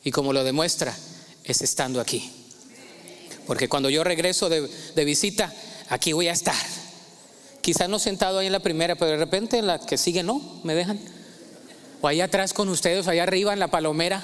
y 0.05 0.11
como 0.11 0.33
lo 0.33 0.45
demuestra 0.45 0.97
es 1.45 1.63
estando 1.63 2.01
aquí. 2.01 2.31
Porque 3.47 3.69
cuando 3.69 3.91
yo 3.91 4.05
regreso 4.05 4.49
de, 4.49 4.69
de 4.69 5.05
visita, 5.05 5.53
aquí 5.89 6.13
voy 6.13 6.29
a 6.29 6.33
estar. 6.33 6.55
Quizás 7.61 7.89
no 7.89 7.99
sentado 7.99 8.39
ahí 8.39 8.47
en 8.47 8.53
la 8.53 8.61
primera, 8.61 8.95
pero 8.95 9.11
de 9.11 9.17
repente 9.17 9.59
en 9.59 9.67
la 9.67 9.79
que 9.79 9.99
sigue 9.99 10.23
no, 10.23 10.61
me 10.63 10.75
dejan 10.75 10.99
o 12.01 12.09
allá 12.09 12.25
atrás 12.25 12.53
con 12.53 12.69
ustedes, 12.69 13.09
allá 13.09 13.23
arriba 13.23 13.53
en 13.53 13.59
la 13.59 13.69
palomera. 13.69 14.23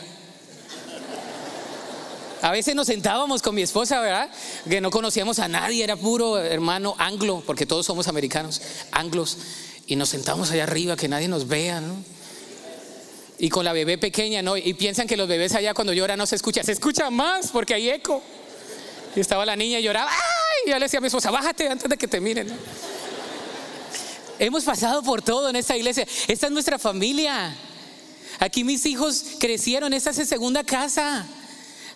A 2.43 2.51
veces 2.51 2.74
nos 2.74 2.87
sentábamos 2.87 3.43
con 3.43 3.55
mi 3.55 3.62
esposa, 3.62 4.01
¿verdad? 4.01 4.30
Que 4.68 4.80
no 4.80 4.91
conocíamos 4.91 5.39
a 5.39 5.49
nadie, 5.49 5.82
era 5.82 5.97
puro 5.97 6.39
hermano 6.39 6.95
anglo, 6.99 7.43
porque 7.45 7.66
todos 7.66 7.84
somos 7.84 8.09
americanos, 8.09 8.62
anglos, 8.93 9.39
y 9.87 9.97
nos 9.97 10.09
sentamos 10.09 10.51
allá 10.51 10.64
arriba, 10.64 10.97
que 10.97 11.09
nadie 11.09 11.28
nos 11.28 11.47
vea, 11.47 11.80
¿no? 11.80 11.97
Y 13.39 13.51
con 13.51 13.64
la 13.64 13.72
bebé 13.72 13.99
pequeña, 13.99 14.43
¿no? 14.43 14.57
Y 14.57 14.74
piensan 14.74 15.07
que 15.07 15.16
los 15.16 15.28
bebés 15.28 15.55
allá 15.55 15.74
cuando 15.74 15.93
lloran 15.93 16.18
no 16.18 16.26
se 16.26 16.37
escucha, 16.37 16.62
se 16.64 16.72
escucha 16.72 17.11
más 17.11 17.51
porque 17.51 17.74
hay 17.74 17.91
eco. 17.91 18.22
Y 19.14 19.20
estaba 19.20 19.47
la 19.47 19.57
niña 19.57 19.78
y 19.78 19.82
lloraba, 19.82 20.11
¡ay! 20.11 20.66
Y 20.66 20.70
yo 20.70 20.78
le 20.78 20.87
decía 20.87 20.99
a 20.99 21.01
mi 21.01 21.07
esposa, 21.07 21.30
bájate 21.30 21.68
antes 21.68 21.89
de 21.89 21.97
que 21.97 22.09
te 22.09 22.20
miren. 22.20 22.49
Hemos 24.39 24.64
pasado 24.64 25.03
por 25.03 25.22
todo 25.22 25.49
en 25.49 25.57
esta 25.57 25.76
iglesia. 25.76 26.07
Esta 26.28 26.47
es 26.47 26.53
nuestra 26.53 26.78
familia. 26.78 27.55
Aquí 28.39 28.64
mis 28.64 28.84
hijos 28.87 29.24
crecieron, 29.39 29.93
esta 29.93 30.11
es 30.11 30.16
su 30.16 30.24
segunda 30.24 30.64
casa. 30.64 31.26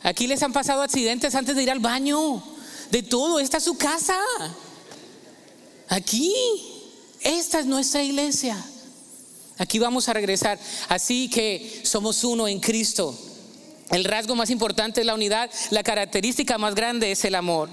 Aquí 0.02 0.26
les 0.26 0.42
han 0.42 0.52
pasado 0.52 0.82
accidentes 0.82 1.34
antes 1.34 1.56
de 1.56 1.62
ir 1.62 1.70
al 1.70 1.80
baño. 1.80 2.42
De 2.90 3.02
todo, 3.02 3.40
esta 3.40 3.58
es 3.58 3.64
su 3.64 3.76
casa. 3.76 4.18
Aquí, 5.88 6.32
esta 7.22 7.60
es 7.60 7.66
nuestra 7.66 8.02
iglesia. 8.02 8.56
Aquí 9.58 9.78
vamos 9.78 10.08
a 10.08 10.14
regresar. 10.14 10.58
Así 10.88 11.28
que 11.28 11.82
somos 11.84 12.24
uno 12.24 12.48
en 12.48 12.60
Cristo. 12.60 13.14
El 13.90 14.04
rasgo 14.04 14.34
más 14.34 14.50
importante 14.50 15.00
es 15.00 15.06
la 15.06 15.14
unidad. 15.14 15.50
La 15.70 15.82
característica 15.82 16.56
más 16.56 16.74
grande 16.74 17.10
es 17.10 17.24
el 17.24 17.34
amor. 17.34 17.68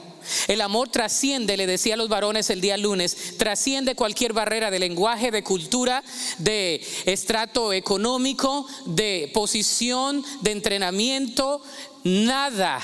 El 0.48 0.60
amor 0.60 0.90
trasciende, 0.90 1.56
le 1.56 1.68
decía 1.68 1.94
a 1.94 1.98
los 1.98 2.10
varones 2.10 2.50
el 2.50 2.60
día 2.60 2.76
lunes, 2.76 3.38
trasciende 3.38 3.96
cualquier 3.96 4.34
barrera 4.34 4.70
de 4.70 4.80
lenguaje, 4.80 5.32
de 5.32 5.44
cultura, 5.44 6.04
de 6.40 6.86
estrato 7.06 7.72
económico, 7.72 8.68
de 8.86 9.32
posición, 9.34 10.26
de 10.42 10.52
entrenamiento. 10.52 11.62
Nada 12.04 12.82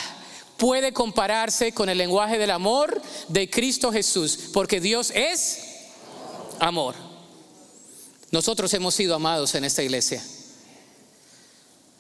puede 0.56 0.94
compararse 0.94 1.74
con 1.74 1.90
el 1.90 1.98
lenguaje 1.98 2.38
del 2.38 2.52
amor 2.52 3.02
de 3.28 3.50
Cristo 3.50 3.92
Jesús, 3.92 4.40
porque 4.54 4.80
Dios 4.80 5.12
es 5.12 5.73
amor. 6.68 6.96
Nosotros 8.32 8.74
hemos 8.74 8.96
sido 8.96 9.16
amados 9.16 9.54
en 9.56 9.64
esta 9.64 9.84
iglesia. 9.84 10.24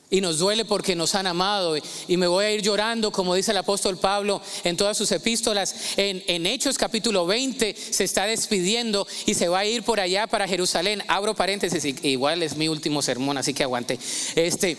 Y 0.09 0.22
nos 0.22 0.38
duele 0.38 0.64
porque 0.64 0.95
nos 0.95 1.16
han 1.16 1.28
amado. 1.28 1.76
Y 2.07 2.18
me 2.18 2.28
voy 2.28 2.45
a 2.45 2.51
ir 2.51 2.61
llorando, 2.61 3.11
como 3.11 3.36
dice 3.36 3.51
el 3.51 3.57
apóstol 3.57 3.97
Pablo 3.97 4.41
en 4.64 4.78
todas 4.78 4.95
sus 4.97 5.11
epístolas. 5.11 5.76
En, 5.97 6.45
Hechos 6.45 6.78
capítulo 6.78 7.26
20 7.26 7.76
se 7.76 8.03
está 8.03 8.26
despidiendo 8.26 9.07
y 9.26 9.34
se 9.34 9.47
va 9.47 9.59
a 9.59 9.66
ir 9.66 9.84
por 9.84 9.99
allá 9.99 10.28
para 10.28 10.47
Jerusalén. 10.47 11.03
Abro 11.07 11.36
paréntesis, 11.36 11.84
igual 12.03 12.43
es 12.43 12.55
mi 12.55 12.68
último 12.68 13.01
sermón, 13.01 13.38
así 13.38 13.53
que 13.53 13.64
aguante. 13.64 13.99
Este, 14.36 14.78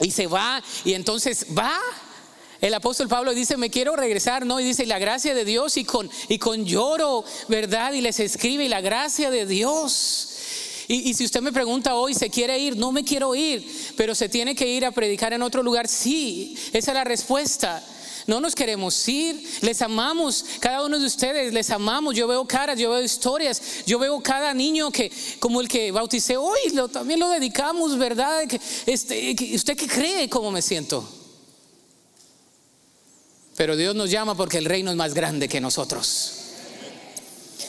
y 0.00 0.10
se 0.10 0.26
va, 0.26 0.62
y 0.84 0.94
entonces 0.94 1.46
va. 1.56 1.78
El 2.60 2.74
apóstol 2.74 3.08
Pablo 3.08 3.34
dice, 3.34 3.56
me 3.56 3.70
quiero 3.70 3.96
regresar, 3.96 4.46
¿no? 4.46 4.60
Y 4.60 4.64
dice, 4.64 4.86
la 4.86 4.98
gracia 4.98 5.34
de 5.34 5.44
Dios 5.44 5.76
y 5.76 5.84
con, 5.84 6.10
y 6.28 6.38
con 6.38 6.64
lloro, 6.64 7.24
¿verdad? 7.48 7.92
Y 7.92 8.00
les 8.00 8.18
escribe, 8.20 8.64
y 8.64 8.68
la 8.68 8.80
gracia 8.80 9.30
de 9.30 9.46
Dios. 9.46 10.36
Y, 10.88 11.14
si 11.14 11.24
usted 11.24 11.40
me 11.40 11.52
pregunta 11.52 11.96
hoy, 11.96 12.14
¿se 12.14 12.30
quiere 12.30 12.58
ir? 12.58 12.76
No 12.76 12.92
me 12.92 13.04
quiero 13.04 13.34
ir, 13.34 13.66
pero 13.96 14.14
se 14.14 14.28
tiene 14.28 14.54
que 14.54 14.68
ir 14.68 14.84
a 14.84 14.92
predicar 14.92 15.32
en 15.32 15.42
otro 15.42 15.62
lugar. 15.62 15.88
Sí, 15.88 16.56
esa 16.72 16.92
es 16.92 16.94
la 16.94 17.04
respuesta. 17.04 17.84
No 18.26 18.40
nos 18.40 18.54
queremos 18.54 19.06
ir, 19.08 19.40
les 19.62 19.82
amamos, 19.82 20.44
cada 20.58 20.84
uno 20.84 20.98
de 20.98 21.06
ustedes 21.06 21.52
les 21.52 21.70
amamos. 21.70 22.14
Yo 22.14 22.26
veo 22.26 22.44
caras, 22.46 22.78
yo 22.78 22.90
veo 22.90 23.02
historias, 23.02 23.84
yo 23.86 23.98
veo 23.98 24.20
cada 24.20 24.52
niño 24.54 24.90
que, 24.90 25.12
como 25.38 25.60
el 25.60 25.68
que 25.68 25.92
bauticé 25.92 26.36
hoy, 26.36 26.58
lo, 26.72 26.88
también 26.88 27.20
lo 27.20 27.28
dedicamos, 27.30 27.96
¿verdad? 27.98 28.42
Este, 28.86 29.36
¿Usted 29.54 29.76
qué 29.76 29.86
cree 29.86 30.28
cómo 30.28 30.50
me 30.50 30.62
siento? 30.62 31.15
Pero 33.56 33.76
Dios 33.76 33.94
nos 33.94 34.10
llama 34.10 34.34
porque 34.34 34.58
el 34.58 34.66
reino 34.66 34.90
es 34.90 34.96
más 34.96 35.14
grande 35.14 35.48
que 35.48 35.60
nosotros. 35.60 36.32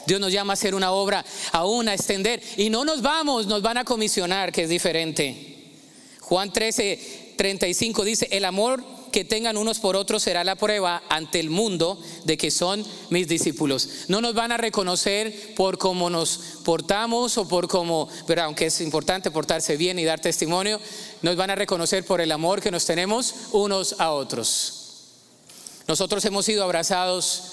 Dios 0.06 0.22
nos 0.22 0.32
llama 0.32 0.54
a 0.54 0.56
hacer 0.56 0.74
una 0.74 0.92
obra 0.92 1.26
aún, 1.52 1.90
a 1.90 1.94
extender. 1.94 2.42
Y 2.56 2.70
no 2.70 2.86
nos 2.86 3.02
vamos, 3.02 3.46
nos 3.48 3.62
van 3.62 3.78
a 3.78 3.86
comisionar, 3.86 4.52
que 4.52 4.64
es 4.64 4.70
diferente. 4.70 5.56
Juan 6.22 6.52
13, 6.52 7.34
35 7.38 8.04
dice, 8.04 8.28
el 8.32 8.46
amor 8.46 8.84
que 9.12 9.26
tengan 9.26 9.58
unos 9.58 9.80
por 9.80 9.96
otros 9.96 10.24
será 10.24 10.44
la 10.44 10.56
prueba 10.56 11.04
ante 11.10 11.40
el 11.40 11.50
mundo 11.50 12.00
de 12.26 12.38
que 12.38 12.52
son 12.52 12.86
mis 13.10 13.28
discípulos. 13.28 13.90
No 14.10 14.22
nos 14.22 14.34
van 14.34 14.52
a 14.52 14.58
reconocer 14.58 15.56
por 15.56 15.78
cómo 15.78 16.10
nos 16.10 16.60
portamos 16.64 17.38
o 17.38 17.48
por 17.48 17.68
cómo, 17.68 18.10
pero 18.26 18.44
aunque 18.44 18.68
es 18.68 18.82
importante 18.82 19.32
portarse 19.32 19.78
bien 19.78 20.00
y 20.00 20.06
dar 20.06 20.20
testimonio, 20.20 20.80
nos 21.22 21.36
van 21.36 21.50
a 21.50 21.56
reconocer 21.56 22.06
por 22.06 22.22
el 22.22 22.32
amor 22.32 22.62
que 22.62 22.72
nos 22.72 22.86
tenemos 22.86 23.34
unos 23.52 23.96
a 24.00 24.12
otros. 24.12 24.77
Nosotros 25.88 26.24
hemos 26.26 26.46
sido 26.46 26.64
abrazados 26.64 27.44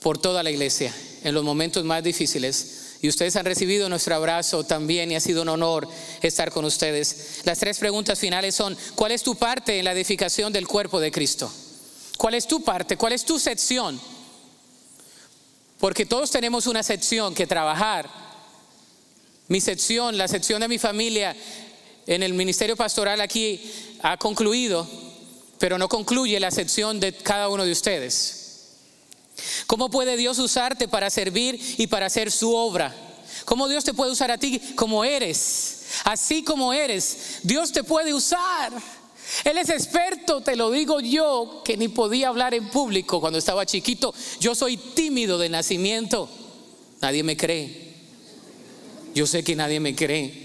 por 0.00 0.18
toda 0.18 0.42
la 0.42 0.50
iglesia 0.50 0.94
en 1.22 1.34
los 1.34 1.44
momentos 1.44 1.84
más 1.84 2.04
difíciles. 2.04 2.98
Y 3.00 3.08
ustedes 3.08 3.36
han 3.36 3.44
recibido 3.44 3.88
nuestro 3.88 4.14
abrazo 4.14 4.64
también 4.64 5.10
y 5.10 5.14
ha 5.14 5.20
sido 5.20 5.42
un 5.42 5.48
honor 5.48 5.88
estar 6.22 6.50
con 6.50 6.64
ustedes. 6.64 7.40
Las 7.44 7.58
tres 7.58 7.78
preguntas 7.78 8.18
finales 8.18 8.54
son, 8.54 8.76
¿cuál 8.94 9.12
es 9.12 9.22
tu 9.22 9.34
parte 9.36 9.78
en 9.78 9.84
la 9.84 9.92
edificación 9.92 10.52
del 10.52 10.66
cuerpo 10.66 11.00
de 11.00 11.10
Cristo? 11.10 11.50
¿Cuál 12.16 12.34
es 12.34 12.46
tu 12.46 12.62
parte? 12.62 12.96
¿Cuál 12.96 13.12
es 13.12 13.24
tu 13.24 13.38
sección? 13.38 14.00
Porque 15.78 16.06
todos 16.06 16.30
tenemos 16.30 16.66
una 16.66 16.82
sección 16.82 17.34
que 17.34 17.46
trabajar. 17.46 18.08
Mi 19.48 19.60
sección, 19.60 20.16
la 20.16 20.28
sección 20.28 20.60
de 20.60 20.68
mi 20.68 20.78
familia 20.78 21.36
en 22.06 22.22
el 22.22 22.32
ministerio 22.32 22.76
pastoral 22.76 23.20
aquí 23.20 23.70
ha 24.02 24.16
concluido, 24.16 24.88
pero 25.64 25.78
no 25.78 25.88
concluye 25.88 26.38
la 26.40 26.50
sección 26.50 27.00
de 27.00 27.14
cada 27.14 27.48
uno 27.48 27.64
de 27.64 27.72
ustedes. 27.72 28.66
¿Cómo 29.66 29.88
puede 29.88 30.18
Dios 30.18 30.38
usarte 30.38 30.88
para 30.88 31.08
servir 31.08 31.58
y 31.78 31.86
para 31.86 32.04
hacer 32.04 32.30
su 32.30 32.54
obra? 32.54 32.94
¿Cómo 33.46 33.66
Dios 33.66 33.82
te 33.82 33.94
puede 33.94 34.12
usar 34.12 34.30
a 34.30 34.36
ti 34.36 34.60
como 34.76 35.06
eres? 35.06 35.86
Así 36.04 36.44
como 36.44 36.74
eres, 36.74 37.38
Dios 37.44 37.72
te 37.72 37.82
puede 37.82 38.12
usar. 38.12 38.74
Él 39.42 39.56
es 39.56 39.70
experto, 39.70 40.42
te 40.42 40.54
lo 40.54 40.70
digo 40.70 41.00
yo, 41.00 41.62
que 41.64 41.78
ni 41.78 41.88
podía 41.88 42.28
hablar 42.28 42.52
en 42.52 42.68
público 42.68 43.18
cuando 43.18 43.38
estaba 43.38 43.64
chiquito. 43.64 44.14
Yo 44.40 44.54
soy 44.54 44.76
tímido 44.76 45.38
de 45.38 45.48
nacimiento. 45.48 46.28
Nadie 47.00 47.22
me 47.22 47.38
cree. 47.38 47.94
Yo 49.14 49.26
sé 49.26 49.42
que 49.42 49.56
nadie 49.56 49.80
me 49.80 49.96
cree. 49.96 50.44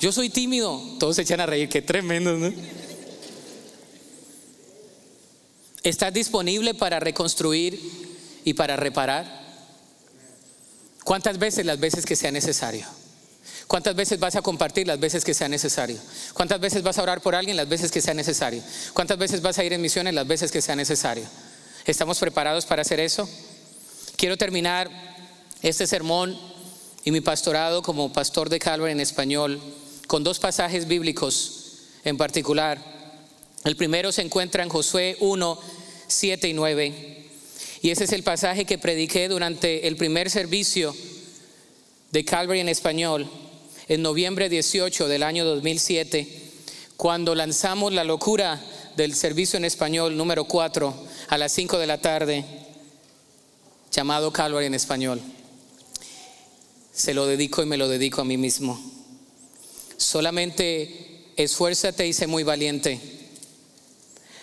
Yo 0.00 0.10
soy 0.10 0.28
tímido. 0.28 0.82
Todos 0.98 1.14
se 1.14 1.22
echan 1.22 1.38
a 1.38 1.46
reír, 1.46 1.68
qué 1.68 1.82
tremendo, 1.82 2.36
¿no? 2.36 2.77
¿Estás 5.82 6.12
disponible 6.12 6.74
para 6.74 7.00
reconstruir 7.00 7.80
y 8.44 8.54
para 8.54 8.76
reparar? 8.76 9.26
¿Cuántas 11.04 11.38
veces? 11.38 11.64
Las 11.64 11.78
veces 11.78 12.04
que 12.04 12.16
sea 12.16 12.30
necesario. 12.30 12.86
¿Cuántas 13.66 13.94
veces 13.94 14.18
vas 14.18 14.34
a 14.34 14.42
compartir 14.42 14.86
las 14.86 14.98
veces 14.98 15.24
que 15.24 15.34
sea 15.34 15.48
necesario? 15.48 15.98
¿Cuántas 16.32 16.58
veces 16.58 16.82
vas 16.82 16.98
a 16.98 17.02
orar 17.02 17.20
por 17.20 17.34
alguien 17.34 17.56
las 17.56 17.68
veces 17.68 17.90
que 17.90 18.00
sea 18.00 18.14
necesario? 18.14 18.62
¿Cuántas 18.94 19.18
veces 19.18 19.42
vas 19.42 19.58
a 19.58 19.64
ir 19.64 19.74
en 19.74 19.82
misiones 19.82 20.14
las 20.14 20.26
veces 20.26 20.50
que 20.50 20.62
sea 20.62 20.74
necesario? 20.74 21.24
¿Estamos 21.84 22.18
preparados 22.18 22.64
para 22.64 22.82
hacer 22.82 22.98
eso? 22.98 23.28
Quiero 24.16 24.38
terminar 24.38 24.90
este 25.60 25.86
sermón 25.86 26.38
y 27.04 27.10
mi 27.10 27.20
pastorado 27.20 27.82
como 27.82 28.12
pastor 28.12 28.48
de 28.48 28.58
Calvary 28.58 28.92
en 28.92 29.00
español 29.00 29.60
con 30.06 30.24
dos 30.24 30.38
pasajes 30.38 30.88
bíblicos 30.88 31.82
en 32.04 32.16
particular. 32.16 32.82
El 33.68 33.76
primero 33.76 34.12
se 34.12 34.22
encuentra 34.22 34.62
en 34.62 34.70
Josué 34.70 35.18
1, 35.20 35.58
7 36.06 36.48
y 36.48 36.54
9. 36.54 37.26
Y 37.82 37.90
ese 37.90 38.04
es 38.04 38.12
el 38.12 38.22
pasaje 38.22 38.64
que 38.64 38.78
prediqué 38.78 39.28
durante 39.28 39.86
el 39.86 39.96
primer 39.96 40.30
servicio 40.30 40.96
de 42.10 42.24
Calvary 42.24 42.60
en 42.60 42.70
español, 42.70 43.28
en 43.88 44.00
noviembre 44.00 44.48
18 44.48 45.06
del 45.06 45.22
año 45.22 45.44
2007, 45.44 46.26
cuando 46.96 47.34
lanzamos 47.34 47.92
la 47.92 48.04
locura 48.04 48.58
del 48.96 49.14
servicio 49.14 49.58
en 49.58 49.66
español 49.66 50.16
número 50.16 50.44
4 50.44 50.94
a 51.28 51.36
las 51.36 51.52
5 51.52 51.78
de 51.78 51.86
la 51.86 52.00
tarde, 52.00 52.46
llamado 53.92 54.32
Calvary 54.32 54.64
en 54.64 54.74
español. 54.76 55.20
Se 56.90 57.12
lo 57.12 57.26
dedico 57.26 57.62
y 57.62 57.66
me 57.66 57.76
lo 57.76 57.86
dedico 57.86 58.22
a 58.22 58.24
mí 58.24 58.38
mismo. 58.38 58.80
Solamente 59.98 61.32
esfuérzate 61.36 62.06
y 62.06 62.14
sé 62.14 62.26
muy 62.26 62.44
valiente 62.44 63.17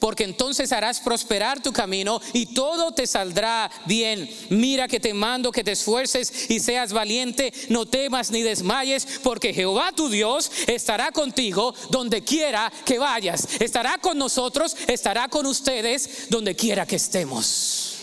porque 0.00 0.24
entonces 0.24 0.72
harás 0.72 1.00
prosperar 1.00 1.62
tu 1.62 1.72
camino 1.72 2.20
y 2.32 2.46
todo 2.46 2.92
te 2.92 3.06
saldrá 3.06 3.70
bien. 3.84 4.28
Mira 4.50 4.88
que 4.88 5.00
te 5.00 5.14
mando 5.14 5.52
que 5.52 5.64
te 5.64 5.72
esfuerces 5.72 6.50
y 6.50 6.60
seas 6.60 6.92
valiente, 6.92 7.52
no 7.68 7.86
temas 7.86 8.30
ni 8.30 8.42
desmayes, 8.42 9.06
porque 9.22 9.54
Jehová 9.54 9.92
tu 9.94 10.08
Dios 10.08 10.50
estará 10.66 11.10
contigo 11.12 11.74
donde 11.90 12.22
quiera 12.22 12.72
que 12.84 12.98
vayas. 12.98 13.60
Estará 13.60 13.98
con 13.98 14.18
nosotros, 14.18 14.76
estará 14.86 15.28
con 15.28 15.46
ustedes 15.46 16.28
donde 16.28 16.54
quiera 16.54 16.86
que 16.86 16.96
estemos. 16.96 17.94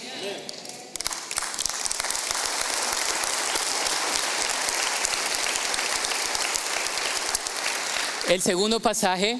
El 8.27 8.41
segundo 8.41 8.79
pasaje 8.79 9.39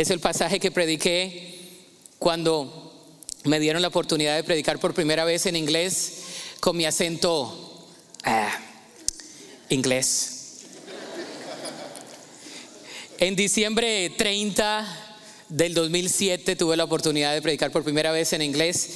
es 0.00 0.08
el 0.08 0.18
pasaje 0.18 0.58
que 0.58 0.70
prediqué 0.70 1.58
cuando 2.18 2.90
me 3.44 3.60
dieron 3.60 3.82
la 3.82 3.88
oportunidad 3.88 4.34
de 4.34 4.44
predicar 4.44 4.78
por 4.78 4.94
primera 4.94 5.26
vez 5.26 5.44
en 5.44 5.56
inglés 5.56 6.22
con 6.58 6.74
mi 6.74 6.86
acento 6.86 7.86
ah, 8.24 8.50
inglés. 9.68 10.60
En 13.18 13.36
diciembre 13.36 14.08
30 14.16 14.86
del 15.50 15.74
2007 15.74 16.56
tuve 16.56 16.78
la 16.78 16.84
oportunidad 16.84 17.34
de 17.34 17.42
predicar 17.42 17.70
por 17.70 17.84
primera 17.84 18.10
vez 18.10 18.32
en 18.32 18.40
inglés 18.40 18.88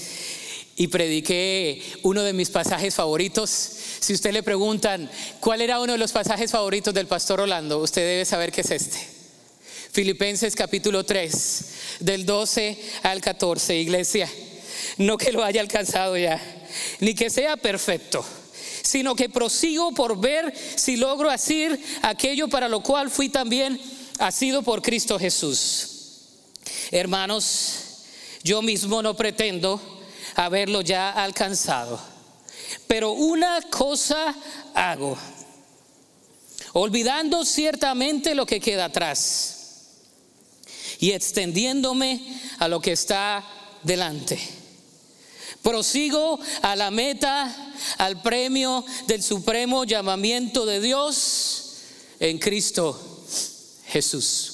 y 0.77 0.89
prediqué 0.89 1.83
uno 2.03 2.23
de 2.23 2.33
mis 2.33 2.49
pasajes 2.49 2.95
favoritos. 2.95 3.51
Si 3.51 4.15
usted 4.15 4.33
le 4.33 4.43
preguntan 4.43 5.11
cuál 5.41 5.61
era 5.61 5.81
uno 5.81 5.93
de 5.93 5.99
los 5.99 6.13
pasajes 6.13 6.51
favoritos 6.51 6.95
del 6.95 7.07
pastor 7.09 7.43
Orlando, 7.43 7.81
usted 7.81 8.01
debe 8.01 8.25
saber 8.25 8.51
que 8.51 8.63
es 8.63 8.71
este. 8.71 9.14
Filipenses 9.95 10.57
capítulo 10.57 11.05
3, 11.05 11.65
del 12.01 12.27
12 12.27 12.77
al 13.05 13.21
14, 13.21 13.77
iglesia. 13.77 14.29
No 14.99 15.17
que 15.17 15.31
lo 15.31 15.45
haya 15.45 15.61
alcanzado 15.61 16.17
ya, 16.17 16.43
ni 16.99 17.15
que 17.15 17.31
sea 17.31 17.57
perfecto, 17.57 18.25
sino 18.83 19.15
que 19.15 19.29
prosigo 19.29 19.95
por 19.95 20.19
ver 20.19 20.53
si 20.75 20.97
logro 20.97 21.31
hacer 21.31 21.79
aquello 22.03 22.49
para 22.49 22.69
lo 22.69 22.83
cual 22.83 23.09
fui 23.09 23.29
también 23.29 23.81
sido 24.33 24.63
por 24.63 24.83
Cristo 24.83 25.17
Jesús. 25.17 25.91
Hermanos, 26.91 27.75
yo 28.43 28.63
mismo 28.63 29.01
no 29.01 29.15
pretendo 29.15 29.81
haberlo 30.35 30.81
ya 30.81 31.11
alcanzado. 31.11 32.01
Pero 32.89 33.13
una 33.13 33.61
cosa 33.71 34.35
hago, 34.75 35.17
olvidando 36.73 37.45
ciertamente 37.45 38.35
lo 38.35 38.45
que 38.45 38.59
queda 38.59 38.87
atrás 38.87 39.54
y 41.01 41.13
extendiéndome 41.13 42.21
a 42.59 42.69
lo 42.69 42.81
que 42.81 42.93
está 42.93 43.45
delante. 43.83 44.39
Prosigo 45.63 46.39
a 46.63 46.77
la 46.77 46.91
meta, 46.91 47.73
al 47.99 48.21
premio 48.21 48.85
del 49.07 49.23
supremo 49.23 49.85
llamamiento 49.85 50.67
de 50.67 50.81
Dios 50.81 51.65
en 52.21 52.39
Cristo 52.39 52.99
Jesús. 53.87 54.54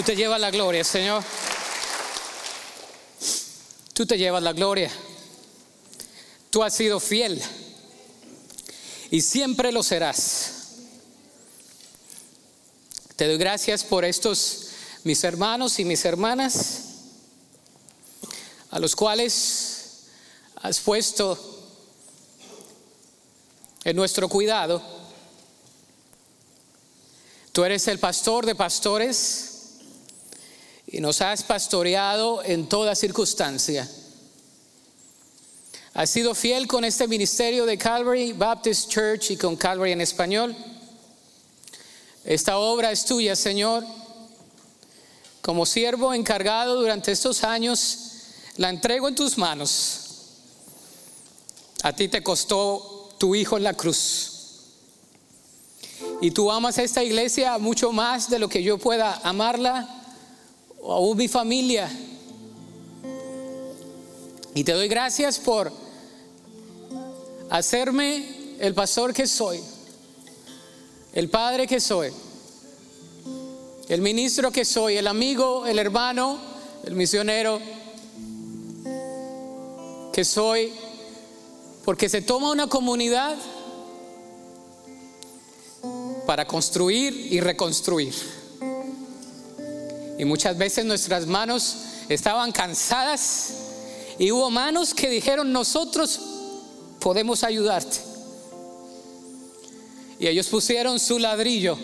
Tú 0.00 0.06
te 0.06 0.16
llevas 0.16 0.40
la 0.40 0.50
gloria, 0.50 0.82
Señor. 0.82 1.22
Tú 3.92 4.06
te 4.06 4.16
llevas 4.16 4.42
la 4.42 4.54
gloria. 4.54 4.90
Tú 6.48 6.62
has 6.62 6.74
sido 6.74 6.98
fiel 6.98 7.38
y 9.10 9.20
siempre 9.20 9.70
lo 9.70 9.82
serás. 9.82 10.52
Te 13.14 13.26
doy 13.26 13.36
gracias 13.36 13.84
por 13.84 14.06
estos 14.06 14.68
mis 15.04 15.22
hermanos 15.22 15.78
y 15.78 15.84
mis 15.84 16.02
hermanas 16.06 16.78
a 18.70 18.78
los 18.78 18.96
cuales 18.96 20.04
has 20.62 20.80
puesto 20.80 21.38
en 23.84 23.96
nuestro 23.96 24.30
cuidado. 24.30 24.82
Tú 27.52 27.64
eres 27.64 27.86
el 27.86 27.98
pastor 27.98 28.46
de 28.46 28.54
pastores 28.54 29.49
y 30.92 31.00
nos 31.00 31.20
has 31.20 31.42
pastoreado 31.44 32.42
en 32.44 32.68
toda 32.68 32.94
circunstancia. 32.94 33.88
Has 35.94 36.10
sido 36.10 36.34
fiel 36.34 36.66
con 36.66 36.84
este 36.84 37.06
ministerio 37.06 37.64
de 37.64 37.78
Calvary 37.78 38.32
Baptist 38.32 38.90
Church 38.90 39.30
y 39.30 39.36
con 39.36 39.56
Calvary 39.56 39.92
en 39.92 40.00
español. 40.00 40.54
Esta 42.24 42.58
obra 42.58 42.90
es 42.90 43.04
tuya, 43.04 43.36
Señor. 43.36 43.84
Como 45.42 45.64
siervo 45.64 46.12
encargado 46.12 46.80
durante 46.80 47.12
estos 47.12 47.44
años, 47.44 47.98
la 48.56 48.68
entrego 48.68 49.08
en 49.08 49.14
tus 49.14 49.38
manos. 49.38 50.00
A 51.82 51.92
ti 51.92 52.08
te 52.08 52.22
costó 52.22 53.14
tu 53.18 53.34
hijo 53.34 53.56
en 53.56 53.62
la 53.62 53.74
cruz. 53.74 54.32
Y 56.20 56.32
tú 56.32 56.50
amas 56.50 56.78
a 56.78 56.82
esta 56.82 57.02
iglesia 57.02 57.58
mucho 57.58 57.92
más 57.92 58.28
de 58.28 58.38
lo 58.38 58.48
que 58.48 58.62
yo 58.62 58.76
pueda 58.76 59.20
amarla 59.22 59.99
o 60.82 60.92
aún 60.92 61.16
mi 61.16 61.28
familia. 61.28 61.90
Y 64.54 64.64
te 64.64 64.72
doy 64.72 64.88
gracias 64.88 65.38
por 65.38 65.72
hacerme 67.48 68.56
el 68.58 68.74
pastor 68.74 69.12
que 69.12 69.26
soy, 69.26 69.60
el 71.12 71.28
padre 71.30 71.66
que 71.66 71.80
soy, 71.80 72.12
el 73.88 74.02
ministro 74.02 74.50
que 74.50 74.64
soy, 74.64 74.96
el 74.96 75.06
amigo, 75.06 75.66
el 75.66 75.78
hermano, 75.78 76.38
el 76.84 76.94
misionero 76.94 77.60
que 80.12 80.24
soy, 80.24 80.72
porque 81.84 82.08
se 82.08 82.22
toma 82.22 82.50
una 82.50 82.66
comunidad 82.66 83.36
para 86.26 86.46
construir 86.46 87.32
y 87.32 87.40
reconstruir. 87.40 88.14
Y 90.20 90.26
muchas 90.26 90.58
veces 90.58 90.84
nuestras 90.84 91.26
manos 91.26 91.76
estaban 92.10 92.52
cansadas 92.52 93.54
y 94.18 94.30
hubo 94.30 94.50
manos 94.50 94.92
que 94.92 95.08
dijeron, 95.08 95.50
nosotros 95.50 96.20
podemos 96.98 97.42
ayudarte. 97.42 97.96
Y 100.18 100.26
ellos 100.26 100.48
pusieron 100.48 101.00
su 101.00 101.18
ladrillo. 101.18 101.78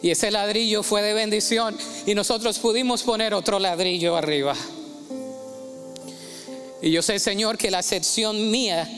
Y 0.00 0.12
ese 0.12 0.30
ladrillo 0.30 0.84
fue 0.84 1.02
de 1.02 1.12
bendición. 1.12 1.76
Y 2.06 2.14
nosotros 2.14 2.60
pudimos 2.60 3.02
poner 3.02 3.34
otro 3.34 3.58
ladrillo 3.58 4.16
arriba. 4.16 4.54
Y 6.82 6.92
yo 6.92 7.02
sé, 7.02 7.18
Señor, 7.18 7.58
que 7.58 7.72
la 7.72 7.82
sección 7.82 8.48
mía 8.48 8.88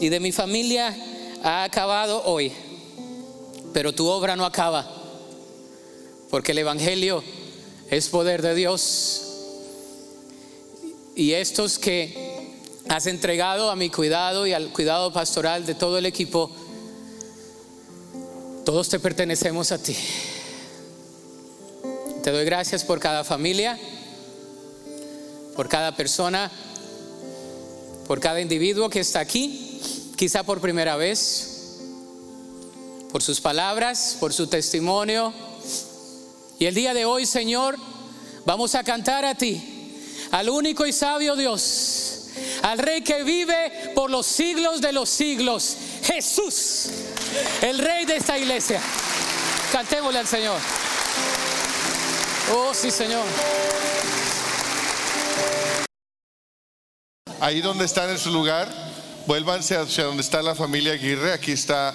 y 0.00 0.08
de 0.08 0.20
mi 0.20 0.32
familia 0.32 0.96
ha 1.42 1.64
acabado 1.64 2.22
hoy. 2.24 2.50
Pero 3.74 3.92
tu 3.92 4.06
obra 4.06 4.36
no 4.36 4.46
acaba. 4.46 4.90
Porque 6.30 6.52
el 6.52 6.58
Evangelio 6.60 7.22
es 7.92 8.08
poder 8.08 8.40
de 8.40 8.54
Dios. 8.54 9.20
Y 11.14 11.32
estos 11.32 11.78
que 11.78 12.56
has 12.88 13.06
entregado 13.06 13.70
a 13.70 13.76
mi 13.76 13.90
cuidado 13.90 14.46
y 14.46 14.54
al 14.54 14.72
cuidado 14.72 15.12
pastoral 15.12 15.66
de 15.66 15.74
todo 15.74 15.98
el 15.98 16.06
equipo, 16.06 16.50
todos 18.64 18.88
te 18.88 18.98
pertenecemos 18.98 19.72
a 19.72 19.78
ti. 19.78 19.94
Te 22.24 22.30
doy 22.30 22.46
gracias 22.46 22.82
por 22.82 22.98
cada 22.98 23.24
familia, 23.24 23.78
por 25.54 25.68
cada 25.68 25.94
persona, 25.94 26.50
por 28.06 28.20
cada 28.20 28.40
individuo 28.40 28.88
que 28.88 29.00
está 29.00 29.20
aquí, 29.20 29.92
quizá 30.16 30.44
por 30.44 30.62
primera 30.62 30.96
vez, 30.96 31.76
por 33.12 33.22
sus 33.22 33.38
palabras, 33.42 34.16
por 34.18 34.32
su 34.32 34.46
testimonio 34.46 35.51
y 36.62 36.66
el 36.66 36.76
día 36.76 36.94
de 36.94 37.04
hoy, 37.04 37.26
Señor, 37.26 37.76
vamos 38.46 38.76
a 38.76 38.84
cantar 38.84 39.24
a 39.24 39.34
ti, 39.34 39.98
al 40.30 40.48
único 40.48 40.86
y 40.86 40.92
sabio 40.92 41.34
Dios, 41.34 42.28
al 42.62 42.78
Rey 42.78 43.02
que 43.02 43.24
vive 43.24 43.90
por 43.96 44.08
los 44.08 44.24
siglos 44.26 44.80
de 44.80 44.92
los 44.92 45.08
siglos, 45.08 45.76
Jesús, 46.04 46.86
el 47.62 47.78
Rey 47.78 48.04
de 48.04 48.14
esta 48.14 48.38
iglesia. 48.38 48.80
Cantémosle 49.72 50.20
al 50.20 50.28
Señor. 50.28 50.60
Oh, 52.54 52.72
sí, 52.72 52.92
Señor. 52.92 53.24
Ahí 57.40 57.60
donde 57.60 57.86
están 57.86 58.08
en 58.08 58.18
su 58.18 58.30
lugar, 58.30 58.68
vuélvanse 59.26 59.76
hacia 59.76 60.04
donde 60.04 60.22
está 60.22 60.40
la 60.42 60.54
familia 60.54 60.92
Aguirre. 60.92 61.32
Aquí 61.32 61.50
está 61.50 61.92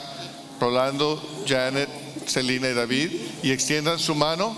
Rolando, 0.60 1.26
Janet, 1.48 2.07
Celina 2.26 2.70
y 2.70 2.74
David, 2.74 3.12
y 3.44 3.52
extiendan 3.52 4.00
su 4.00 4.16
mano 4.16 4.56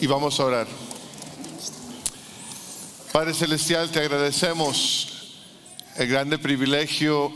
y 0.00 0.06
vamos 0.06 0.38
a 0.38 0.44
orar. 0.44 0.66
Padre 3.12 3.34
Celestial, 3.34 3.90
te 3.90 4.00
agradecemos 4.00 5.36
el 5.96 6.08
grande 6.08 6.38
privilegio 6.38 7.32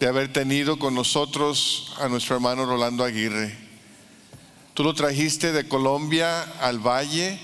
de 0.00 0.08
haber 0.08 0.32
tenido 0.32 0.78
con 0.78 0.94
nosotros 0.94 1.92
a 2.00 2.08
nuestro 2.08 2.34
hermano 2.34 2.64
Rolando 2.64 3.04
Aguirre. 3.04 3.56
Tú 4.74 4.82
lo 4.82 4.94
trajiste 4.94 5.52
de 5.52 5.68
Colombia 5.68 6.42
al 6.60 6.78
valle 6.78 7.38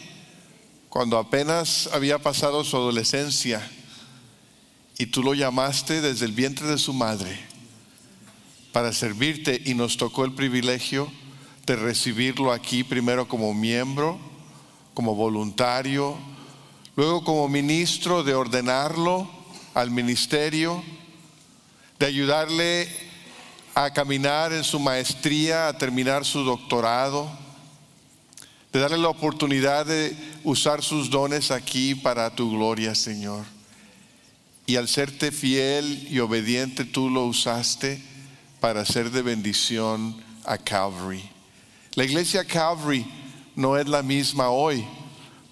cuando 0.88 1.18
apenas 1.18 1.88
había 1.92 2.18
pasado 2.18 2.64
su 2.64 2.76
adolescencia 2.76 3.70
y 4.96 5.06
tú 5.06 5.22
lo 5.22 5.34
llamaste 5.34 6.00
desde 6.00 6.24
el 6.24 6.32
vientre 6.32 6.66
de 6.66 6.78
su 6.78 6.92
madre 6.92 7.47
para 8.72 8.92
servirte 8.92 9.62
y 9.64 9.74
nos 9.74 9.96
tocó 9.96 10.24
el 10.24 10.32
privilegio 10.32 11.10
de 11.66 11.76
recibirlo 11.76 12.52
aquí 12.52 12.84
primero 12.84 13.28
como 13.28 13.52
miembro, 13.54 14.18
como 14.94 15.14
voluntario, 15.14 16.16
luego 16.96 17.22
como 17.24 17.48
ministro 17.48 18.22
de 18.24 18.34
ordenarlo 18.34 19.30
al 19.74 19.90
ministerio, 19.90 20.82
de 21.98 22.06
ayudarle 22.06 22.88
a 23.74 23.92
caminar 23.92 24.52
en 24.52 24.64
su 24.64 24.80
maestría, 24.80 25.68
a 25.68 25.78
terminar 25.78 26.24
su 26.24 26.42
doctorado, 26.42 27.30
de 28.72 28.80
darle 28.80 28.98
la 28.98 29.08
oportunidad 29.08 29.86
de 29.86 30.16
usar 30.44 30.82
sus 30.82 31.10
dones 31.10 31.50
aquí 31.50 31.94
para 31.94 32.34
tu 32.34 32.50
gloria, 32.50 32.94
Señor. 32.94 33.44
Y 34.66 34.76
al 34.76 34.88
serte 34.88 35.32
fiel 35.32 36.08
y 36.10 36.18
obediente, 36.18 36.84
tú 36.84 37.08
lo 37.08 37.24
usaste 37.24 38.02
para 38.60 38.84
ser 38.84 39.10
de 39.10 39.22
bendición 39.22 40.16
a 40.44 40.58
Calvary. 40.58 41.28
La 41.94 42.04
iglesia 42.04 42.44
Calvary 42.44 43.06
no 43.54 43.76
es 43.76 43.88
la 43.88 44.02
misma 44.02 44.50
hoy, 44.50 44.84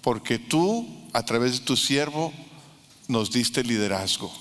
porque 0.01 0.39
tú, 0.39 0.87
a 1.13 1.23
través 1.23 1.59
de 1.59 1.65
tu 1.65 1.75
siervo, 1.75 2.33
nos 3.07 3.31
diste 3.31 3.63
liderazgo. 3.63 4.31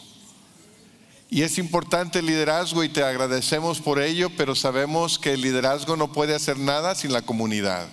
Y 1.28 1.42
es 1.42 1.58
importante 1.58 2.20
el 2.20 2.26
liderazgo 2.26 2.84
y 2.84 2.88
te 2.88 3.02
agradecemos 3.02 3.80
por 3.80 4.00
ello, 4.00 4.30
pero 4.36 4.54
sabemos 4.54 5.18
que 5.18 5.32
el 5.32 5.42
liderazgo 5.42 5.96
no 5.96 6.12
puede 6.12 6.34
hacer 6.34 6.58
nada 6.58 6.94
sin 6.94 7.12
la 7.12 7.22
comunidad. 7.22 7.88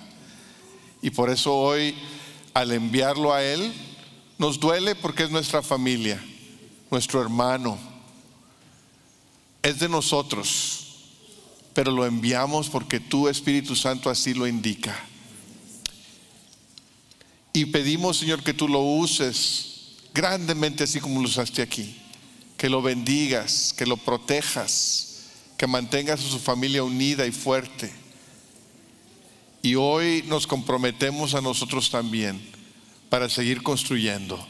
Y 1.01 1.09
por 1.09 1.29
eso 1.29 1.55
hoy, 1.55 1.95
al 2.53 2.71
enviarlo 2.71 3.33
a 3.33 3.43
Él, 3.43 3.73
nos 4.37 4.59
duele 4.59 4.93
porque 4.95 5.23
es 5.23 5.31
nuestra 5.31 5.61
familia, 5.63 6.23
nuestro 6.91 7.21
hermano. 7.21 7.77
Es 9.63 9.79
de 9.79 9.89
nosotros, 9.89 10.87
pero 11.73 11.91
lo 11.91 12.05
enviamos 12.05 12.69
porque 12.69 12.99
tu 12.99 13.27
Espíritu 13.27 13.75
Santo 13.75 14.09
así 14.09 14.33
lo 14.33 14.45
indica. 14.45 14.95
Y 17.53 17.65
pedimos, 17.65 18.17
Señor, 18.17 18.43
que 18.43 18.53
tú 18.53 18.67
lo 18.67 18.79
uses 18.79 19.73
grandemente 20.13 20.83
así 20.83 20.99
como 20.99 21.21
lo 21.21 21.27
usaste 21.27 21.61
aquí. 21.61 21.95
Que 22.57 22.69
lo 22.69 22.81
bendigas, 22.81 23.73
que 23.77 23.85
lo 23.85 23.97
protejas, 23.97 25.27
que 25.57 25.67
mantengas 25.67 26.19
a 26.19 26.29
su 26.29 26.39
familia 26.39 26.83
unida 26.83 27.25
y 27.25 27.31
fuerte. 27.31 27.91
Y 29.61 29.75
hoy 29.75 30.23
nos 30.27 30.45
comprometemos 30.47 31.35
a 31.35 31.41
nosotros 31.41 31.89
también 31.89 32.41
para 33.09 33.29
seguir 33.29 33.63
construyendo 33.63 34.45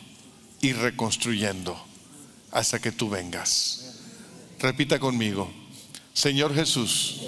y 0.61 0.73
reconstruyendo 0.73 1.79
hasta 2.51 2.79
que 2.79 2.91
tú 2.91 3.09
vengas. 3.09 3.82
Repita 4.63 4.97
conmigo, 4.97 5.51
Señor 6.13 6.55
Jesús, 6.55 7.21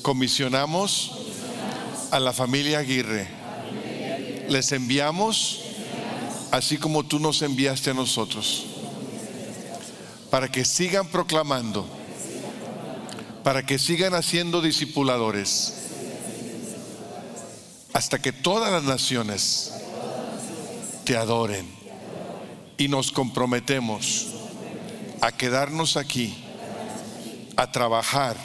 comisionamos 0.00 1.10
a 2.12 2.18
la 2.18 2.32
familia 2.32 2.78
Aguirre 2.78 3.28
les 4.48 4.72
enviamos 4.72 5.60
así 6.50 6.78
como 6.78 7.04
tú 7.04 7.18
nos 7.18 7.42
enviaste 7.42 7.90
a 7.90 7.94
nosotros, 7.94 8.64
para 10.30 10.50
que 10.50 10.64
sigan 10.64 11.08
proclamando, 11.08 11.86
para 13.44 13.66
que 13.66 13.78
sigan 13.78 14.14
haciendo 14.14 14.62
discipuladores, 14.62 15.74
hasta 17.92 18.20
que 18.20 18.32
todas 18.32 18.72
las 18.72 18.84
naciones 18.84 19.72
te 21.04 21.16
adoren. 21.16 21.66
Y 22.78 22.86
nos 22.86 23.10
comprometemos 23.10 24.28
a 25.20 25.32
quedarnos 25.32 25.96
aquí, 25.96 26.36
a 27.56 27.70
trabajar, 27.72 28.36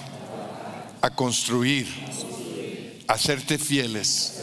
a 1.02 1.16
construir, 1.16 1.88
a 3.08 3.18
serte 3.18 3.58
fieles 3.58 4.42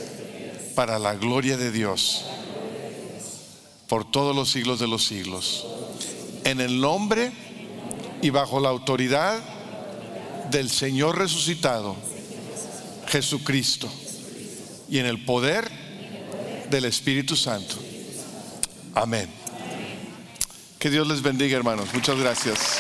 para 0.75 0.99
la 0.99 1.15
gloria 1.15 1.57
de 1.57 1.73
Dios 1.73 2.25
por 3.91 4.09
todos 4.09 4.37
los 4.37 4.49
siglos 4.49 4.79
de 4.79 4.87
los 4.87 5.05
siglos. 5.05 5.67
En 6.45 6.61
el 6.61 6.81
nombre 6.81 7.33
y 8.23 8.31
bajo 8.31 8.61
la 8.61 8.69
autoridad 8.69 9.41
del 10.51 10.71
Señor 10.71 11.19
resucitado, 11.19 11.97
Jesucristo, 13.09 13.89
y 14.89 14.99
en 14.99 15.07
el 15.07 15.25
poder 15.25 15.69
del 16.71 16.85
Espíritu 16.85 17.35
Santo. 17.35 17.75
Amén. 18.95 19.40
Que 20.81 20.89
Dios 20.89 21.07
les 21.07 21.21
bendiga, 21.21 21.59
hermanos. 21.59 21.93
Muchas 21.93 22.19
gracias. 22.19 22.80